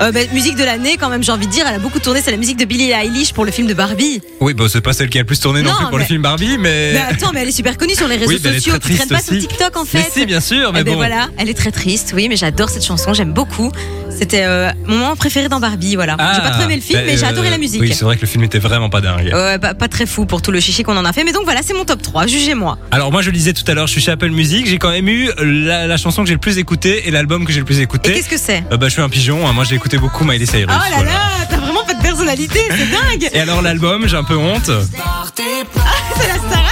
euh, 0.02 0.14
bah, 0.14 0.22
musique 0.32 0.56
de 0.56 0.64
l'année 0.64 0.96
quand 0.98 1.10
même, 1.10 1.22
j'ai 1.22 1.34
envie 1.34 1.46
de 1.46 1.52
dire. 1.52 1.66
Elle 1.68 1.76
a 1.76 1.80
beaucoup 1.80 2.00
tourné. 2.00 2.22
C'est 2.24 2.32
la 2.32 2.38
musique 2.38 2.56
de 2.58 2.64
Billie 2.64 2.92
Eilish 2.92 3.34
pour 3.34 3.44
le 3.44 3.52
film 3.52 3.68
de 3.68 3.74
Barbie. 3.74 4.22
Oui, 4.40 4.54
bon, 4.54 4.70
c'est 4.70 4.80
pas 4.80 4.94
celle 4.94 5.10
qui 5.10 5.18
a 5.18 5.22
le 5.22 5.26
plus 5.28 5.42
tourné 5.42 5.62
non, 5.62 5.72
Non, 5.72 5.76
plus 5.76 5.86
pour 5.88 5.98
le 5.98 6.04
mais- 6.04 6.08
film 6.08 6.22
Barbie, 6.22 6.58
mais. 6.58 6.92
Mais 6.94 7.02
attends, 7.12 7.32
mais 7.34 7.42
elle 7.42 7.50
est 7.50 7.52
super 7.52 7.78
connue 7.78 7.96
sur 7.96 8.08
les 8.08 8.16
réseaux 8.18 8.30
Oui, 8.30 8.40
mais 8.42 8.50
elle 8.52 8.56
est 8.56 8.60
sociaux. 8.60 8.80
très 8.80 8.90
Tu 8.92 8.96
traînes 8.96 9.10
pas 9.10 9.16
triste 9.16 9.28
sur 9.30 9.38
aussi. 9.40 9.48
TikTok 9.50 9.76
en 9.78 9.84
fait. 9.86 9.98
Mais 9.98 10.10
si, 10.22 10.26
bien 10.26 10.40
sûr, 10.40 10.72
mais 10.72 10.80
Eh 10.80 10.84
ben 10.86 10.92
bon. 10.92 10.98
voilà, 10.98 11.28
elle 11.38 11.50
est 11.50 11.54
très 11.58 11.72
triste, 11.72 12.14
oui, 12.16 12.30
mais 12.30 12.38
j'adore 12.38 12.70
cette 12.70 12.86
chanson, 12.86 13.14
j'aime 13.14 13.34
beaucoup. 13.34 13.74
C'était 14.10 14.44
euh, 14.46 14.72
mon 14.86 14.96
moment 15.00 15.16
préféré 15.18 15.50
dans 15.50 15.60
Barbie, 15.60 15.98
voilà. 16.06 16.34
J'ai 16.36 16.42
pas 16.42 16.52
trop 16.52 16.64
aimé 16.64 16.76
le 16.76 16.82
film, 16.82 17.00
bah, 17.00 17.06
mais 17.08 17.18
j'ai 17.18 17.26
euh, 17.26 17.30
adoré 17.30 17.50
la 17.50 17.58
musique. 17.58 17.82
Oui, 17.82 17.94
c'est 17.94 18.06
vrai 18.06 18.16
que 18.16 18.22
le 18.22 18.28
film 18.28 18.44
était 18.44 18.60
vraiment 18.60 18.90
pas 18.90 19.02
dingue. 19.02 19.32
Ouais, 19.34 19.60
pas, 19.60 19.74
pas 19.74 19.88
très 19.88 20.06
fou 20.06 20.26
pour 20.26 20.42
tout 20.42 20.52
le 20.52 20.60
chichi 20.60 20.84
qu'on 20.84 20.98
en 20.98 21.06
a 21.06 21.14
fait, 21.14 21.24
mais 21.24 21.32
donc 21.32 21.44
voilà, 21.46 21.62
c'est 21.64 21.74
mon 21.74 21.86
top 21.86 22.02
3, 22.02 22.28
jugez-moi. 22.28 22.78
Alors 22.92 23.12
moi 23.12 23.22
je 23.22 23.30
le 23.30 23.36
disais 23.36 23.54
tout 23.54 23.64
à 23.70 23.74
l'heure, 23.74 23.88
je 23.88 23.92
suis 23.94 24.02
chez 24.02 24.12
Apple 24.12 24.30
Music, 24.30 24.66
j'ai 24.68 24.78
quand 24.78 24.92
même 24.92 25.08
eu 25.08 25.30
la, 25.40 25.88
la 25.88 25.98
chanson 25.98 26.22
que 26.24 26.28
j'ai 26.28 26.34
le 26.36 26.40
plus 26.40 26.58
écoutée 26.58 27.08
et 27.08 27.12
l'album 27.12 27.46
que 27.46 27.52
j'ai 27.54 27.60
le 27.60 27.66
plus 27.66 27.80
Et 27.80 27.84
écouté. 27.84 28.14
qu'est-ce 28.14 28.30
que 28.30 28.38
c'est 28.38 28.64
Euh, 28.72 28.78
bah 28.78 28.88
je 28.88 28.94
suis 28.94 29.02
un 29.02 29.10
pigeon, 29.10 29.48
hein. 29.48 29.54
moi 29.54 29.64
j'ai 29.64 29.76
écouté 29.76 29.98
beaucoup 29.98 30.24
Miley 30.24 30.46
Cyrus. 30.46 30.66
Oh 30.70 30.72
là 30.72 30.96
voilà. 30.96 31.12
là, 31.12 31.20
t'as 31.50 31.58
vraiment 31.58 31.84
pas 31.86 31.94
de 31.94 32.02
personnalité, 32.02 32.60
c'est 32.70 32.90
dingue 32.92 33.30
Et 33.34 33.40
alors 33.40 33.62
l'album, 33.62 34.08
j'ai 34.08 34.18
un 34.18 34.24
peu 34.24 34.36
honte. 34.36 34.70
C'est 35.36 36.28
la 36.28 36.36
Starac 36.36 36.63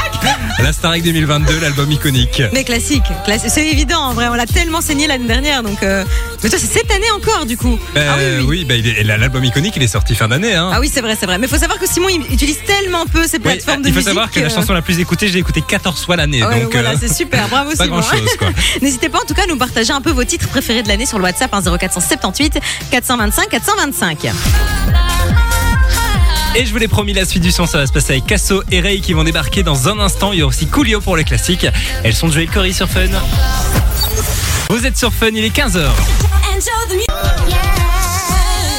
La 0.60 0.74
Starac 0.74 1.02
2022, 1.02 1.60
l'album 1.60 1.92
iconique. 1.92 2.42
Mais 2.54 2.64
classique, 2.64 3.04
classi- 3.26 3.50
c'est 3.50 3.66
évident 3.68 4.00
en 4.00 4.14
vrai, 4.14 4.28
on 4.28 4.34
l'a 4.36 4.46
tellement 4.46 4.82
saigné 4.82 5.08
l'année 5.08 5.26
dernière, 5.26 5.64
donc... 5.64 5.82
euh, 5.82 6.04
Mais 6.44 6.50
toi, 6.50 6.60
c'est 6.60 6.68
cette 6.72 6.92
année 6.92 7.10
encore, 7.16 7.46
du 7.48 7.58
coup 7.58 7.80
Ah 7.96 8.00
Euh, 8.20 8.42
oui, 8.42 8.46
oui. 8.48 8.66
bah, 8.66 8.76
il 8.76 9.08
l'album 9.08 9.44
iconique, 9.44 9.74
il 9.76 9.84
est 9.84 9.88
sorti 9.88 10.14
fin 10.14 10.28
d'année. 10.28 10.54
Hein. 10.54 10.70
Ah 10.74 10.80
oui, 10.80 10.90
c'est 10.94 11.02
vrai, 11.02 11.18
c'est 11.20 11.26
vrai. 11.26 11.38
Mais 11.40 11.48
faut 11.48 11.58
savoir 11.58 11.80
que 11.80 11.88
Simon, 11.88 12.10
il 12.10 12.32
utilise 12.34 12.60
tellement 12.66 13.06
peu 13.06 13.24
ces 13.26 13.38
Oui, 13.38 13.44
plateformes 13.44 13.82
de 13.82 13.88
il 13.88 13.92
faut 13.94 13.98
musique. 13.98 14.08
savoir 14.10 14.30
que 14.30 14.40
la 14.40 14.46
euh, 14.48 14.50
chanson 14.50 14.74
la 14.74 14.82
plus 14.84 15.00
écoutée, 15.00 15.28
je 15.28 15.34
l'ai 15.34 15.40
écoutée 15.40 15.64
14 15.68 16.06
fois 16.06 16.16
l'année. 16.16 16.44
ouais, 16.44 16.62
donc 16.62 16.72
voilà, 16.74 16.92
euh, 16.92 16.96
c'est 17.00 17.12
super, 17.14 17.48
bravo 17.48 17.72
pas 17.78 17.84
Simon. 17.86 18.00
grand 18.00 18.10
chose 18.18 18.30
quoi. 18.38 18.50
N'hésitez 18.82 19.10
pas 19.10 19.20
en 19.20 19.26
tout 19.26 19.34
cas 19.34 19.44
à 19.44 19.48
nous 19.48 19.58
partager 19.58 19.94
un 19.94 20.02
peu 20.02 20.12
vos 20.12 20.24
titres 20.26 20.48
préférés 20.48 20.84
de 20.84 20.88
l'année 20.90 21.06
sur 21.08 21.18
le 21.18 21.24
WhatsApp 21.24 21.52
hein, 21.54 21.62
0478 21.62 22.60
425 22.92 23.50
425. 23.50 24.28
Et 26.54 26.66
je 26.66 26.72
vous 26.72 26.78
l'ai 26.78 26.90
promis, 26.90 27.14
la 27.14 27.24
suite 27.24 27.44
du 27.44 27.52
son, 27.52 27.66
ça 27.66 27.78
va 27.78 27.88
se 27.88 27.94
passer 27.94 28.12
avec 28.12 28.26
Casso 28.26 28.62
et 28.70 28.82
Ray 28.82 29.00
qui 29.00 29.14
vont 29.14 29.24
débarquer 29.24 29.64
dans 29.64 29.88
un 29.88 30.00
instant. 30.00 30.34
Il 30.34 30.40
y 30.40 30.42
a 30.42 30.46
aussi 30.46 30.68
Coolio 30.68 31.00
pour 31.00 31.16
les 31.16 31.24
classiques. 31.24 31.66
Elles 32.04 32.14
sont 32.14 32.28
de 32.28 32.34
Joël 32.34 32.50
Corey 32.50 32.74
sur 32.74 32.90
Fun. 32.90 33.08
Vous 34.70 34.86
êtes 34.86 34.98
sur 34.98 35.14
Fun, 35.14 35.30
il 35.34 35.46
est 35.46 35.56
15h. 35.56 35.90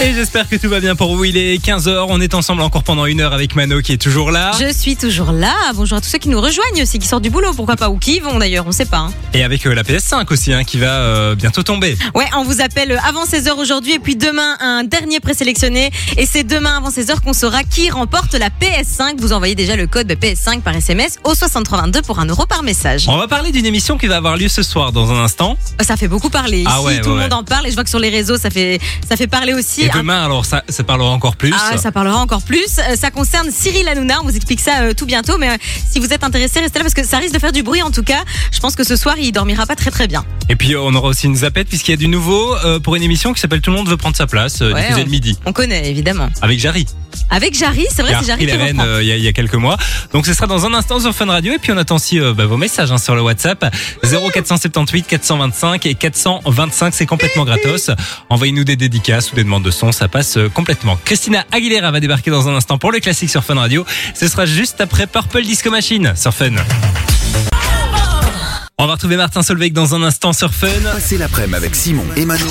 Et 0.04 0.14
j'espère 0.14 0.48
que 0.48 0.56
tout 0.56 0.68
va 0.68 0.80
bien 0.80 0.96
pour 0.96 1.14
vous. 1.14 1.24
Il 1.24 1.36
est 1.36 1.64
15h. 1.64 2.06
On 2.08 2.20
est 2.20 2.34
ensemble 2.34 2.62
encore 2.62 2.82
pendant 2.82 3.06
une 3.06 3.20
heure 3.20 3.32
avec 3.32 3.54
Mano 3.54 3.80
qui 3.82 3.92
est 3.92 3.98
toujours 4.02 4.32
là. 4.32 4.50
Je 4.58 4.72
suis 4.72 4.96
toujours 4.96 5.30
là. 5.30 5.54
Bonjour 5.76 5.98
à 5.98 6.00
tous 6.00 6.08
ceux 6.08 6.18
qui 6.18 6.28
nous 6.28 6.40
rejoignent 6.40 6.82
aussi, 6.82 6.98
qui 6.98 7.06
sortent 7.06 7.22
du 7.22 7.30
boulot, 7.30 7.52
pourquoi 7.54 7.76
pas, 7.76 7.88
ou 7.88 7.98
qui 7.98 8.16
y 8.16 8.18
vont 8.18 8.36
d'ailleurs, 8.40 8.66
on 8.66 8.72
sait 8.72 8.84
pas. 8.84 8.96
hein. 8.98 9.12
Et 9.32 9.44
avec 9.44 9.64
euh, 9.64 9.74
la 9.74 9.84
PS5 9.84 10.32
aussi 10.32 10.52
hein, 10.52 10.64
qui 10.64 10.78
va 10.78 10.88
euh, 10.88 11.34
bientôt 11.36 11.62
tomber. 11.62 11.96
Ouais, 12.16 12.24
on 12.36 12.42
vous 12.42 12.60
appelle 12.60 12.98
avant 13.06 13.24
16h 13.24 13.52
aujourd'hui 13.52 13.92
et 13.92 13.98
puis 14.00 14.16
demain 14.16 14.56
un 14.58 14.82
dernier 14.82 15.20
présélectionné 15.20 15.92
et 16.16 16.26
c'est 16.26 16.42
demain 16.42 16.78
avant 16.78 16.90
16h 16.90 17.20
qu'on 17.20 17.32
saura 17.32 17.62
qui 17.62 17.88
remporte 17.88 18.34
la 18.34 18.48
PS5. 18.48 19.18
Vous 19.20 19.32
envoyez 19.32 19.54
déjà 19.54 19.76
le 19.76 19.86
code 19.86 20.08
PS5 20.10 20.62
par 20.62 20.74
SMS 20.74 21.18
au 21.22 21.34
6322 21.36 22.02
pour 22.02 22.18
un 22.18 22.26
euro 22.26 22.44
par 22.46 22.64
message. 22.64 23.04
On 23.08 23.18
va 23.18 23.28
parler 23.28 23.52
d'une 23.52 23.66
émission 23.66 23.98
qui 23.98 24.08
va 24.08 24.16
avoir 24.16 24.36
lieu 24.36 24.48
ce 24.48 24.64
soir 24.64 24.90
dans 24.90 25.12
un 25.12 25.22
instant. 25.22 25.56
Ça 25.80 25.96
fait 25.96 26.08
beaucoup 26.08 26.28
parler 26.30 26.58
ici, 26.62 26.68
Ah 26.68 26.82
ouais, 26.82 27.00
tout 27.00 27.10
ouais, 27.10 27.14
le 27.14 27.20
monde 27.20 27.30
ouais. 27.30 27.34
en 27.34 27.44
parle 27.44 27.68
et 27.68 27.70
je 27.70 27.74
vois 27.76 27.84
que 27.84 27.90
sur 27.90 28.00
les 28.00 28.10
réseaux 28.10 28.36
ça 28.36 28.50
fait 28.50 28.80
ça 29.08 29.16
fait 29.16 29.28
parler 29.28 29.54
aussi. 29.54 29.82
Et 29.82 29.91
demain, 29.98 30.24
alors 30.24 30.44
ça, 30.44 30.62
ça 30.68 30.84
parlera 30.84 31.10
encore 31.10 31.36
plus. 31.36 31.52
Ah, 31.54 31.76
ça 31.78 31.92
parlera 31.92 32.18
encore 32.18 32.42
plus. 32.42 32.78
Euh, 32.78 32.96
Ça 32.96 33.10
concerne 33.10 33.50
Cyril 33.50 33.88
Hanouna. 33.88 34.20
On 34.22 34.24
vous 34.24 34.36
explique 34.36 34.60
ça 34.60 34.80
euh, 34.82 34.94
tout 34.94 35.06
bientôt. 35.06 35.38
Mais 35.38 35.50
euh, 35.50 35.56
si 35.90 35.98
vous 36.00 36.12
êtes 36.12 36.24
intéressé, 36.24 36.60
restez 36.60 36.78
là 36.78 36.84
parce 36.84 36.94
que 36.94 37.04
ça 37.04 37.18
risque 37.18 37.34
de 37.34 37.38
faire 37.38 37.52
du 37.52 37.62
bruit. 37.62 37.82
En 37.82 37.90
tout 37.90 38.02
cas, 38.02 38.22
je 38.50 38.60
pense 38.60 38.74
que 38.76 38.84
ce 38.84 38.96
soir, 38.96 39.16
il 39.18 39.32
dormira 39.32 39.66
pas 39.66 39.76
très 39.76 39.90
très 39.90 40.06
bien. 40.08 40.24
Et 40.48 40.56
puis 40.56 40.76
on 40.76 40.94
aura 40.94 41.08
aussi 41.08 41.26
une 41.26 41.36
zapette 41.36 41.68
puisqu'il 41.68 41.92
y 41.92 41.94
a 41.94 41.98
du 41.98 42.08
nouveau 42.08 42.54
euh, 42.64 42.78
pour 42.78 42.96
une 42.96 43.02
émission 43.02 43.32
qui 43.32 43.40
s'appelle 43.40 43.60
Tout 43.60 43.70
le 43.70 43.76
monde 43.76 43.88
veut 43.88 43.96
prendre 43.96 44.16
sa 44.16 44.26
place, 44.26 44.60
euh, 44.62 44.72
Ouais, 44.72 44.80
diffusée 44.82 45.00
on- 45.00 45.04
le 45.04 45.10
midi 45.10 45.38
On 45.46 45.52
connaît 45.52 45.88
évidemment. 45.90 46.28
avec 46.42 46.58
Jarry. 46.58 46.86
Avec 47.30 47.56
Jarry, 47.56 47.86
c'est 47.94 48.02
vrai, 48.02 48.14
c'est 48.20 48.26
Jarry 48.26 48.46
qui 48.46 48.52
reprend. 48.52 48.84
euh, 48.84 49.02
il 49.02 49.08
y, 49.08 49.12
a- 49.12 49.16
il 49.16 49.22
y 49.22 49.28
a 49.28 49.32
quelques 49.32 49.54
mois. 49.54 49.76
Donc 50.12 50.26
ce 50.26 50.34
sera 50.34 50.46
dans 50.46 50.66
un 50.66 50.74
instant 50.74 51.00
sur 51.00 51.14
Fun 51.14 51.26
Radio 51.26 51.54
et 51.54 51.58
puis 51.58 51.72
on 51.72 51.76
attend 51.78 51.96
aussi 51.96 52.20
euh, 52.20 52.34
bah, 52.34 52.44
vos 52.46 52.58
messages 52.58 52.92
hein, 52.92 52.98
sur 52.98 53.14
le 53.14 53.22
WhatsApp 53.22 53.74
0478 54.02 55.06
425 55.06 55.86
et 55.86 55.94
425 55.94 56.94
c'est 56.94 57.06
complètement 57.06 57.44
gratos. 57.44 57.90
Envoyez-nous 58.28 58.64
des 58.64 58.76
dédicaces 58.76 59.32
ou 59.32 59.34
des 59.36 59.44
demandes 59.44 59.64
de 59.64 59.70
son, 59.70 59.92
ça 59.92 60.08
passe 60.08 60.36
euh, 60.36 60.48
complètement. 60.50 60.98
Christina 61.04 61.44
Aguilera 61.52 61.90
va 61.90 62.00
débarquer 62.00 62.30
dans 62.30 62.48
un 62.48 62.54
instant 62.54 62.76
pour 62.76 62.92
le 62.92 63.00
classique 63.00 63.30
sur 63.30 63.42
Fun 63.44 63.54
Radio. 63.54 63.86
Ce 64.14 64.28
sera 64.28 64.44
juste 64.44 64.80
après 64.82 65.06
Purple 65.06 65.42
Disco 65.42 65.70
Machine 65.70 66.12
sur 66.16 66.34
Fun. 66.34 66.50
On 68.78 68.86
va 68.86 68.92
retrouver 68.94 69.16
Martin 69.16 69.42
Solveig 69.42 69.70
dans 69.72 69.94
un 69.94 70.02
instant 70.02 70.32
sur 70.32 70.52
Fun. 70.52 70.66
Passez 70.92 71.16
l'après-midi 71.16 71.54
avec 71.56 71.74
Simon 71.74 72.04
et 72.16 72.24
Mano 72.26 72.44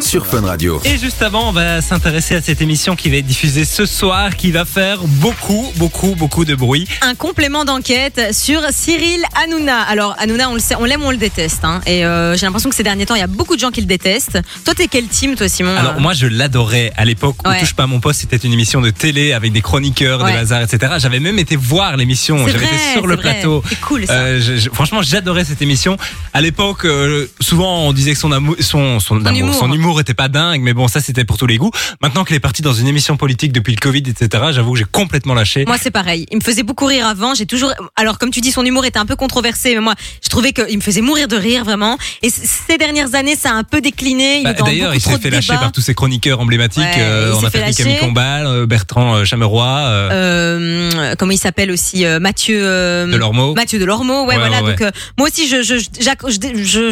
sur 0.00 0.26
Fun 0.26 0.42
Radio. 0.42 0.80
Et 0.84 0.98
juste 0.98 1.20
avant, 1.22 1.48
on 1.48 1.52
va 1.52 1.80
s'intéresser 1.80 2.34
à 2.36 2.42
cette 2.42 2.60
émission 2.60 2.94
qui 2.96 3.10
va 3.10 3.16
être 3.16 3.26
diffusée 3.26 3.64
ce 3.64 3.86
soir, 3.86 4.36
qui 4.36 4.50
va 4.52 4.64
faire 4.64 4.98
beaucoup, 5.04 5.72
beaucoup, 5.76 6.14
beaucoup 6.16 6.44
de 6.44 6.54
bruit. 6.54 6.86
Un 7.02 7.14
complément 7.14 7.64
d'enquête 7.64 8.20
sur 8.32 8.60
Cyril 8.70 9.20
Hanouna. 9.42 9.80
Alors 9.82 10.14
Hanouna, 10.18 10.50
on 10.50 10.54
le 10.54 10.60
sait, 10.60 10.74
on 10.78 10.84
l'aime 10.84 11.02
ou 11.02 11.06
on 11.06 11.10
le 11.10 11.16
déteste. 11.16 11.64
hein. 11.64 11.80
Et 11.86 12.04
euh, 12.04 12.36
j'ai 12.36 12.46
l'impression 12.46 12.68
que 12.70 12.76
ces 12.76 12.82
derniers 12.82 13.06
temps, 13.06 13.14
il 13.14 13.20
y 13.20 13.24
a 13.24 13.26
beaucoup 13.26 13.56
de 13.56 13.60
gens 13.60 13.70
qui 13.70 13.80
le 13.80 13.86
détestent. 13.86 14.38
Toi, 14.64 14.74
t'es 14.74 14.86
quel 14.88 15.06
team, 15.06 15.34
toi, 15.34 15.48
Simon 15.48 15.74
Alors 15.76 15.94
Euh, 15.96 16.00
moi 16.00 16.12
je 16.12 16.26
l'adorais 16.26 16.92
à 16.96 17.04
l'époque 17.04 17.36
où 17.44 17.48
Ouais. 17.48 17.60
Touche 17.60 17.74
pas 17.74 17.84
à 17.84 17.86
mon 17.86 18.00
poste 18.00 18.20
c'était 18.20 18.36
une 18.36 18.52
émission 18.52 18.80
de 18.80 18.90
télé 18.90 19.32
avec 19.32 19.52
des 19.52 19.62
chroniqueurs, 19.62 20.22
Ouais. 20.22 20.32
des 20.32 20.38
bazars, 20.38 20.62
etc. 20.62 20.94
J'avais 20.98 21.20
même 21.20 21.38
été 21.38 21.56
voir 21.56 21.96
l'émission, 21.96 22.38
c'est 22.46 22.52
j'avais 22.52 22.66
vrai, 22.66 22.74
été 22.76 22.92
sur 22.92 23.06
le 23.06 23.16
c'est 23.16 23.22
vrai. 23.22 23.32
plateau. 23.34 23.62
C'est 23.68 23.80
cool 23.80 24.06
ça. 24.06 24.12
Euh, 24.14 24.40
je- 24.40 24.56
je- 24.56 24.70
franchement, 24.70 25.02
j'adorais 25.02 25.44
cette 25.44 25.62
émission. 25.62 25.96
À 26.34 26.40
l'époque, 26.40 26.84
euh, 26.84 27.26
souvent 27.40 27.80
on 27.86 27.92
disait 27.92 28.12
que 28.12 28.18
son 28.18 28.32
amour, 28.32 28.56
son, 28.60 29.00
son, 29.00 29.24
amour, 29.24 29.38
humour. 29.40 29.54
son 29.54 29.72
humour 29.86 30.00
était 30.00 30.14
pas 30.14 30.28
dingue, 30.28 30.62
mais 30.62 30.72
bon, 30.74 30.88
ça 30.88 31.00
c'était 31.00 31.24
pour 31.24 31.38
tous 31.38 31.46
les 31.46 31.58
goûts. 31.58 31.70
Maintenant 32.02 32.24
qu'il 32.24 32.34
est 32.34 32.40
parti 32.40 32.60
dans 32.60 32.72
une 32.72 32.88
émission 32.88 33.16
politique 33.16 33.52
depuis 33.52 33.72
le 33.72 33.78
Covid, 33.80 34.02
etc., 34.08 34.46
j'avoue 34.50 34.72
que 34.72 34.78
j'ai 34.80 34.84
complètement 34.90 35.34
lâché. 35.34 35.64
Moi, 35.64 35.76
c'est 35.80 35.92
pareil. 35.92 36.26
Il 36.32 36.38
me 36.38 36.42
faisait 36.42 36.64
beaucoup 36.64 36.86
rire 36.86 37.06
avant. 37.06 37.34
J'ai 37.34 37.46
toujours. 37.46 37.72
Alors, 37.94 38.18
comme 38.18 38.30
tu 38.30 38.40
dis, 38.40 38.50
son 38.50 38.64
humour 38.64 38.84
était 38.84 38.98
un 38.98 39.06
peu 39.06 39.14
controversé, 39.16 39.74
mais 39.74 39.80
moi, 39.80 39.94
je 40.24 40.28
trouvais 40.28 40.52
qu'il 40.52 40.76
me 40.76 40.82
faisait 40.82 41.00
mourir 41.02 41.28
de 41.28 41.36
rire 41.36 41.64
vraiment. 41.64 41.98
Et 42.22 42.30
ces 42.30 42.78
dernières 42.78 43.14
années, 43.14 43.36
ça 43.36 43.50
a 43.50 43.54
un 43.54 43.62
peu 43.64 43.80
décliné. 43.80 44.42
Bah, 44.42 44.54
D'ailleurs, 44.54 44.94
il 44.94 45.00
s'est 45.00 45.18
fait 45.18 45.30
lâcher 45.30 45.54
par 45.54 45.70
tous 45.70 45.80
ses 45.82 45.94
chroniqueurs 45.94 46.40
emblématiques. 46.40 46.82
Ouais, 46.82 46.94
Euh, 46.98 47.34
on 47.40 47.44
a 47.44 47.50
fait 47.50 47.62
fait 47.64 47.72
Camille. 47.84 47.98
Combal, 47.98 48.46
euh, 48.46 48.66
Bertrand 48.66 49.14
euh, 49.14 49.24
Chameroy, 49.24 49.64
euh, 49.66 50.08
Euh, 50.12 51.14
comment 51.18 51.32
il 51.32 51.38
s'appelle 51.38 51.70
aussi 51.70 52.04
euh, 52.04 52.18
Mathieu. 52.18 52.60
Delormeau. 53.06 53.54
Mathieu 53.54 53.78
Delormeau, 53.78 54.22
ouais, 54.24 54.36
Ouais, 54.36 54.38
voilà. 54.38 54.62
ouais, 54.62 54.74
Donc 54.76 54.92
moi 55.18 55.28
aussi, 55.28 55.48
je, 55.48 55.62
je, 55.62 55.76
j'accroche, 56.00 56.34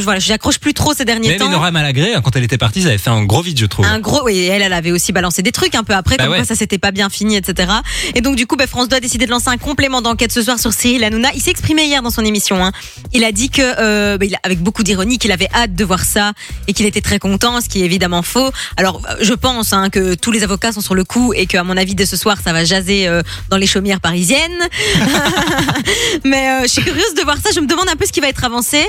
voilà, 0.02 0.20
plus 0.60 0.74
trop 0.74 0.94
ces 0.94 1.04
derniers 1.04 1.30
Mais 1.30 1.36
temps. 1.36 1.46
Lénora 1.46 1.70
Malagré, 1.70 2.14
hein, 2.14 2.20
quand 2.22 2.36
elle 2.36 2.44
était 2.44 2.58
partie, 2.58 2.73
ça 2.82 2.88
avait 2.88 2.98
fait 2.98 3.10
un 3.10 3.24
gros 3.24 3.42
vide, 3.42 3.58
je 3.58 3.66
trouve. 3.66 3.84
Un 3.86 3.98
gros, 4.00 4.22
oui, 4.24 4.44
elle, 4.46 4.62
elle 4.62 4.72
avait 4.72 4.90
aussi 4.92 5.12
balancé 5.12 5.42
des 5.42 5.52
trucs 5.52 5.74
un 5.74 5.84
peu 5.84 5.94
après, 5.94 6.16
Bah 6.16 6.24
comme 6.24 6.32
ouais. 6.32 6.38
quoi 6.38 6.46
ça 6.46 6.54
s'était 6.54 6.78
pas 6.78 6.90
bien 6.90 7.08
fini, 7.10 7.36
etc. 7.36 7.72
Et 8.14 8.20
donc 8.20 8.36
du 8.36 8.46
coup, 8.46 8.56
bah, 8.56 8.66
France 8.66 8.88
2 8.88 8.96
a 8.96 9.00
décidé 9.00 9.26
de 9.26 9.30
lancer 9.30 9.48
un 9.48 9.56
complément 9.58 10.02
d'enquête 10.02 10.32
ce 10.32 10.42
soir 10.42 10.58
sur 10.58 10.72
Cyril 10.72 11.02
Hanouna. 11.04 11.30
Il 11.34 11.40
s'est 11.40 11.50
exprimé 11.50 11.84
hier 11.84 12.02
dans 12.02 12.10
son 12.10 12.24
émission. 12.24 12.64
Hein. 12.64 12.72
Il 13.12 13.24
a 13.24 13.32
dit 13.32 13.50
que, 13.50 13.62
euh, 13.62 14.18
bah, 14.18 14.26
il 14.26 14.34
a- 14.34 14.40
avec 14.42 14.60
beaucoup 14.60 14.82
d'ironie, 14.82 15.18
qu'il 15.18 15.32
avait 15.32 15.48
hâte 15.54 15.74
de 15.74 15.84
voir 15.84 16.04
ça 16.04 16.32
et 16.68 16.72
qu'il 16.72 16.86
était 16.86 17.00
très 17.00 17.18
content, 17.18 17.60
ce 17.60 17.68
qui 17.68 17.82
est 17.82 17.84
évidemment 17.84 18.22
faux. 18.22 18.50
Alors, 18.76 19.00
euh, 19.10 19.16
je 19.20 19.34
pense 19.34 19.72
hein, 19.72 19.90
que 19.90 20.14
tous 20.14 20.30
les 20.32 20.42
avocats 20.42 20.72
sont 20.72 20.80
sur 20.80 20.94
le 20.94 21.04
coup 21.04 21.32
et 21.34 21.46
qu'à 21.46 21.62
mon 21.64 21.76
avis, 21.76 21.94
dès 21.94 22.06
ce 22.06 22.16
soir, 22.16 22.38
ça 22.44 22.52
va 22.52 22.64
jaser 22.64 23.06
euh, 23.08 23.22
dans 23.50 23.56
les 23.56 23.66
chaumières 23.66 24.00
parisiennes. 24.00 24.52
Mais 26.24 26.48
euh, 26.48 26.62
je 26.62 26.68
suis 26.68 26.82
curieuse 26.82 27.14
de 27.16 27.22
voir 27.22 27.36
ça. 27.38 27.50
Je 27.54 27.60
me 27.60 27.66
demande 27.66 27.88
un 27.88 27.96
peu 27.96 28.06
ce 28.06 28.12
qui 28.12 28.20
va 28.20 28.28
être 28.28 28.44
avancé. 28.44 28.82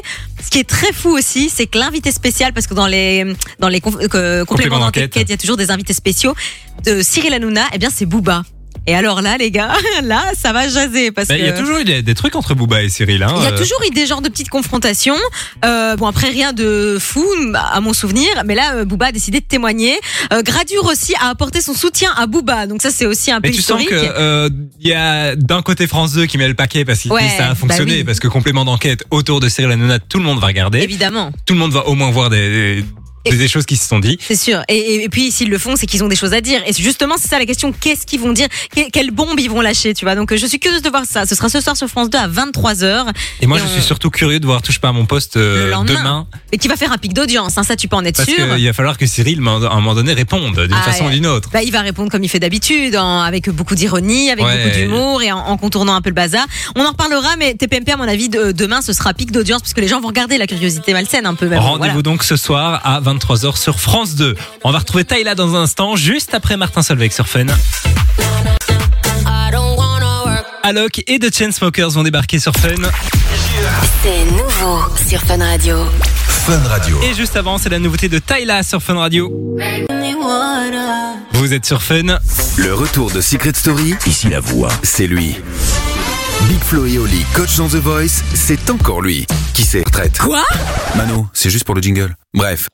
Ce 0.43 0.49
qui 0.49 0.59
est 0.59 0.67
très 0.69 0.93
fou 0.93 1.09
aussi, 1.09 1.49
c'est 1.49 1.65
que 1.67 1.77
l'invité 1.77 2.11
spécial, 2.11 2.53
parce 2.53 2.67
que 2.67 2.73
dans 2.73 2.87
les 2.87 3.25
dans 3.59 3.67
les 3.69 3.74
conf- 3.79 3.97
euh, 4.15 4.45
compléments 4.45 4.79
d'enquête. 4.79 5.11
d'enquête, 5.13 5.27
il 5.29 5.31
y 5.31 5.33
a 5.33 5.37
toujours 5.37 5.57
des 5.57 5.71
invités 5.71 5.93
spéciaux 5.93 6.33
de 6.85 7.01
Cyril 7.01 7.33
Hanouna. 7.33 7.63
Eh 7.73 7.77
bien, 7.77 7.89
c'est 7.93 8.05
Booba. 8.05 8.43
Et 8.87 8.93
alors 8.93 9.23
là, 9.23 9.35
les 9.37 9.49
gars, 9.49 9.73
là, 10.03 10.25
ça 10.39 10.53
va 10.53 10.67
jaser 10.69 11.09
parce 11.11 11.27
Bah, 11.29 11.33
que. 11.35 11.39
Il 11.39 11.45
y 11.45 11.49
a 11.49 11.53
toujours 11.53 11.77
eu 11.79 11.85
des, 11.85 12.03
des 12.03 12.13
trucs 12.13 12.35
entre 12.35 12.53
Booba 12.53 12.83
et 12.83 12.89
Cyril. 12.89 13.23
Hein, 13.23 13.33
Il 13.37 13.43
y 13.43 13.47
a 13.47 13.51
euh. 13.51 13.57
toujours 13.57 13.79
eu 13.87 13.89
des 13.91 14.05
genres 14.05 14.21
de 14.21 14.29
petites 14.29 14.49
confrontations. 14.49 15.15
Euh, 15.63 15.95
bon, 15.95 16.05
après, 16.05 16.29
rien 16.29 16.53
de 16.53 16.97
fou, 16.99 17.25
à 17.55 17.81
mon 17.81 17.93
souvenir. 17.93 18.27
Mais 18.45 18.53
là, 18.53 18.85
Booba 18.85 19.07
a 19.07 19.11
décidé 19.11 19.39
de 19.39 19.45
témoigner. 19.45 19.97
Euh, 20.31 20.43
Gradure 20.43 20.85
aussi 20.85 21.15
a 21.19 21.29
apporté 21.29 21.61
son 21.61 21.73
soutien 21.73 22.11
à 22.15 22.27
Booba. 22.27 22.67
Donc 22.67 22.83
ça, 22.83 22.91
c'est 22.91 23.07
aussi 23.07 23.31
un 23.31 23.41
peu 23.41 23.47
Mais 23.49 23.55
tu 23.55 23.63
sens 23.63 23.81
historique. 23.81 23.89
que 23.89 23.95
euh, 24.19 24.49
il 24.79 24.87
y 24.87 24.93
a 24.93 25.35
d'un 25.35 25.63
côté 25.63 25.87
France 25.87 26.13
2 26.13 26.27
qui 26.27 26.37
met 26.37 26.47
le 26.47 26.53
paquet 26.53 26.85
parce 26.85 26.99
qu'il 26.99 27.11
Ouais, 27.11 27.27
ça 27.37 27.45
a 27.45 27.49
bah 27.49 27.55
fonctionné 27.55 27.93
oui. 27.99 28.03
parce 28.03 28.19
que 28.19 28.27
complément 28.27 28.65
d'enquête 28.65 29.03
autour 29.09 29.39
de 29.39 29.49
Cyril 29.49 29.71
Hanouna 29.71 29.97
tout 29.97 30.19
le 30.19 30.25
monde 30.25 30.39
va 30.39 30.45
regarder 30.47 30.81
Évidemment. 30.81 31.31
tout 31.47 31.55
le 31.55 31.59
monde 31.59 31.71
va 31.71 31.87
au 31.87 31.95
moins 31.95 32.11
voir 32.11 32.29
des, 32.29 32.49
des, 32.81 32.85
des 33.31 33.47
choses 33.47 33.65
qui 33.65 33.75
se 33.77 33.87
sont 33.87 33.99
dites 33.99 34.21
C'est 34.25 34.35
sûr. 34.35 34.61
Et, 34.69 35.07
puis 35.09 35.31
s'ils 35.31 35.49
le 35.49 35.57
font, 35.57 35.75
c'est 35.75 35.85
qu'ils 35.85 36.03
ont 36.03 36.07
des 36.07 36.15
choses 36.15 36.33
à 36.33 36.41
dire. 36.41 36.61
Et 36.67 36.73
justement, 36.73 37.15
c'est 37.19 37.27
ça 37.27 37.39
la 37.39 37.45
question. 37.45 37.71
Qu'est-ce 37.71 38.05
qu'ils 38.05 38.19
vont 38.19 38.33
dire? 38.33 38.47
Que- 38.75 38.89
Quelle 38.91 39.11
bombe 39.11 39.39
ils 39.39 39.49
vont 39.49 39.61
lâcher 39.61 39.93
Tu 39.93 40.05
vois? 40.05 40.15
Donc 40.15 40.31
euh, 40.31 40.37
je 40.37 40.45
suis 40.45 40.59
curieuse 40.59 40.81
de 40.81 40.89
voir 40.89 41.03
ça. 41.09 41.25
Ce 41.25 41.35
sera 41.35 41.49
ce 41.49 41.61
soir 41.61 41.75
sur 41.77 41.87
France 41.87 42.09
2 42.09 42.17
à 42.17 42.27
23 42.27 42.73
h 42.75 43.07
et 43.41 43.47
moi 43.47 43.57
Et 43.57 43.61
je 43.61 43.65
on- 43.65 43.69
suis 43.69 43.81
surtout 43.81 44.09
curieux 44.09 44.39
de 44.39 44.45
voir 44.45 44.61
touche 44.61 44.79
pas 44.79 44.89
à 44.89 44.91
mon 44.91 45.05
poste 45.05 45.37
euh, 45.37 45.73
demain 45.85 46.27
Et 46.51 46.57
qui 46.57 46.67
va 46.67 46.75
faire 46.75 46.91
un 46.91 46.97
pic 46.97 47.13
d'audience. 47.13 47.57
Hein, 47.57 47.63
ça, 47.63 47.75
tu 47.75 47.87
peux 47.87 47.95
en 47.95 48.03
être 48.05 48.17
parce 48.17 48.29
sûr. 48.29 48.55
qu'il 48.55 48.65
va 48.65 48.73
falloir 48.73 48.97
que 48.97 49.05
Cyril 49.05 49.41
à 49.45 49.51
un 49.51 49.75
moment 49.75 49.95
donné 49.95 50.13
réponde 50.13 50.55
d'une 50.59 50.73
Ah, 50.73 50.81
façon 50.91 51.05
ou 51.05 51.09
d'une 51.09 51.25
autre 51.27 51.49
Bah, 51.51 51.63
il 51.63 51.71
va 51.71 51.81
répondre 51.81 52.11
comme 52.11 52.23
il 52.23 52.29
fait 52.29 52.39
d'habitude, 52.39 52.95
avec 52.95 53.49
beaucoup 53.49 53.75
d'ironie, 53.75 54.29
avec 54.31 54.45
Ouais. 54.45 54.63
beaucoup 54.63 54.75
d'humour 54.77 55.21
et 55.23 55.31
en, 55.31 55.39
en 55.39 55.57
contournant 55.57 55.95
un 55.95 56.01
peu 56.01 56.09
le 56.09 56.15
bazar. 56.15 56.45
On 56.75 56.85
en 56.85 56.89
reparlera, 56.89 57.35
mais 57.37 57.53
TPMP, 57.55 57.91
à 57.91 57.97
mon 57.97 58.07
avis, 58.07 58.29
de- 58.29 58.51
demain, 58.51 58.81
ce 58.81 58.93
sera 58.93 59.13
pic 59.13 59.31
d'audience 59.31 59.61
puisque 59.61 59.79
les 59.79 59.87
gens 59.87 59.99
vont 60.01 60.07
regarder 60.09 60.37
la 60.37 60.47
curiosité 60.47 60.93
malsaine 60.93 61.25
un 61.25 61.33
peu. 61.35 61.45
Rendez-vous 61.47 61.77
Voilà. 61.77 62.01
donc 62.01 62.23
ce 62.23 62.35
soir 62.35 62.81
à 62.83 62.99
23h 63.17 63.57
sur 63.57 63.79
France 63.79 64.15
2. 64.15 64.35
On 64.63 64.71
va 64.71 64.79
retrouver 64.79 65.05
Taïla 65.05 65.35
dans 65.35 65.55
un 65.55 65.63
instant, 65.63 65.95
juste 65.95 66.33
après 66.33 66.57
Martin 66.57 66.81
Solveig 66.81 67.11
sur 67.11 67.27
Fun. 67.27 67.45
Alok 70.63 71.03
et 71.07 71.19
The 71.19 71.33
Chainsmokers 71.33 71.91
vont 71.91 72.03
débarquer 72.03 72.39
sur 72.39 72.53
Fun. 72.53 72.69
C'est 74.03 74.25
nouveau 74.25 74.79
sur 75.07 75.21
Fun 75.21 75.37
Radio. 75.37 75.77
Fun 76.27 76.59
Radio. 76.67 76.99
Et 77.03 77.13
juste 77.13 77.35
avant, 77.35 77.57
c'est 77.57 77.69
la 77.69 77.79
nouveauté 77.79 78.09
de 78.09 78.19
Tyla 78.19 78.63
sur 78.63 78.81
Fun 78.81 78.95
Radio. 78.95 79.31
Vous 81.33 81.53
êtes 81.53 81.65
sur 81.65 81.81
Fun. 81.83 82.17
Le 82.57 82.73
retour 82.73 83.11
de 83.11 83.21
Secret 83.21 83.53
Story, 83.53 83.95
ici 84.07 84.29
la 84.29 84.39
voix, 84.39 84.69
c'est 84.81 85.07
lui. 85.07 85.35
Big 86.49 86.59
Flo 86.63 86.85
et 86.85 86.97
Oli, 86.97 87.25
coach 87.33 87.55
dans 87.57 87.67
The 87.67 87.75
Voice, 87.75 88.23
c'est 88.33 88.69
encore 88.69 89.01
lui. 89.01 89.25
Qui 89.53 89.63
c'est? 89.63 89.83
Retraite 89.85 90.17
Quoi? 90.17 90.43
Mano, 90.95 91.27
c'est 91.33 91.49
juste 91.49 91.63
pour 91.65 91.75
le 91.75 91.81
jingle. 91.81 92.15
Bref, 92.33 92.67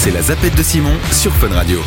c'est 0.00 0.10
la 0.10 0.22
zapette 0.22 0.54
de 0.56 0.62
Simon 0.62 0.94
sur 1.12 1.32
Fun 1.34 1.48
Radio. 1.54 1.82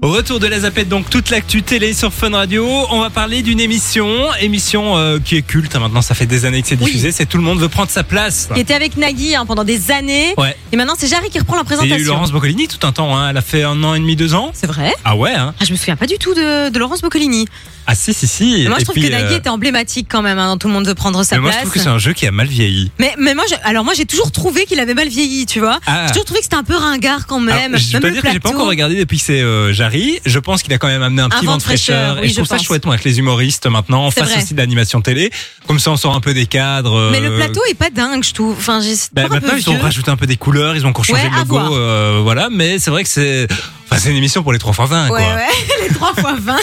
Au 0.00 0.08
retour 0.10 0.40
de 0.40 0.46
la 0.48 0.60
zapette, 0.60 0.88
donc 0.88 1.08
toute 1.10 1.30
l'actu 1.30 1.62
télé 1.62 1.92
sur 1.92 2.12
Fun 2.12 2.30
Radio. 2.30 2.66
On 2.90 3.00
va 3.00 3.10
parler 3.10 3.42
d'une 3.42 3.60
émission, 3.60 4.08
émission 4.40 4.96
euh, 4.96 5.18
qui 5.24 5.36
est 5.36 5.42
culte. 5.42 5.76
hein, 5.76 5.80
maintenant, 5.80 6.02
ça 6.02 6.14
fait 6.16 6.26
des 6.26 6.44
années 6.44 6.60
que 6.62 6.66
c'est 6.68 6.78
Oui. 6.78 6.86
diffusé. 6.86 7.12
C'est 7.12 7.26
tout 7.26 7.36
le 7.36 7.44
monde 7.44 7.60
veut 7.60 7.68
prendre 7.68 7.90
sa 7.90 8.02
place. 8.02 8.48
Qui 8.52 8.60
était 8.60 8.74
avec 8.74 8.96
Nagui 8.96 9.36
hein, 9.36 9.46
pendant 9.46 9.62
des 9.62 9.92
années. 9.92 10.34
Ouais. 10.38 10.56
Et 10.72 10.76
maintenant, 10.76 10.94
c'est 10.98 11.06
Jarry 11.06 11.28
qui 11.30 11.38
reprend 11.38 11.54
la 11.56 11.62
Et 11.62 11.64
il 11.66 11.70
y 11.70 11.74
a 11.74 11.76
présentation. 11.78 12.04
eu 12.04 12.08
Laurence 12.08 12.32
Boccolini 12.32 12.66
tout 12.66 12.84
un 12.84 12.90
temps. 12.92 13.16
Hein. 13.16 13.28
Elle 13.30 13.36
a 13.36 13.42
fait 13.42 13.62
un 13.62 13.84
an 13.84 13.94
et 13.94 14.00
demi, 14.00 14.16
deux 14.16 14.34
ans. 14.34 14.50
C'est 14.54 14.66
vrai 14.66 14.92
Ah 15.04 15.14
ouais. 15.14 15.32
Hein. 15.34 15.54
ah, 15.60 15.64
Je 15.64 15.70
me 15.72 15.76
souviens 15.76 15.96
pas 15.96 16.06
du 16.06 16.18
tout 16.18 16.34
de, 16.34 16.70
de 16.70 16.78
Laurence 16.80 17.02
Boccolini. 17.02 17.46
Ah 17.86 17.94
si 17.94 18.14
si 18.14 18.26
si. 18.28 18.64
Moi, 18.68 18.76
je 18.76 18.82
Et 18.82 18.84
trouve 18.84 18.94
puis, 18.94 19.04
que 19.04 19.10
Nagui 19.10 19.34
euh, 19.34 19.38
était 19.38 19.48
emblématique 19.48 20.06
quand 20.10 20.22
même. 20.22 20.38
Hein, 20.38 20.46
dans 20.46 20.56
tout 20.56 20.68
le 20.68 20.72
monde 20.74 20.86
veut 20.86 20.94
prendre 20.94 21.22
sa 21.24 21.34
mais 21.36 21.42
moi, 21.42 21.50
je 21.50 21.56
place. 21.56 21.62
trouve 21.64 21.72
que 21.74 21.80
c'est 21.80 21.88
un 21.88 21.98
jeu 21.98 22.12
qui 22.12 22.26
a 22.26 22.30
mal 22.30 22.46
vieilli. 22.46 22.90
Mais, 22.98 23.12
mais 23.18 23.34
moi, 23.34 23.44
je- 23.48 23.56
alors 23.64 23.84
moi, 23.84 23.92
j'ai 23.94 24.06
toujours 24.06 24.30
trouvé 24.30 24.66
qu'il 24.66 24.78
avait 24.80 24.94
mal 24.94 25.08
vieilli, 25.08 25.46
tu 25.46 25.58
vois. 25.60 25.80
Ah. 25.86 26.04
J'ai 26.06 26.12
toujours 26.12 26.24
trouvé 26.26 26.38
que 26.40 26.44
c'était 26.44 26.56
un 26.56 26.62
peu 26.64 26.76
ringard 26.76 27.26
quand 27.26 27.42
Alors, 27.46 27.56
même. 27.56 27.76
je 27.76 27.98
peux 27.98 28.10
dire 28.10 28.22
que 28.22 28.28
j'ai 28.28 28.34
pas 28.38 28.48
plateau. 28.50 28.56
encore 28.56 28.68
regardé 28.68 28.94
depuis 28.94 29.18
que 29.18 29.24
c'est 29.24 29.40
euh, 29.40 29.72
Jarry. 29.72 30.20
Je 30.24 30.38
pense 30.38 30.62
qu'il 30.62 30.72
a 30.72 30.78
quand 30.78 30.86
même 30.86 31.02
amené 31.02 31.22
un 31.22 31.28
petit 31.28 31.44
vent 31.46 31.56
de 31.56 31.62
fraîcheur. 31.62 32.16
oui, 32.20 32.26
et 32.26 32.28
je 32.28 32.34
je 32.34 32.36
trouve 32.36 32.46
ça 32.46 32.58
chouette 32.58 32.84
moi, 32.84 32.94
avec 32.94 33.04
les 33.04 33.18
humoristes 33.18 33.66
maintenant. 33.66 34.10
Fasse 34.10 34.28
vrai. 34.30 34.42
aussi 34.42 34.54
de 34.54 34.58
l'animation 34.58 35.00
télé. 35.00 35.30
Comme 35.66 35.78
ça, 35.80 35.90
on 35.90 35.96
sort 35.96 36.14
un 36.14 36.20
peu 36.20 36.34
des 36.34 36.46
cadres. 36.46 37.08
Mais 37.10 37.20
le 37.20 37.32
euh, 37.32 37.36
plateau 37.36 37.60
est 37.68 37.74
pas 37.74 37.90
dingue, 37.90 38.22
je 38.24 38.32
trouve. 38.32 38.56
Enfin, 38.56 38.80
j'ai 38.80 38.94
Bah, 39.12 39.22
un 39.24 39.28
maintenant, 39.28 39.54
ils 39.56 39.68
ont 39.70 39.78
rajouté 39.78 40.10
un 40.10 40.16
peu 40.16 40.26
des 40.26 40.36
couleurs, 40.36 40.76
ils 40.76 40.86
ont 40.86 40.90
encore 40.90 41.04
changé 41.04 41.22
Ouais, 41.22 41.30
le 41.30 41.36
logo, 41.38 41.74
euh, 41.74 42.20
voilà. 42.22 42.48
Mais 42.50 42.78
c'est 42.78 42.90
vrai 42.90 43.02
que 43.02 43.08
c'est, 43.08 43.48
Enfin, 43.92 44.00
c'est 44.02 44.10
une 44.10 44.16
émission 44.16 44.42
pour 44.42 44.52
les 44.52 44.58
3 44.58 44.72
x 44.72 44.90
20, 44.90 45.02
Ouais, 45.04 45.08
quoi. 45.08 45.18
ouais, 45.18 45.46
les 45.88 45.94
3 45.94 46.12
x 46.16 46.22
20. 46.42 46.56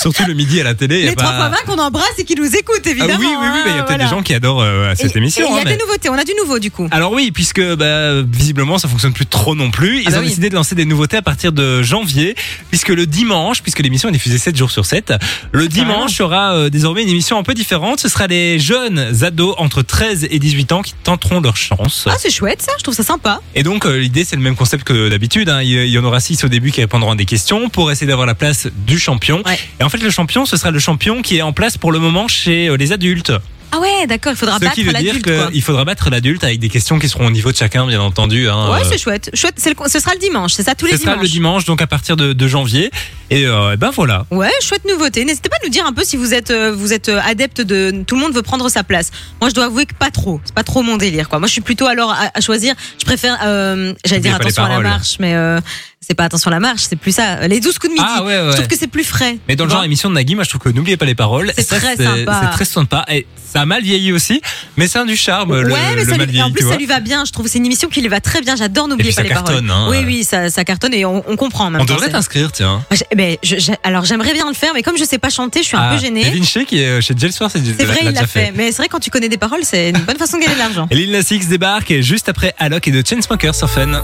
Surtout 0.00 0.22
le 0.26 0.34
midi 0.34 0.60
à 0.60 0.64
la 0.64 0.74
télé. 0.74 1.00
y 1.00 1.06
a 1.06 1.10
Les 1.10 1.16
pas- 1.16 1.22
3 1.24 1.48
x 1.48 1.56
20 1.66 1.72
qu'on 1.74 1.80
embrasse 1.82 2.12
et 2.18 2.24
qui 2.24 2.34
nous 2.34 2.46
écoutent, 2.54 2.82
Ah 2.84 2.90
évidemment. 2.90 3.18
oui, 3.18 3.26
oui, 3.28 3.36
oui, 3.40 3.46
hein, 3.46 3.62
mais 3.64 3.70
il 3.70 3.76
y 3.76 3.78
a 3.78 3.82
peut-être 3.82 3.86
voilà. 3.88 4.04
des 4.04 4.10
gens 4.10 4.22
qui 4.22 4.34
adorent 4.34 4.62
euh, 4.62 4.92
cette 4.96 5.14
Et- 5.14 5.18
émission. 5.18 5.46
Il 5.48 5.50
y 5.54 5.58
hein, 5.58 5.62
a 5.62 5.64
mais- 5.64 5.76
des 5.76 5.82
nouveautés, 5.82 6.08
on 6.10 6.14
a 6.14 6.24
du 6.24 6.32
nouveau 6.40 6.58
du 6.58 6.70
coup. 6.70 6.88
Alors 6.90 7.12
oui, 7.12 7.30
puisque 7.32 7.62
bah, 7.76 8.22
visiblement 8.22 8.78
ça 8.78 8.88
fonctionne 8.88 9.12
plus 9.12 9.26
trop 9.26 9.54
non 9.54 9.70
plus. 9.70 10.00
Ils 10.02 10.08
Ah 10.08 10.10
bah 10.12 10.16
ont 10.18 10.20
oui. 10.20 10.28
décidé 10.28 10.50
de 10.50 10.54
lancer 10.54 10.74
des 10.74 10.84
nouveautés 10.84 11.16
à 11.16 11.22
partir 11.22 11.52
de 11.52 11.82
janvier, 11.82 12.34
puisque 12.70 12.88
le 12.90 13.06
dimanche, 13.06 13.62
puisque 13.62 13.80
l'émission 13.80 14.08
est 14.08 14.12
diffusée 14.12 14.38
7 14.38 14.56
jours 14.56 14.70
sur 14.70 14.84
7, 14.86 15.14
le 15.52 15.68
dimanche 15.68 16.12
il 16.16 16.20
y 16.20 16.22
aura 16.22 16.54
euh, 16.54 16.70
désormais 16.70 17.02
une 17.02 17.08
émission 17.08 17.38
un 17.38 17.42
peu 17.42 17.54
différente. 17.54 18.00
Ce 18.00 18.08
sera 18.08 18.26
les 18.26 18.58
jeunes 18.58 19.14
ados 19.22 19.54
entre 19.58 19.82
13 19.82 20.26
et 20.30 20.38
18 20.38 20.72
ans 20.72 20.82
qui 20.82 20.94
tenteront 21.04 21.40
leur 21.40 21.56
chance. 21.56 22.06
Ah, 22.10 22.16
c'est 22.18 22.30
chouette 22.30 22.62
ça, 22.62 22.72
je 22.78 22.82
trouve 22.82 22.94
ça 22.94 23.02
sympa. 23.02 23.40
Et 23.54 23.62
donc 23.62 23.86
euh, 23.86 23.96
l'idée 23.98 24.24
c'est 24.24 24.36
le 24.36 24.42
même 24.42 24.56
concept 24.56 24.84
que 24.84 25.08
d'habitude. 25.08 25.48
hein. 25.48 25.62
Il 25.62 25.74
il 25.74 25.90
y 25.90 25.98
en 25.98 26.04
aura 26.04 26.20
6 26.20 26.44
au 26.44 26.48
début 26.48 26.70
qui 26.74 26.80
répondront 26.80 27.12
à 27.12 27.16
des 27.16 27.24
questions 27.24 27.68
pour 27.68 27.90
essayer 27.90 28.06
d'avoir 28.06 28.26
la 28.26 28.34
place 28.34 28.66
du 28.86 28.98
champion. 28.98 29.42
Ouais. 29.46 29.58
Et 29.80 29.84
en 29.84 29.88
fait 29.88 29.98
le 29.98 30.10
champion 30.10 30.44
ce 30.44 30.56
sera 30.56 30.70
le 30.70 30.78
champion 30.80 31.22
qui 31.22 31.38
est 31.38 31.42
en 31.42 31.52
place 31.52 31.78
pour 31.78 31.92
le 31.92 31.98
moment 32.00 32.28
chez 32.28 32.68
euh, 32.68 32.76
les 32.76 32.92
adultes. 32.92 33.32
Ah 33.76 33.80
ouais, 33.80 34.06
d'accord, 34.06 34.32
il 34.32 34.36
faudra 34.36 34.54
Ce 34.54 34.60
qui 34.60 34.64
battre 34.66 34.76
veut 34.98 35.02
dire 35.02 35.14
l'adulte 35.14 35.24
quoi. 35.36 35.50
qu'il 35.50 35.62
faudra 35.62 35.84
battre 35.84 36.08
l'adulte 36.08 36.44
avec 36.44 36.60
des 36.60 36.68
questions 36.68 37.00
qui 37.00 37.08
seront 37.08 37.26
au 37.26 37.30
niveau 37.32 37.50
de 37.50 37.56
chacun 37.56 37.84
bien 37.88 38.00
entendu. 38.00 38.48
hein. 38.48 38.70
Ouais, 38.70 38.82
Euh, 38.82 38.88
c'est 38.88 38.98
chouette. 38.98 39.30
Chouette, 39.34 39.54
c'est 39.56 39.70
le- 39.70 39.88
ce 39.88 39.98
sera 39.98 40.12
le 40.12 40.20
dimanche, 40.20 40.52
c'est 40.52 40.62
ça 40.62 40.76
tous 40.76 40.86
les 40.86 40.92
Ce 40.92 40.98
sera 40.98 41.12
dimanches. 41.14 41.22
le 41.24 41.28
dimanche, 41.28 41.64
donc 41.64 41.82
à 41.82 41.88
partir 41.88 42.16
de, 42.16 42.32
de 42.34 42.46
janvier. 42.48 42.92
Et 43.30 43.46
euh, 43.46 43.74
ben 43.76 43.90
voilà. 43.90 44.26
Ouais, 44.30 44.52
chouette 44.62 44.84
nouveauté. 44.88 45.24
N'hésitez 45.24 45.48
pas 45.48 45.56
à 45.60 45.64
nous 45.64 45.70
dire 45.72 45.84
un 45.86 45.92
peu 45.92 46.04
si 46.04 46.16
vous 46.16 46.34
êtes 46.34 46.52
euh, 46.52 46.72
vous 46.72 46.92
êtes 46.92 47.08
euh, 47.08 47.20
adepte 47.26 47.62
de 47.62 48.04
tout 48.06 48.14
le 48.14 48.20
monde 48.20 48.32
veut 48.32 48.42
prendre 48.42 48.68
sa 48.68 48.84
place. 48.84 49.10
Moi, 49.40 49.50
je 49.50 49.54
dois 49.56 49.64
avouer 49.64 49.86
que 49.86 49.94
pas 49.94 50.10
trop. 50.12 50.40
C'est 50.44 50.54
pas 50.54 50.62
trop 50.62 50.82
mon 50.84 50.96
délire 50.96 51.28
quoi. 51.28 51.40
Moi, 51.40 51.48
je 51.48 51.52
suis 51.54 51.60
plutôt 51.62 51.86
alors 51.88 52.12
à, 52.12 52.30
à 52.32 52.40
choisir. 52.40 52.74
Je 53.00 53.04
préfère 53.04 53.38
euh, 53.42 53.92
j'allais 54.04 54.18
N'oubliez 54.18 54.20
dire 54.20 54.38
pas 54.38 54.44
les 54.44 54.50
attention 54.50 54.62
à 54.64 54.68
la 54.68 54.74
paroles. 54.74 54.84
marche, 54.86 55.16
mais 55.18 55.34
euh, 55.34 55.58
c'est 56.06 56.14
pas 56.14 56.24
attention 56.24 56.48
à 56.50 56.54
la 56.54 56.60
marche, 56.60 56.82
c'est 56.88 56.96
plus 56.96 57.12
ça. 57.12 57.46
Les 57.48 57.60
12 57.60 57.78
coups 57.78 57.92
de 57.94 57.98
midi. 58.00 58.06
Ah 58.08 58.22
ouais, 58.24 58.38
ouais. 58.40 58.46
Je 58.50 58.56
trouve 58.56 58.66
que 58.68 58.76
c'est 58.76 58.86
plus 58.86 59.04
frais. 59.04 59.38
Mais 59.48 59.56
dans 59.56 59.64
le 59.64 59.70
genre 59.70 59.84
émission 59.84 60.08
de 60.10 60.14
Nagui, 60.14 60.34
moi 60.34 60.44
je 60.44 60.48
trouve 60.50 60.60
que 60.60 60.68
n'oubliez 60.68 60.96
pas 60.96 61.04
les 61.06 61.14
paroles. 61.14 61.52
C'est 61.56 61.64
très 61.66 61.96
sympa. 61.96 62.40
C'est 62.42 62.50
très 62.56 62.64
sympa. 62.64 63.04
Et 63.10 63.26
ça 63.52 63.60
a 63.60 63.66
mal 63.66 63.82
vieilli 63.82 64.12
aussi, 64.12 64.40
mais 64.76 64.88
c'est 64.88 64.98
un 64.98 65.06
du 65.06 65.16
charme, 65.16 65.60
le, 65.60 65.70
ouais, 65.72 65.78
mais 65.94 66.04
le 66.04 66.10
ça 66.10 66.16
lui, 66.24 66.42
en 66.42 66.50
plus 66.50 66.68
ça 66.68 66.76
lui 66.76 66.86
va 66.86 66.98
bien. 67.00 67.24
Je 67.24 67.30
trouve 67.30 67.44
que 67.46 67.50
c'est 67.52 67.58
une 67.58 67.66
émission 67.66 67.88
qui 67.88 68.00
lui 68.00 68.08
va 68.08 68.20
très 68.20 68.40
bien. 68.40 68.56
J'adore 68.56 68.88
n'oubliez 68.88 69.10
pas 69.10 69.16
ça 69.16 69.22
les 69.22 69.28
cartonne, 69.28 69.66
paroles. 69.68 69.70
hein. 69.70 69.86
Oui, 69.90 69.98
oui, 70.04 70.24
ça, 70.24 70.50
ça 70.50 70.64
cartonne 70.64 70.92
et 70.94 71.04
on, 71.04 71.22
on 71.28 71.36
comprend 71.36 71.66
en 71.66 71.70
même 71.70 71.80
On 71.80 71.86
temps. 71.86 71.94
devrait 71.94 72.10
t'inscrire, 72.10 72.50
tiens. 72.50 72.84
Mais 73.16 73.38
je- 73.44 73.72
alors 73.84 74.04
j'aimerais 74.04 74.32
bien 74.32 74.48
le 74.48 74.54
faire, 74.54 74.72
mais 74.74 74.82
comme 74.82 74.98
je 74.98 75.04
sais 75.04 75.18
pas 75.18 75.30
chanter, 75.30 75.60
je 75.62 75.68
suis 75.68 75.76
un 75.76 75.82
Ah, 75.82 75.94
peu 75.94 76.00
gênée. 76.00 76.28
Vinci 76.30 76.64
qui 76.66 76.80
est 76.82 76.86
euh, 76.88 77.00
chez 77.00 77.14
Soir, 77.30 77.50
c'est 77.52 77.64
C'est 77.64 77.84
vrai, 77.84 78.00
il 78.02 78.10
l'a 78.12 78.26
fait. 78.26 78.52
Mais 78.56 78.72
c'est 78.72 78.78
vrai 78.78 78.88
quand 78.88 79.00
tu 79.00 79.10
connais 79.10 79.28
des 79.28 79.38
paroles, 79.38 79.60
c'est 79.62 79.90
une 79.90 79.98
bonne 79.98 80.18
façon 80.18 80.36
de 80.38 80.42
gagner 80.42 80.54
de 80.54 80.58
l'argent. 80.60 80.88
Et 80.90 80.94
Lil 80.96 81.10
Nas 81.12 81.22
débarque 81.48 82.00
juste 82.00 82.28
après 82.28 82.54
Alok 82.58 82.88
et 82.88 82.90
de 82.90 83.02
Chainsmokers 83.06 83.54
sur 83.54 83.70
Fun. 83.70 84.02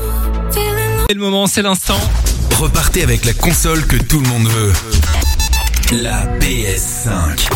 C'est 1.10 1.14
le 1.14 1.22
moment, 1.22 1.48
c'est 1.48 1.62
l'instant. 1.62 1.98
Repartez 2.60 3.02
avec 3.02 3.24
la 3.24 3.32
console 3.32 3.84
que 3.84 3.96
tout 3.96 4.20
le 4.20 4.28
monde 4.28 4.46
veut. 4.46 4.72
La 5.90 6.24
PS5. 6.38 7.48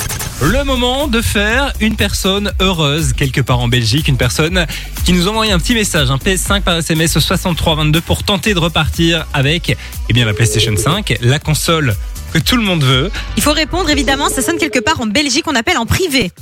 Le 0.43 0.65
moment 0.65 1.07
de 1.07 1.23
faire 1.23 1.73
une 1.79 1.95
personne 1.95 2.51
heureuse 2.59 3.13
quelque 3.13 3.41
part 3.41 3.61
en 3.61 3.69
Belgique, 3.69 4.09
une 4.09 4.17
personne 4.17 4.67
qui 5.05 5.13
nous 5.13 5.29
envoie 5.29 5.45
un 5.45 5.59
petit 5.61 5.75
message, 5.75 6.11
un 6.11 6.17
PS5 6.17 6.63
par 6.63 6.79
SMS 6.79 7.17
au 7.17 7.21
6322 7.21 8.01
pour 8.01 8.25
tenter 8.25 8.55
de 8.55 8.59
repartir 8.59 9.25
avec 9.33 9.77
eh 10.09 10.13
bien 10.13 10.27
la 10.27 10.35
PlayStation 10.35 10.77
5, 10.77 11.19
la 11.21 11.39
console 11.39 11.95
que 12.33 12.41
tout 12.41 12.57
le 12.57 12.65
monde 12.65 12.83
veut. 12.83 13.09
Il 13.37 13.43
faut 13.45 13.53
répondre 13.53 13.89
évidemment, 13.89 14.31
ça 14.31 14.43
sonne 14.43 14.59
quelque 14.59 14.81
part 14.81 15.01
en 15.01 15.07
Belgique, 15.07 15.45
on 15.47 15.55
appelle 15.55 15.79
en 15.79 15.87
privé. 15.87 16.33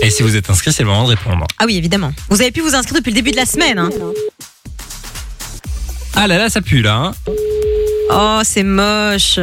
Et 0.00 0.08
si 0.08 0.22
vous 0.22 0.34
êtes 0.34 0.48
inscrit, 0.48 0.72
c'est 0.72 0.82
le 0.82 0.88
moment 0.88 1.04
de 1.04 1.10
répondre. 1.10 1.46
Ah 1.58 1.64
oui, 1.66 1.76
évidemment. 1.76 2.14
Vous 2.30 2.40
avez 2.40 2.52
pu 2.52 2.62
vous 2.62 2.74
inscrire 2.74 3.00
depuis 3.00 3.10
le 3.10 3.16
début 3.16 3.32
de 3.32 3.36
la 3.36 3.44
semaine. 3.44 3.78
hein. 3.78 3.90
Ah 6.20 6.26
là 6.26 6.36
là, 6.36 6.48
ça 6.48 6.60
pue 6.60 6.82
là. 6.82 6.94
hein. 6.96 7.12
Oh, 8.10 8.40
c'est 8.42 8.64
moche. 8.64 9.38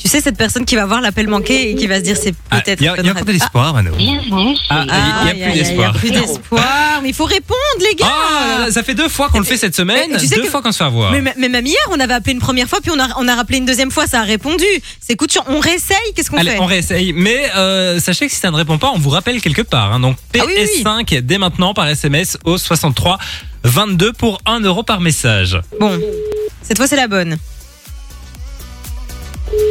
Tu 0.00 0.06
sais, 0.06 0.20
cette 0.20 0.36
personne 0.36 0.64
qui 0.64 0.76
va 0.76 0.86
voir 0.86 1.00
l'appel 1.00 1.26
manqué 1.26 1.70
et 1.70 1.74
qui 1.74 1.88
va 1.88 1.96
se 1.96 2.02
dire 2.02 2.16
c'est 2.16 2.32
Ah, 2.50 2.60
peut-être. 2.60 2.80
Il 2.80 2.84
y 2.84 2.88
a, 2.88 2.94
il 2.98 3.04
y 3.04 3.08
a 3.08 3.12
encore 3.12 3.24
de 3.24 3.32
l'espoir, 3.32 3.74
Mano. 3.74 3.90
Bienvenue 3.96 4.56
Ah, 4.70 4.86
Ah, 4.88 5.24
il 5.34 5.38
y 5.38 5.42
a 5.42 5.46
plus 5.50 5.58
d'espoir. 5.58 5.94
Il 6.04 6.12
y 6.14 6.16
a 6.16 6.20
plus 6.20 6.26
d'espoir. 6.28 7.00
Mais 7.02 7.08
il 7.08 7.14
faut 7.14 7.24
répondre, 7.24 7.58
les 7.80 7.94
gars. 7.96 8.06
Ah, 8.08 8.66
ça 8.70 8.84
fait 8.84 8.94
deux 8.94 9.08
fois 9.08 9.28
qu'on 9.28 9.40
le 9.40 9.44
fait 9.44 9.56
cette 9.56 9.74
semaine, 9.74 10.10
Mais 10.12 10.18
tu 10.18 10.28
sais 10.28 10.36
deux 10.36 10.42
que- 10.42 10.48
fois 10.50 10.62
qu'on 10.62 10.70
se 10.70 10.78
fait 10.78 10.84
avoir. 10.84 11.10
mais, 11.10 11.20
mais 11.36 11.48
même 11.48 11.66
hier, 11.66 11.76
on 11.90 11.98
avait 11.98 12.14
appelé 12.14 12.32
une 12.34 12.38
première 12.40 12.68
fois, 12.68 12.80
puis 12.80 12.92
on 12.92 12.98
a, 13.00 13.08
on 13.18 13.26
a 13.26 13.34
rappelé 13.34 13.58
une 13.58 13.66
deuxième 13.66 13.90
fois, 13.90 14.06
ça 14.06 14.20
a 14.20 14.24
répondu. 14.24 14.64
C'est 15.00 15.16
coup 15.16 15.26
de 15.26 15.32
chance. 15.32 15.44
On 15.48 15.58
réessaye, 15.58 15.96
qu'est-ce 16.14 16.30
qu'on 16.30 16.38
fait? 16.38 16.58
on 16.60 16.66
réessaye. 16.66 17.12
Mais 17.12 17.50
euh, 17.56 17.98
sachez 17.98 18.26
que 18.28 18.32
si 18.32 18.38
ça 18.38 18.50
ne 18.52 18.56
répond 18.56 18.78
pas, 18.78 18.90
on 18.94 18.98
vous 18.98 19.10
rappelle 19.10 19.40
quelque 19.40 19.62
part. 19.62 19.92
hein. 19.92 20.00
Donc 20.00 20.16
Ah 20.38 20.44
oui, 20.46 20.52
oui, 20.56 20.68
oui. 20.76 20.82
PS5 20.84 21.20
dès 21.22 21.38
maintenant 21.38 21.74
par 21.74 21.88
SMS 21.88 22.38
au 22.44 22.56
63 22.56 23.18
22 23.64 24.12
pour 24.12 24.38
1 24.46 24.60
euro 24.60 24.84
par 24.84 25.00
message. 25.00 25.60
Bon, 25.80 25.98
cette 26.62 26.76
fois, 26.76 26.86
c'est 26.86 26.96
la 26.96 27.08
bonne. 27.08 27.36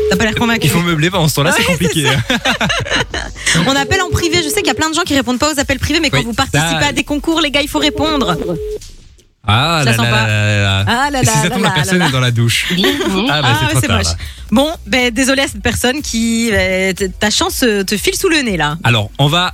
T'as 0.09 0.15
pas 0.15 0.23
l'air 0.25 0.35
convaincu. 0.35 0.65
Il 0.65 0.69
faut 0.69 0.79
meubler 0.81 1.09
pendant 1.09 1.27
ce 1.27 1.35
temps-là, 1.35 1.51
c'est 1.51 1.61
Ouais, 1.65 1.73
compliqué. 1.73 2.07
hein. 2.09 2.21
On 3.67 3.75
appelle 3.75 4.01
en 4.01 4.09
privé. 4.09 4.37
Je 4.43 4.49
sais 4.49 4.57
qu'il 4.61 4.67
y 4.67 4.71
a 4.71 4.75
plein 4.75 4.89
de 4.89 4.95
gens 4.95 5.01
qui 5.03 5.15
répondent 5.15 5.39
pas 5.39 5.51
aux 5.53 5.59
appels 5.59 5.79
privés, 5.79 5.99
mais 5.99 6.09
quand 6.09 6.17
Oui, 6.19 6.25
vous 6.25 6.33
participez 6.33 6.81
ça- 6.81 6.87
à 6.87 6.91
des 6.91 7.03
concours, 7.03 7.41
les 7.41 7.51
gars, 7.51 7.61
il 7.61 7.67
faut 7.69 7.79
répondre. 7.79 8.37
Ah 9.49 9.79
Ça 9.83 9.91
là 9.91 9.95
sent 9.95 10.01
là 10.03 10.09
pas. 10.11 10.27
là 10.27 10.27
là 10.27 10.61
là. 10.61 10.85
Ah 10.87 11.09
là 11.09 11.21
Et 11.21 11.25
si 11.25 11.27
là 11.27 11.33
ça 11.37 11.43
là 11.43 11.49
tombe, 11.51 11.63
là 11.63 11.69
la 11.69 11.75
personne 11.75 11.97
là 11.99 12.05
là. 12.05 12.09
est 12.09 12.13
dans 12.13 12.19
la 12.19 12.31
douche. 12.31 12.65
Ah 13.29 13.41
bah 13.41 13.47
Ah, 13.61 13.67
c'est 13.73 13.79
c'est 13.81 13.87
moche. 13.89 14.03
là. 14.03 14.15
Bon, 14.51 14.73
ben 14.85 15.09
désolé 15.11 15.43
à 15.43 15.47
cette 15.47 15.61
personne 15.61 16.01
qui 16.01 16.49
euh, 16.51 16.91
ta 17.19 17.29
chance 17.29 17.59
te 17.59 17.97
file 17.97 18.15
sous 18.15 18.27
le 18.29 18.41
nez 18.41 18.57
là. 18.57 18.77
Alors, 18.83 19.09
on 19.19 19.27
va 19.27 19.53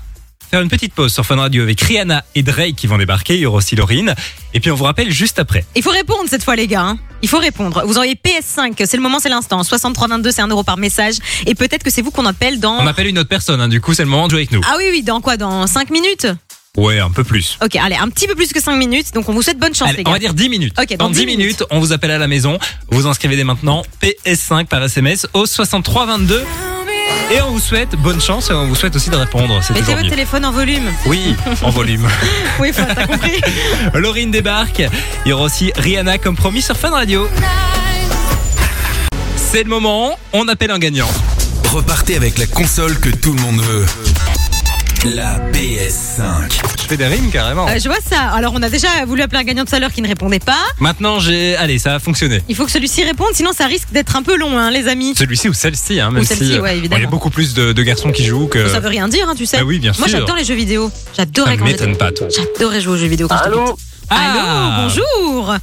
faire 0.54 0.62
une 0.62 0.70
petite 0.70 0.94
pause 0.94 1.12
sur 1.12 1.26
Fun 1.26 1.38
Radio 1.38 1.64
avec 1.64 1.82
Rihanna 1.82 2.24
et 2.36 2.44
Drake 2.44 2.76
qui 2.76 2.86
vont 2.86 3.00
débarquer. 3.00 3.34
Il 3.34 3.40
y 3.40 3.46
aura 3.48 3.58
aussi 3.58 3.76
Laurine. 3.76 4.14
Et 4.54 4.60
puis 4.60 4.70
on 4.70 4.76
vous 4.76 4.84
rappelle 4.84 5.10
juste 5.10 5.40
après. 5.40 5.66
Il 5.76 5.82
faut 5.82 5.90
répondre 5.90 6.26
cette 6.30 6.44
fois 6.44 6.56
les 6.56 6.68
gars. 6.68 6.84
hein. 6.84 7.00
Il 7.24 7.28
faut 7.30 7.40
répondre. 7.40 7.82
Vous 7.88 7.94
envoyez 7.94 8.14
PS5, 8.14 8.74
c'est 8.86 8.96
le 8.96 9.02
moment, 9.02 9.18
c'est 9.20 9.30
l'instant. 9.30 9.64
6322, 9.64 10.30
c'est 10.30 10.44
un 10.44 10.48
euro 10.48 10.62
par 10.64 10.78
message. 10.78 11.16
Et 11.48 11.56
peut-être 11.56 11.82
que 11.82 11.90
c'est 11.90 12.04
vous 12.04 12.12
qu'on 12.12 12.28
appelle 12.28 12.60
dans. 12.60 12.76
On 12.80 12.86
appelle 12.86 13.08
une 13.08 13.18
autre 13.18 13.30
personne. 13.30 13.62
hein. 13.62 13.68
Du 13.68 13.82
coup, 13.82 13.96
c'est 13.96 14.04
le 14.04 14.10
moment 14.10 14.28
de 14.28 14.30
jouer 14.32 14.42
avec 14.42 14.52
nous. 14.52 14.62
Ah 14.70 14.76
oui, 14.78 14.84
oui, 14.92 15.02
dans 15.02 15.22
quoi? 15.22 15.38
Dans 15.38 15.66
5 15.66 15.90
minutes? 15.90 16.28
Ouais, 16.78 17.00
un 17.00 17.10
peu 17.10 17.24
plus. 17.24 17.58
Ok, 17.64 17.76
allez, 17.78 17.96
un 17.96 18.10
petit 18.10 18.28
peu 18.28 18.36
plus 18.36 18.54
que 18.54 18.62
5 18.62 18.76
minutes. 18.76 19.12
Donc 19.16 19.28
on 19.30 19.34
vous 19.34 19.42
souhaite 19.42 19.58
bonne 19.58 19.74
chance 19.74 19.90
Allez, 19.90 19.98
les 19.98 20.04
on 20.06 20.12
gars. 20.12 20.14
va 20.14 20.20
dire 20.20 20.34
10 20.36 20.50
minutes. 20.50 20.76
Ok, 20.80 20.90
dans 20.98 21.06
dans 21.06 21.10
10 21.10 21.22
10 21.22 21.26
minutes, 21.26 21.64
on 21.72 21.80
vous 21.80 21.94
appelle 21.94 22.12
à 22.12 22.20
la 22.20 22.28
maison. 22.28 22.60
Vous 22.92 23.08
inscrivez 23.08 23.36
dès 23.38 23.44
maintenant 23.44 23.82
PS5 24.04 24.66
par 24.66 24.84
SMS 24.84 25.26
au 25.34 25.48
6322. 25.48 26.44
Et 27.36 27.42
on 27.42 27.50
vous 27.52 27.60
souhaite 27.60 27.96
bonne 27.96 28.22
chance 28.22 28.50
et 28.52 28.54
on 28.54 28.68
vous 28.68 28.76
souhaite 28.76 28.96
aussi 28.96 29.10
de 29.10 29.16
répondre. 29.16 29.60
C'est 29.64 29.74
Mettez 29.74 29.94
votre 29.94 30.04
mieux. 30.04 30.10
téléphone 30.10 30.46
en 30.46 30.52
volume. 30.52 30.84
Oui, 31.08 31.36
en 31.64 31.70
volume. 31.72 32.08
Oui, 32.60 32.70
enfin, 32.70 32.86
t'as 32.94 33.08
compris. 33.08 33.42
Laurine 33.96 34.30
débarque. 34.30 34.84
Il 35.26 35.30
y 35.30 35.34
aura 35.34 35.44
aussi 35.46 35.72
Rihanna 35.76 36.20
comme 36.20 36.36
promis 36.36 36.62
sur 36.62 36.78
Fun 36.78 36.92
Radio. 36.92 37.28
C'est 39.36 39.64
le 39.64 39.70
moment. 39.70 40.18
On 40.32 40.48
appelle 40.48 40.70
un 40.70 40.78
gagnant. 40.78 41.10
Repartez 41.72 42.16
avec 42.16 42.38
la 42.38 42.46
console 42.46 43.00
que 43.00 43.10
tout 43.10 43.34
le 43.34 43.42
monde 43.42 43.60
veut. 43.62 43.86
La 45.04 45.38
PS5. 45.52 46.22
Je 46.82 46.84
fais 46.88 46.96
des 46.96 47.08
rimes 47.08 47.30
carrément. 47.30 47.68
Euh, 47.68 47.78
je 47.78 47.90
vois 47.90 48.00
ça. 48.00 48.22
Alors 48.34 48.54
on 48.56 48.62
a 48.62 48.70
déjà 48.70 48.88
voulu 49.06 49.22
appeler 49.22 49.40
un 49.40 49.44
gagnant 49.44 49.66
tout 49.66 49.76
à 49.76 49.80
l'heure 49.80 49.92
qui 49.92 50.02
ne 50.02 50.08
répondait 50.08 50.40
pas. 50.40 50.60
Maintenant, 50.80 51.20
j'ai. 51.20 51.58
Allez, 51.58 51.78
ça 51.78 51.96
a 51.96 52.00
fonctionné. 52.00 52.42
Il 52.48 52.56
faut 52.56 52.64
que 52.66 52.72
celui-ci 52.72 53.04
réponde, 53.04 53.30
sinon 53.34 53.52
ça 53.52 53.66
risque 53.66 53.92
d'être 53.92 54.16
un 54.16 54.24
peu 54.24 54.38
long, 54.38 54.58
hein, 54.58 54.72
les 54.72 54.88
amis. 54.88 55.14
Celui-ci 55.18 55.50
ou 55.50 55.54
celle-ci, 55.54 56.00
hein, 56.00 56.10
même 56.12 56.22
Ou 56.24 56.26
celle-ci, 56.26 56.46
si 56.46 56.54
euh, 56.58 56.62
ouais, 56.62 56.72
bon, 56.74 56.78
évidemment. 56.78 57.00
il 57.00 57.04
y 57.04 57.08
a 57.08 57.10
beaucoup 57.10 57.30
plus 57.30 57.54
de, 57.54 57.74
de 57.74 57.84
garçons 57.84 58.12
qui 58.12 58.24
jouent 58.24 58.48
que. 58.48 58.70
Ça 58.70 58.80
veut 58.80 58.88
rien 58.88 59.10
dire, 59.10 59.28
hein, 59.28 59.34
tu 59.36 59.46
sais. 59.46 59.58
Bah 59.58 59.64
oui, 59.66 59.80
bien 59.80 59.92
Moi 60.00 60.08
sûr. 60.08 60.20
j'adore 60.20 60.38
les 60.38 60.46
jeux 60.46 60.56
vidéo. 60.56 60.90
Ça 60.90 61.24
J'adorais 61.24 61.58
quand 61.58 61.66
m'étonne 61.66 61.98
pas, 61.98 62.12
toi. 62.12 62.28
J'adorais 62.30 62.80
jouer 62.80 62.94
aux 62.94 62.98
jeux 62.98 63.08
vidéo 63.08 63.28
quand 63.28 63.36
j'étais 63.38 63.48
Allô 63.50 63.74
petite. 63.74 63.80
Allô, 64.10 64.88
bonjour. 64.88 65.56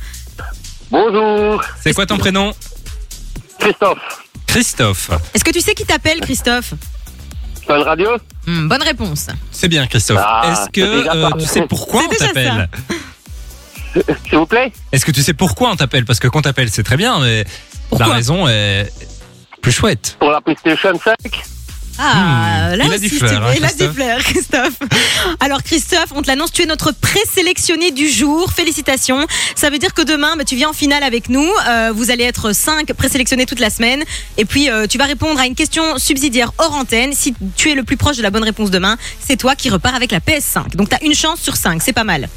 Bonjour, 0.91 1.63
C'est 1.83 1.95
quoi 1.95 2.05
ton 2.05 2.19
prénom? 2.19 2.53
Christophe. 3.59 3.99
Christophe. 4.47 5.11
Est-ce 5.33 5.45
que 5.45 5.51
tu 5.53 5.61
sais 5.61 5.75
qui 5.75 5.85
t'appelle, 5.85 6.21
Christophe? 6.21 6.75
Fun 7.71 7.85
Radio 7.85 8.09
Hmm, 8.49 8.67
Bonne 8.67 8.83
réponse. 8.83 9.29
C'est 9.53 9.69
bien, 9.69 9.87
Christophe. 9.87 10.19
Ah, 10.21 10.43
Est-ce 10.51 10.71
que 10.71 10.81
c'est 10.81 10.99
déjà 11.03 11.13
euh, 11.15 11.31
tu 11.39 11.47
sais 11.47 11.63
pourquoi 11.63 12.01
C'est 12.03 12.07
on 12.09 12.11
déjà 12.11 12.27
t'appelle 12.27 12.69
S'il 14.29 14.39
vous 14.39 14.47
plaît 14.47 14.73
Est-ce 14.91 15.05
que 15.05 15.13
tu 15.13 15.23
sais 15.23 15.35
pourquoi 15.35 15.71
on 15.71 15.77
t'appelle? 15.77 16.05
Parce 16.05 16.19
que 16.19 16.27
qu'on 16.27 16.43
t'appelle, 16.43 16.69
c'est 16.69 16.83
très 16.83 16.97
bien, 16.97 17.21
mais 17.21 17.45
Pourquoi? 17.89 18.09
la 18.09 18.15
raison 18.15 18.49
est 18.49 18.91
plus 19.63 19.71
chouette. 19.71 20.17
Pour 20.19 20.31
la 20.33 20.41
PlayStation 20.41 20.91
5 20.99 21.15
Ah, 22.03 22.71
Hmm, 22.71 22.77
là 22.77 22.85
il 22.87 22.93
a 22.93 22.97
aussi, 22.97 23.09
c'est 23.11 23.25
hein, 23.25 23.53
il 23.57 23.65
a 23.65 24.19
Christophe. 24.25 24.79
Alors, 25.41 25.63
Christophe, 25.63 26.13
on 26.15 26.23
te 26.23 26.29
l'annonce, 26.29 26.51
tu 26.51 26.63
es 26.63 26.67
notre 26.67 26.93
présélectionné 26.93 27.91
du 27.91 28.09
jour. 28.09 28.51
Félicitations. 28.53 29.27
Ça 29.55 29.69
veut 29.69 29.79
dire 29.79 29.93
que 29.93 30.03
demain, 30.03 30.35
bah, 30.37 30.45
tu 30.45 30.57
viens 30.57 30.71
en 30.71 30.73
finale 30.73 31.03
avec 31.03 31.29
nous. 31.29 31.47
Euh, 31.69 31.93
vous 31.95 32.11
allez 32.11 32.25
être 32.25 32.53
cinq 32.55 32.93
présélectionnés 32.95 33.45
toute 33.45 33.61
la 33.61 33.71
semaine. 33.71 34.03
Et 34.39 34.47
puis, 34.47 34.71
euh, 34.71 34.87
tu 34.87 34.97
vas 34.97 35.05
répondre 35.05 35.39
à 35.39 35.47
une 35.47 35.55
question 35.55 35.99
subsidiaire 35.99 36.53
hors 36.59 36.75
antenne. 36.75 37.13
Si 37.13 37.35
tu 37.57 37.71
es 37.71 37.75
le 37.75 37.83
plus 37.83 37.97
proche 37.97 38.17
de 38.17 38.23
la 38.23 38.31
bonne 38.31 38.45
réponse 38.45 38.71
demain, 38.71 38.97
c'est 39.21 39.37
toi 39.37 39.55
qui 39.55 39.69
repars 39.69 39.95
avec 39.95 40.11
la 40.11 40.21
PS5. 40.21 40.77
Donc, 40.77 40.89
tu 40.89 40.97
as 40.97 41.05
une 41.05 41.15
chance 41.15 41.41
sur 41.41 41.57
cinq. 41.57 41.83
C'est 41.83 41.93
pas 41.93 42.05
mal. 42.05 42.29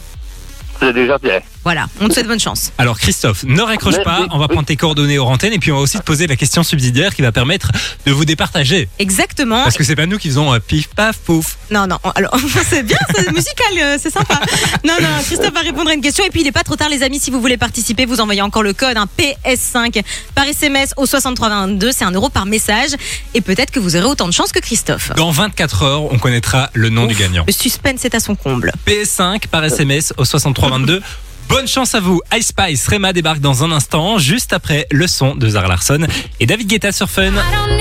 C'est 0.80 0.94
déjà 0.94 1.18
bien. 1.18 1.40
Voilà, 1.64 1.88
on 2.02 2.10
te 2.10 2.14
souhaite 2.14 2.28
bonne 2.28 2.40
chance. 2.40 2.74
Alors 2.78 3.00
Christophe, 3.00 3.44
ne 3.44 3.62
raccroche 3.62 4.04
pas, 4.04 4.28
on 4.32 4.38
va 4.38 4.48
prendre 4.48 4.66
tes 4.66 4.76
coordonnées 4.76 5.18
aux 5.18 5.26
antennes 5.26 5.54
et 5.54 5.60
puis 5.60 5.72
on 5.72 5.78
va 5.78 5.82
aussi 5.82 5.98
te 5.98 6.04
poser 6.04 6.28
la 6.28 6.36
question 6.36 6.62
subsidiaire 6.62 7.16
qui 7.16 7.22
va 7.22 7.32
permettre 7.32 7.72
de 8.06 8.12
vous 8.12 8.26
départager. 8.26 8.90
Exactement. 9.00 9.64
Parce 9.64 9.78
que 9.78 9.84
c'est 9.84 9.96
pas 9.96 10.06
nous 10.06 10.18
qui 10.18 10.28
faisons 10.28 10.54
euh, 10.54 10.60
pif 10.60 10.90
paf 10.90 11.18
pouf. 11.20 11.58
Non, 11.72 11.88
non, 11.88 12.00
alors 12.16 12.36
c'est 12.70 12.84
bien, 12.84 12.98
c'est 13.16 13.32
musical, 13.32 13.74
euh, 13.82 13.98
c'est 14.02 14.12
sympa. 14.12 14.40
Non, 14.84 14.94
non, 15.02 15.08
Christophe 15.26 15.54
va 15.54 15.62
répondre 15.62 15.90
à 15.90 15.94
une 15.94 16.02
question. 16.02 16.26
Et 16.26 16.30
puis 16.30 16.42
il 16.42 16.44
n'est 16.44 16.52
pas 16.52 16.64
trop 16.64 16.76
tard, 16.76 16.90
les 16.90 17.02
amis, 17.04 17.20
si 17.20 17.32
vous 17.32 17.40
voulez 17.40 17.58
participer, 17.58 18.06
vous 18.06 18.20
envoyez 18.20 18.42
encore 18.42 18.64
le 18.64 18.74
code 18.74 18.98
un 18.98 19.08
PS5 19.18 20.02
par 20.36 20.46
SMS 20.46 20.94
au 20.98 21.06
6322, 21.06 21.92
c'est 21.92 22.04
un 22.06 22.12
euro 22.12 22.30
par 22.30 22.46
message. 22.46 22.92
Et 23.34 23.42
peut-être 23.42 23.72
que 23.72 23.80
vous 23.80 23.96
aurez 23.96 24.06
autant 24.06 24.28
de 24.28 24.34
chance 24.34 24.52
que 24.52 24.60
Christophe. 24.60 25.12
Dans 25.16 25.32
24 25.32 25.84
heures, 25.84 26.14
on 26.14 26.20
connaîtra 26.20 26.70
le 26.74 26.90
nom 26.90 27.06
du 27.06 27.16
gagnant. 27.16 27.46
Le 27.48 27.54
suspense 27.54 28.04
est 28.04 28.16
à 28.16 28.20
son 28.20 28.36
comble. 28.36 28.74
PS5 28.86 29.48
par 29.48 29.64
SMS 29.64 30.14
au 30.18 30.26
6322. 30.26 31.02
Bonne 31.50 31.68
chance 31.68 31.96
à 31.96 32.00
vous. 32.00 32.22
Ice 32.38 32.48
Spice, 32.48 32.88
Rema 32.88 33.14
débarque 33.14 33.40
dans 33.40 33.64
un 33.64 33.72
instant, 33.72 34.18
juste 34.18 34.54
après 34.54 34.88
le 34.92 35.08
son 35.08 35.36
de 35.36 35.50
Zara 35.50 35.68
Larson 35.68 36.06
et 36.40 36.46
David 36.46 36.68
Guetta 36.68 36.92
sur 36.92 37.10
Fun. 37.10 37.32
Don't 37.32 37.78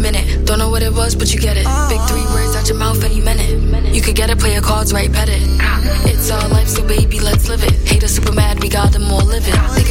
minute. 0.00 0.44
Know 0.56 0.70
what 0.70 0.82
it 0.82 0.94
was, 0.94 1.14
but 1.14 1.34
you 1.34 1.40
get 1.40 1.56
it. 1.56 1.66
Big 1.88 2.00
three 2.08 2.24
words 2.32 2.56
out 2.56 2.68
your 2.68 2.78
mouth 2.78 2.94
meant 3.22 3.40
it. 3.40 3.94
You 3.94 4.00
could 4.00 4.14
get 4.14 4.30
it, 4.30 4.38
play 4.38 4.52
your 4.52 4.62
cards 4.62 4.92
right, 4.92 5.12
pet 5.12 5.28
it. 5.28 5.42
It's 6.06 6.30
our 6.30 6.48
life, 6.48 6.68
so 6.68 6.86
baby, 6.86 7.20
let's 7.20 7.48
live 7.48 7.62
it. 7.64 7.74
Haters 7.88 8.14
super 8.14 8.32
mad, 8.32 8.62
we 8.62 8.68
got 8.68 8.92
them 8.92 9.10
all 9.10 9.24
living. 9.24 9.83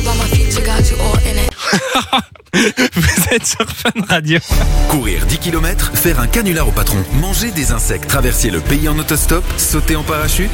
Vous 2.93 3.23
êtes 3.31 3.45
sur 3.45 3.65
Fun 3.67 3.91
Radio. 4.07 4.39
Courir 4.89 5.25
10 5.25 5.37
km, 5.39 5.91
faire 5.95 6.19
un 6.19 6.27
canular 6.27 6.67
au 6.67 6.71
patron, 6.71 7.03
manger 7.13 7.51
des 7.51 7.71
insectes, 7.71 8.07
traverser 8.07 8.49
le 8.49 8.59
pays 8.59 8.87
en 8.89 8.97
autostop, 8.99 9.43
sauter 9.57 9.95
en 9.95 10.03
parachute? 10.03 10.51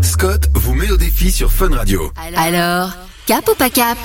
Scott 0.00 0.48
vous 0.54 0.74
met 0.74 0.90
au 0.90 0.96
défi 0.96 1.30
sur 1.30 1.52
Fun 1.52 1.74
Radio. 1.74 2.12
Alors, 2.36 2.92
cap 3.26 3.48
ou 3.48 3.54
pas 3.54 3.70
cap 3.70 3.96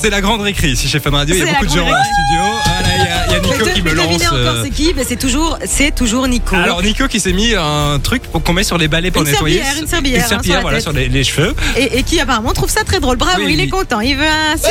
C'est 0.00 0.10
la 0.10 0.20
grande 0.20 0.40
récré 0.42 0.68
ici 0.68 0.88
chez 0.88 1.00
Fun 1.00 1.10
Radio. 1.10 1.34
Il 1.34 1.38
y 1.38 1.42
a 1.48 1.52
beaucoup 1.52 1.66
de 1.66 1.70
gens 1.70 1.82
en 1.84 1.86
studio. 1.86 2.42
Ah 2.64 2.82
là, 2.82 2.88
il 2.96 3.04
y 3.04 3.08
a, 3.08 3.26
il 3.26 3.32
y 3.32 3.34
a 3.34 3.40
Nico 3.40 3.64
qui 3.74 3.82
me 3.82 3.92
lance. 3.94 4.22
euh, 4.32 4.62
c'est 4.64 4.70
qui 4.70 4.92
Ben, 4.92 5.04
C'est 5.06 5.16
toujours, 5.18 5.58
c'est 5.64 5.94
toujours 5.94 6.28
Nico. 6.28 6.54
Alors 6.56 6.82
Nico 6.82 7.08
qui 7.08 7.20
s'est 7.20 7.32
mis 7.32 7.54
un 7.54 7.98
truc 8.02 8.22
pour 8.24 8.42
qu'on 8.42 8.52
met 8.52 8.64
sur 8.64 8.78
les 8.78 8.88
balais 8.88 9.10
pour 9.10 9.22
Une 9.22 9.28
nettoyer. 9.30 9.58
serpillière, 9.58 9.82
une 9.82 9.88
serpillière, 9.88 10.24
hein, 10.32 10.42
sur 10.42 10.54
la 10.54 10.60
voilà 10.60 10.76
tête. 10.78 10.82
sur 10.82 10.92
les, 10.92 11.08
les 11.08 11.24
cheveux. 11.24 11.54
et, 11.76 11.98
et 11.98 12.02
qui 12.02 12.20
apparemment 12.20 12.52
trouve 12.52 12.70
ça 12.70 12.84
très 12.84 13.00
drôle. 13.00 13.16
Bravo, 13.16 13.42
Oui, 13.44 13.54
il 13.54 13.60
est 13.60 13.68
content. 13.68 14.00
Il 14.00 14.16
veut 14.16 14.24
un 14.26 14.56
sucre. 14.56 14.70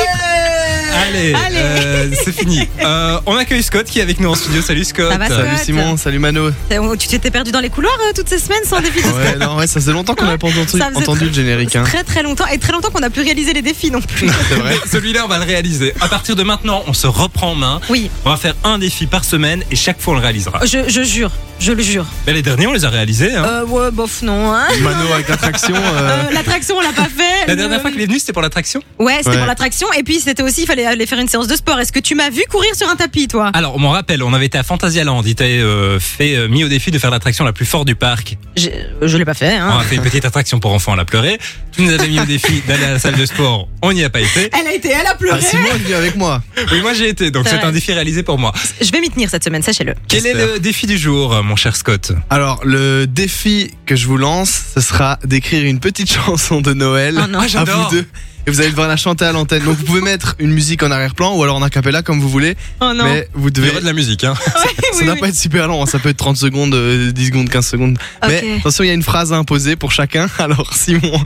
Allez, 1.08 1.34
Allez. 1.34 1.56
euh, 1.58 2.10
c'est 2.24 2.32
fini. 2.32 2.60
Euh, 2.82 3.20
on 3.26 3.36
accueille 3.36 3.62
Scott 3.62 3.84
qui 3.86 3.98
est 3.98 4.02
avec 4.02 4.20
nous 4.20 4.30
en 4.30 4.34
studio. 4.34 4.62
Salut 4.62 4.84
Scott. 4.84 5.12
Ça 5.12 5.18
va, 5.18 5.28
Salut 5.28 5.48
Simon, 5.62 5.96
salut 5.98 6.18
Mano. 6.18 6.50
Oh, 6.80 6.96
Tu 6.96 7.08
t'étais 7.08 7.30
perdu 7.30 7.52
dans 7.52 7.60
les 7.60 7.68
couloirs 7.68 7.92
euh, 8.08 8.12
toutes 8.16 8.28
ces 8.28 8.38
semaines 8.38 8.64
sans 8.64 8.80
défi 8.80 9.02
de 9.02 9.06
Ouais, 9.08 9.36
non, 9.38 9.56
ouais, 9.56 9.66
ça 9.66 9.74
faisait 9.80 9.92
longtemps 9.92 10.14
qu'on 10.14 10.24
n'avait 10.24 10.38
pas 10.38 10.46
entendu, 10.48 10.66
Ça 10.78 10.86
faisait 10.88 10.96
entendu 10.96 11.18
très- 11.20 11.26
le 11.28 11.32
générique. 11.32 11.76
Hein. 11.76 11.82
Très 11.84 12.04
très 12.04 12.22
longtemps 12.22 12.46
et 12.46 12.58
très 12.58 12.72
longtemps 12.72 12.90
qu'on 12.90 13.00
n'a 13.00 13.10
plus 13.10 13.22
réalisé 13.22 13.52
les 13.52 13.60
défis 13.62 13.79
non 13.88 14.02
plus. 14.02 14.28
C'est 14.48 14.56
vrai. 14.56 14.74
Mais 14.82 14.90
Celui-là, 14.90 15.24
on 15.24 15.28
va 15.28 15.38
le 15.38 15.44
réaliser. 15.44 15.94
À 16.02 16.08
partir 16.08 16.36
de 16.36 16.42
maintenant, 16.42 16.82
on 16.86 16.92
se 16.92 17.06
reprend 17.06 17.52
en 17.52 17.54
main. 17.54 17.80
Oui, 17.88 18.10
On 18.26 18.30
va 18.30 18.36
faire 18.36 18.54
un 18.64 18.76
défi 18.78 19.06
par 19.06 19.24
semaine 19.24 19.64
et 19.70 19.76
chaque 19.76 20.00
fois 20.00 20.12
on 20.12 20.16
le 20.16 20.22
réalisera. 20.22 20.60
je, 20.66 20.88
je 20.88 21.02
jure, 21.02 21.30
je 21.60 21.72
le 21.72 21.82
jure. 21.82 22.06
Mais 22.26 22.32
les 22.32 22.42
derniers, 22.42 22.66
on 22.66 22.72
les 22.72 22.84
a 22.84 22.90
réalisés. 22.90 23.34
hein. 23.34 23.44
Euh, 23.44 23.66
ouais, 23.66 23.90
bof, 23.90 24.22
non. 24.22 24.52
Hein. 24.52 24.66
Mano 24.80 25.12
avec 25.12 25.28
l'attraction. 25.28 25.74
euh, 25.76 25.80
Euh, 26.28 26.30
l'attraction, 26.32 26.76
on 26.76 26.80
l'a 26.80 26.92
pas 26.92 27.04
fait. 27.04 27.46
La 27.46 27.54
dernière 27.54 27.80
fois 27.80 27.90
qu'il 27.90 28.00
est 28.00 28.06
venu, 28.06 28.18
c'était 28.18 28.32
pour 28.32 28.42
l'attraction 28.42 28.80
Ouais, 28.98 29.16
c'était 29.18 29.30
Ouais. 29.30 29.36
pour 29.38 29.46
l'attraction. 29.46 29.86
Et 29.98 30.02
puis 30.02 30.20
c'était 30.20 30.42
aussi, 30.42 30.62
il 30.62 30.66
fallait 30.66 30.86
aller 30.86 31.06
faire 31.06 31.18
une 31.18 31.28
séance 31.28 31.46
de 31.46 31.54
sport. 31.56 31.78
Est-ce 31.78 31.92
que 31.92 31.98
tu 32.00 32.14
m'as 32.14 32.30
vu 32.30 32.42
courir 32.50 32.74
sur 32.74 32.88
un 32.88 32.96
tapis, 32.96 33.28
toi? 33.28 33.50
Alors, 33.54 33.76
on 33.76 33.78
m'en 33.78 33.90
rappelle, 33.90 34.22
on 34.22 34.32
avait 34.32 34.46
été 34.46 34.58
à 34.58 34.62
Fantasyland. 34.62 35.22
Il 35.26 35.34
t'avait 35.34 35.58
euh, 35.60 36.00
fait 36.00 36.34
euh, 36.36 36.48
mis 36.48 36.64
au 36.64 36.68
défi 36.68 36.90
de 36.90 36.98
faire 36.98 37.10
l'attraction 37.10 37.44
la 37.44 37.52
plus 37.52 37.66
forte 37.66 37.86
du 37.86 37.94
parc. 37.94 38.36
Je, 38.56 38.68
je 39.02 39.16
l'ai 39.18 39.24
pas 39.24 39.34
fait. 39.34 39.58
On 39.60 39.64
Hein. 39.64 39.78
a 39.80 39.84
fait 39.84 39.96
une 39.96 40.02
petite 40.02 40.24
attraction 40.24 40.58
pour 40.60 40.72
enfants, 40.72 40.92
on 40.94 40.98
a 40.98 41.04
pleuré. 41.04 41.38
Tu 41.72 41.82
nous 41.82 41.92
avais 41.92 42.08
mis 42.08 42.18
au 42.20 42.24
défi 42.24 42.62
d'aller 42.66 42.84
à 42.84 42.92
la 42.92 42.98
salle 42.98 43.16
de 43.16 43.26
sport. 43.26 43.68
On 43.82 43.92
n'y 43.92 44.02
a 44.04 44.10
pas 44.10 44.20
été. 44.20 44.50
Elle 44.58 44.66
a 44.66 44.74
été, 44.74 44.88
elle 44.88 45.06
a 45.06 45.10
Ah, 45.12 45.14
pleuré. 45.14 45.40
Simon 45.42 45.68
est 45.88 45.94
avec 45.94 46.16
moi. 46.16 46.42
Oui, 46.72 46.80
moi 46.80 46.94
j'ai 46.94 47.08
été, 47.08 47.30
donc 47.30 47.46
C'est 47.48 47.60
un 47.62 47.72
défi 47.72 47.92
réalisé 47.92 48.22
pour 48.22 48.38
moi. 48.38 48.52
Je 48.80 48.90
vais 48.90 49.00
m'y 49.00 49.10
tenir 49.10 49.28
cette 49.30 49.44
semaine, 49.44 49.62
sachez-le. 49.62 49.94
Quel 50.08 50.26
est 50.26 50.34
le 50.34 50.58
défi 50.58 50.86
du 50.86 50.96
jour, 50.98 51.42
mon 51.50 51.56
cher 51.56 51.74
Scott 51.76 52.12
Alors, 52.30 52.60
le 52.64 53.06
défi 53.06 53.72
que 53.84 53.96
je 53.96 54.06
vous 54.06 54.16
lance, 54.16 54.62
ce 54.74 54.80
sera 54.80 55.18
d'écrire 55.24 55.64
une 55.64 55.80
petite 55.80 56.10
chanson 56.12 56.60
de 56.60 56.72
Noël 56.72 57.20
Oh 57.22 57.26
non. 57.28 57.40
Ah, 57.40 57.44
à 57.44 57.48
j'adore. 57.48 57.90
vous 57.90 57.96
deux. 57.96 58.06
Et 58.46 58.50
vous 58.50 58.60
allez 58.60 58.70
devoir 58.70 58.88
la 58.88 58.96
chanter 58.96 59.24
à 59.26 59.32
l'antenne. 59.32 59.62
Donc, 59.64 59.76
vous 59.76 59.84
pouvez 59.84 60.00
mettre 60.00 60.34
une 60.38 60.50
musique 60.52 60.82
en 60.82 60.90
arrière-plan 60.90 61.34
ou 61.36 61.42
alors 61.42 61.56
en 61.56 61.62
acapella 61.62 62.02
comme 62.02 62.20
vous 62.20 62.28
voulez. 62.30 62.56
Oh 62.80 62.92
non. 62.94 63.04
Mais 63.04 63.28
vous 63.34 63.48
Il 63.48 63.50
y 63.50 63.52
devez. 63.60 63.70
aura 63.72 63.80
de 63.80 63.84
la 63.84 63.92
musique, 63.92 64.24
hein. 64.24 64.32
Oui, 64.46 64.52
Ça 64.54 64.98
oui, 65.00 65.06
n'a 65.06 65.12
oui. 65.14 65.20
pas 65.20 65.28
être 65.28 65.36
super 65.36 65.66
long, 65.68 65.82
hein. 65.82 65.86
ça 65.86 65.98
peut 65.98 66.08
être 66.08 66.16
30 66.16 66.36
secondes, 66.38 66.74
euh, 66.74 67.10
10 67.12 67.26
secondes, 67.26 67.48
15 67.50 67.66
secondes. 67.66 67.98
Mais 68.26 68.38
Ok. 68.38 68.60
attention, 68.60 68.84
il 68.84 68.86
y 68.86 68.90
a 68.90 68.94
une 68.94 69.02
phrase 69.02 69.32
à 69.32 69.36
imposer 69.36 69.76
pour 69.76 69.92
chacun. 69.92 70.26
Alors 70.38 70.72
Simon, 70.72 71.22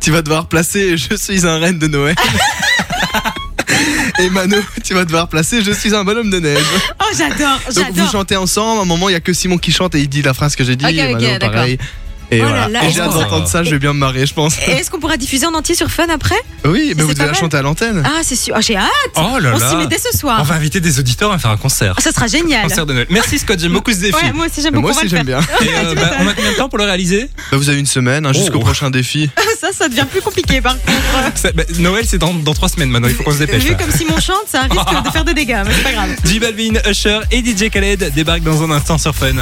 tu 0.00 0.10
vas 0.10 0.22
devoir 0.22 0.48
placer 0.48 0.96
Je 0.96 1.14
suis 1.14 1.46
un 1.46 1.58
reine 1.58 1.78
de 1.78 1.86
Noël. 1.86 2.16
Et 4.18 4.30
Mano, 4.30 4.56
tu 4.84 4.94
vas 4.94 5.04
devoir 5.04 5.28
placer 5.28 5.62
Je 5.62 5.70
suis 5.72 5.94
un 5.94 6.02
bonhomme 6.04 6.30
de 6.30 6.40
neige. 6.40 6.58
Oh, 7.00 7.04
j'adore, 7.16 7.58
Donc 7.66 7.74
vous 7.76 7.80
j'adore. 7.94 8.10
chantez 8.12 8.36
ensemble, 8.36 8.80
à 8.80 8.82
un 8.82 8.84
moment 8.84 9.08
il 9.08 9.12
y 9.12 9.16
a 9.16 9.20
que 9.20 9.32
Simon 9.32 9.58
qui 9.58 9.70
chante 9.72 9.94
et 9.94 10.00
il 10.00 10.08
dit 10.08 10.22
la 10.22 10.34
phrase 10.34 10.56
que 10.56 10.64
j'ai 10.64 10.76
dit, 10.76 10.84
Ok, 10.84 10.92
et 10.92 11.14
ok, 11.14 11.20
d'accord. 11.20 11.50
pareil. 11.52 11.78
Et 12.30 12.42
Oh 12.42 12.46
voilà. 12.46 12.68
là, 12.68 12.80
j'ai 12.90 13.00
hâte 13.00 13.12
d'entendre 13.14 13.48
ça, 13.48 13.62
je 13.62 13.70
vais 13.70 13.78
bien 13.78 13.92
me 13.94 13.98
marrer, 13.98 14.26
je 14.26 14.34
pense. 14.34 14.56
Et 14.66 14.72
Est-ce 14.72 14.90
qu'on 14.90 15.00
pourra 15.00 15.16
diffuser 15.16 15.46
en 15.46 15.54
entier 15.54 15.74
sur 15.74 15.90
Fun 15.90 16.06
après? 16.12 16.34
Oui, 16.64 16.92
mais 16.96 17.02
vous 17.02 17.14
devez 17.14 17.26
la 17.26 17.32
chanter 17.32 17.56
à 17.56 17.62
l'antenne. 17.62 18.02
Ah, 18.04 18.20
c'est 18.22 18.36
sûr. 18.36 18.54
Oh, 18.58 18.60
j'ai 18.60 18.76
hâte. 18.76 18.88
Oh 19.16 19.38
là 19.40 19.52
On 19.54 19.58
s'y 19.58 19.76
met 19.76 19.82
là. 19.84 19.86
dès 19.86 19.98
ce 19.98 20.08
On 20.14 20.18
soir. 20.18 20.44
va 20.44 20.54
inviter 20.56 20.80
des 20.80 20.98
auditeurs 20.98 21.32
à 21.32 21.38
faire 21.38 21.50
un 21.50 21.56
concert. 21.56 21.94
Oh, 21.96 22.00
ça 22.02 22.12
sera 22.12 22.26
génial. 22.26 22.64
Concert 22.64 22.84
de 22.84 22.92
Noël. 22.92 23.06
Merci 23.10 23.38
Scott, 23.38 23.58
j'aime 23.58 23.72
beaucoup 23.72 23.92
ce 23.92 23.98
défi. 23.98 24.14
Ouais, 24.14 24.32
moi 24.32 24.46
aussi 24.46 24.60
j'aime 24.60 24.74
beaucoup. 24.74 24.88
moi 24.88 24.92
on 24.94 24.98
aussi 24.98 25.08
j'aime 25.08 25.24
bien. 25.26 25.40
Et 25.62 25.68
euh, 25.74 25.94
bah, 25.94 26.10
on 26.20 26.26
a 26.28 26.34
combien 26.34 26.50
de 26.52 26.56
temps 26.56 26.68
pour 26.68 26.78
le 26.78 26.84
réaliser 26.84 27.30
Bah, 27.50 27.56
vous 27.56 27.68
avez 27.70 27.78
une 27.78 27.86
semaine, 27.86 28.26
hein, 28.26 28.32
jusqu'au 28.34 28.58
Oh. 28.58 28.64
prochain 28.64 28.90
défi. 28.90 29.30
Ça, 29.60 29.68
ça 29.72 29.88
devient 29.88 30.04
plus 30.08 30.20
compliqué 30.20 30.60
par 30.60 30.74
contre. 30.74 30.92
Ça- 31.36 31.50
bah, 31.52 31.62
Noël, 31.78 32.04
c'est 32.06 32.18
dans, 32.18 32.32
dans 32.34 32.54
trois 32.54 32.68
semaines 32.68 32.90
maintenant, 32.90 33.08
il 33.08 33.14
faut 33.14 33.22
qu'on 33.24 33.32
se 33.32 33.38
dépêche. 33.38 33.62
Vu 33.64 33.70
là. 33.70 33.76
comme 33.76 33.90
Simon 33.90 34.20
chante, 34.20 34.36
ça 34.46 34.62
risque 34.62 35.04
de 35.04 35.10
faire 35.10 35.24
des 35.24 35.34
dégâts, 35.34 35.62
mais 35.66 35.72
c'est 35.74 35.82
pas 35.82 35.92
grave. 35.92 36.10
J 36.24 36.38
Balvin, 36.38 36.74
Usher 36.88 37.20
et 37.32 37.38
DJ 37.42 37.70
Khaled 37.70 38.12
débarquent 38.14 38.42
dans 38.44 38.62
un 38.62 38.70
instant 38.70 38.98
sur 38.98 39.14
Fun. 39.14 39.32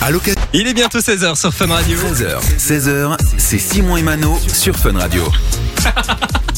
À 0.00 0.10
l'occasion, 0.10 0.37
Il 0.54 0.66
est 0.66 0.72
bientôt 0.72 1.00
16h 1.00 1.38
sur 1.38 1.52
Fun 1.52 1.66
Radio. 1.66 1.98
13h, 1.98 2.40
16h, 2.56 3.18
c'est 3.36 3.58
Simon 3.58 3.98
et 3.98 4.02
Mano 4.02 4.38
sur 4.48 4.74
Fun 4.74 4.98
Radio. 4.98 5.22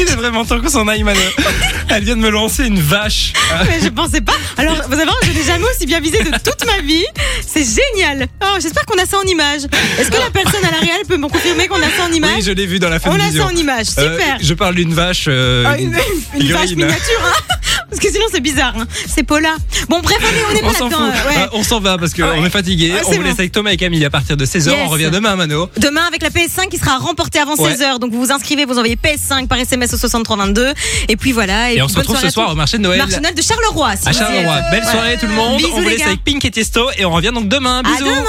Il 0.00 0.08
est 0.08 0.16
vraiment 0.16 0.44
temps 0.44 0.60
qu'on 0.60 0.68
s'en 0.68 0.86
aille, 0.88 1.02
Mano. 1.02 1.20
Elle 1.88 2.04
vient 2.04 2.16
de 2.16 2.20
me 2.20 2.30
lancer 2.30 2.64
une 2.66 2.80
vache. 2.80 3.32
Mais 3.66 3.80
je 3.82 3.88
pensais 3.88 4.20
pas. 4.20 4.32
Alors, 4.56 4.76
vous 4.88 4.96
savez, 4.96 5.10
je 5.24 5.30
n'ai 5.38 5.44
jamais 5.44 5.64
aussi 5.76 5.86
bien 5.86 6.00
visé 6.00 6.18
de 6.22 6.30
toute 6.30 6.64
ma 6.66 6.80
vie. 6.82 7.04
C'est 7.46 7.64
génial. 7.64 8.26
Oh, 8.42 8.56
j'espère 8.62 8.86
qu'on 8.86 8.98
a 9.02 9.06
ça 9.06 9.18
en 9.18 9.22
image. 9.22 9.62
Est-ce 9.98 10.10
que 10.10 10.16
la 10.16 10.30
personne 10.30 10.64
à 10.64 10.70
la 10.70 10.78
réelle 10.78 11.04
peut 11.08 11.16
me 11.16 11.28
confirmer 11.28 11.66
qu'on 11.68 11.76
a 11.82 11.90
ça 11.96 12.04
en 12.08 12.12
image 12.12 12.30
Oui, 12.36 12.42
je 12.42 12.52
l'ai 12.52 12.66
vu 12.66 12.78
dans 12.78 12.88
la 12.88 12.96
On 12.96 13.00
Fun 13.00 13.18
a 13.18 13.30
ça 13.32 13.44
en 13.46 13.50
image. 13.50 13.86
Euh, 13.98 14.12
Super. 14.18 14.38
je 14.40 14.54
parle 14.54 14.74
d'une 14.76 14.94
vache. 14.94 15.24
euh, 15.28 15.64
Ah, 15.66 15.78
une, 15.78 15.96
une 16.38 16.52
vache 16.52 16.70
miniature, 16.70 17.20
hein 17.24 17.54
Parce 17.90 18.00
que 18.00 18.10
sinon 18.10 18.26
c'est 18.32 18.40
bizarre. 18.40 18.74
Hein. 18.78 18.86
C'est 19.08 19.24
Paula. 19.24 19.56
Bon, 19.88 20.00
bref, 20.00 20.18
allez, 20.20 20.42
on 20.50 20.54
est 20.54 20.62
On 20.62 20.72
pas 20.72 20.78
là-dedans. 20.96 21.02
euh, 21.02 21.28
ouais. 21.30 21.48
On 21.52 21.62
s'en 21.64 21.80
va 21.80 21.98
parce 21.98 22.14
qu'on 22.14 22.22
Ouais. 22.22 22.46
est 22.46 22.50
fatigué. 22.50 22.92
On 23.04 23.10
vous 23.10 23.16
bon. 23.18 23.22
laisse 23.24 23.38
avec 23.38 23.52
Thomas 23.52 23.70
et 23.72 23.76
Camille 23.76 24.04
à 24.04 24.10
partir 24.10 24.36
de 24.36 24.44
16h. 24.46 24.70
Yes. 24.70 24.78
On 24.84 24.88
revient 24.88 25.10
demain, 25.12 25.34
Mano. 25.36 25.68
Demain 25.76 26.02
avec 26.06 26.22
la 26.22 26.30
PS5 26.30 26.68
qui 26.68 26.78
sera 26.78 26.98
remportée 26.98 27.40
avant 27.40 27.56
Ouais. 27.56 27.72
16h. 27.74 27.98
Donc 27.98 28.12
vous 28.12 28.20
vous 28.24 28.32
inscrivez, 28.32 28.64
vous 28.64 28.74
envoyez 28.78 28.96
PS5 28.96 29.48
par 29.48 29.58
SMS 29.58 29.89
au 29.94 29.96
6322. 29.98 30.72
Et 31.08 31.16
puis 31.16 31.32
voilà. 31.32 31.72
Et 31.72 31.80
on 31.82 31.86
puis 31.86 31.94
se 31.94 31.98
retrouve 31.98 32.18
ce 32.18 32.26
à 32.26 32.30
soir 32.30 32.50
au 32.50 32.54
marché 32.54 32.78
de 32.78 32.82
Noël. 32.82 32.98
Marché 32.98 33.16
de 33.16 33.22
Noël 33.22 33.34
de 33.34 33.42
Charleroi. 33.42 33.96
si 33.96 34.08
À. 34.08 34.12
Charleroi. 34.12 34.60
Belle 34.70 34.84
soirée 34.84 35.16
tout 35.18 35.26
le 35.26 35.32
monde. 35.32 35.58
Bisous, 35.58 35.70
on 35.74 35.80
vous 35.80 35.88
laisse 35.88 36.02
avec 36.02 36.24
Pink 36.24 36.44
et 36.44 36.50
Tiesto 36.50 36.90
et 36.96 37.04
on 37.04 37.10
revient 37.12 37.30
donc 37.32 37.48
demain. 37.48 37.80
À 37.80 37.82
Bisous. 37.82 38.04
demain. 38.04 38.24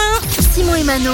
Simon 0.53 0.75
et 0.75 0.83
Mano. 0.83 1.09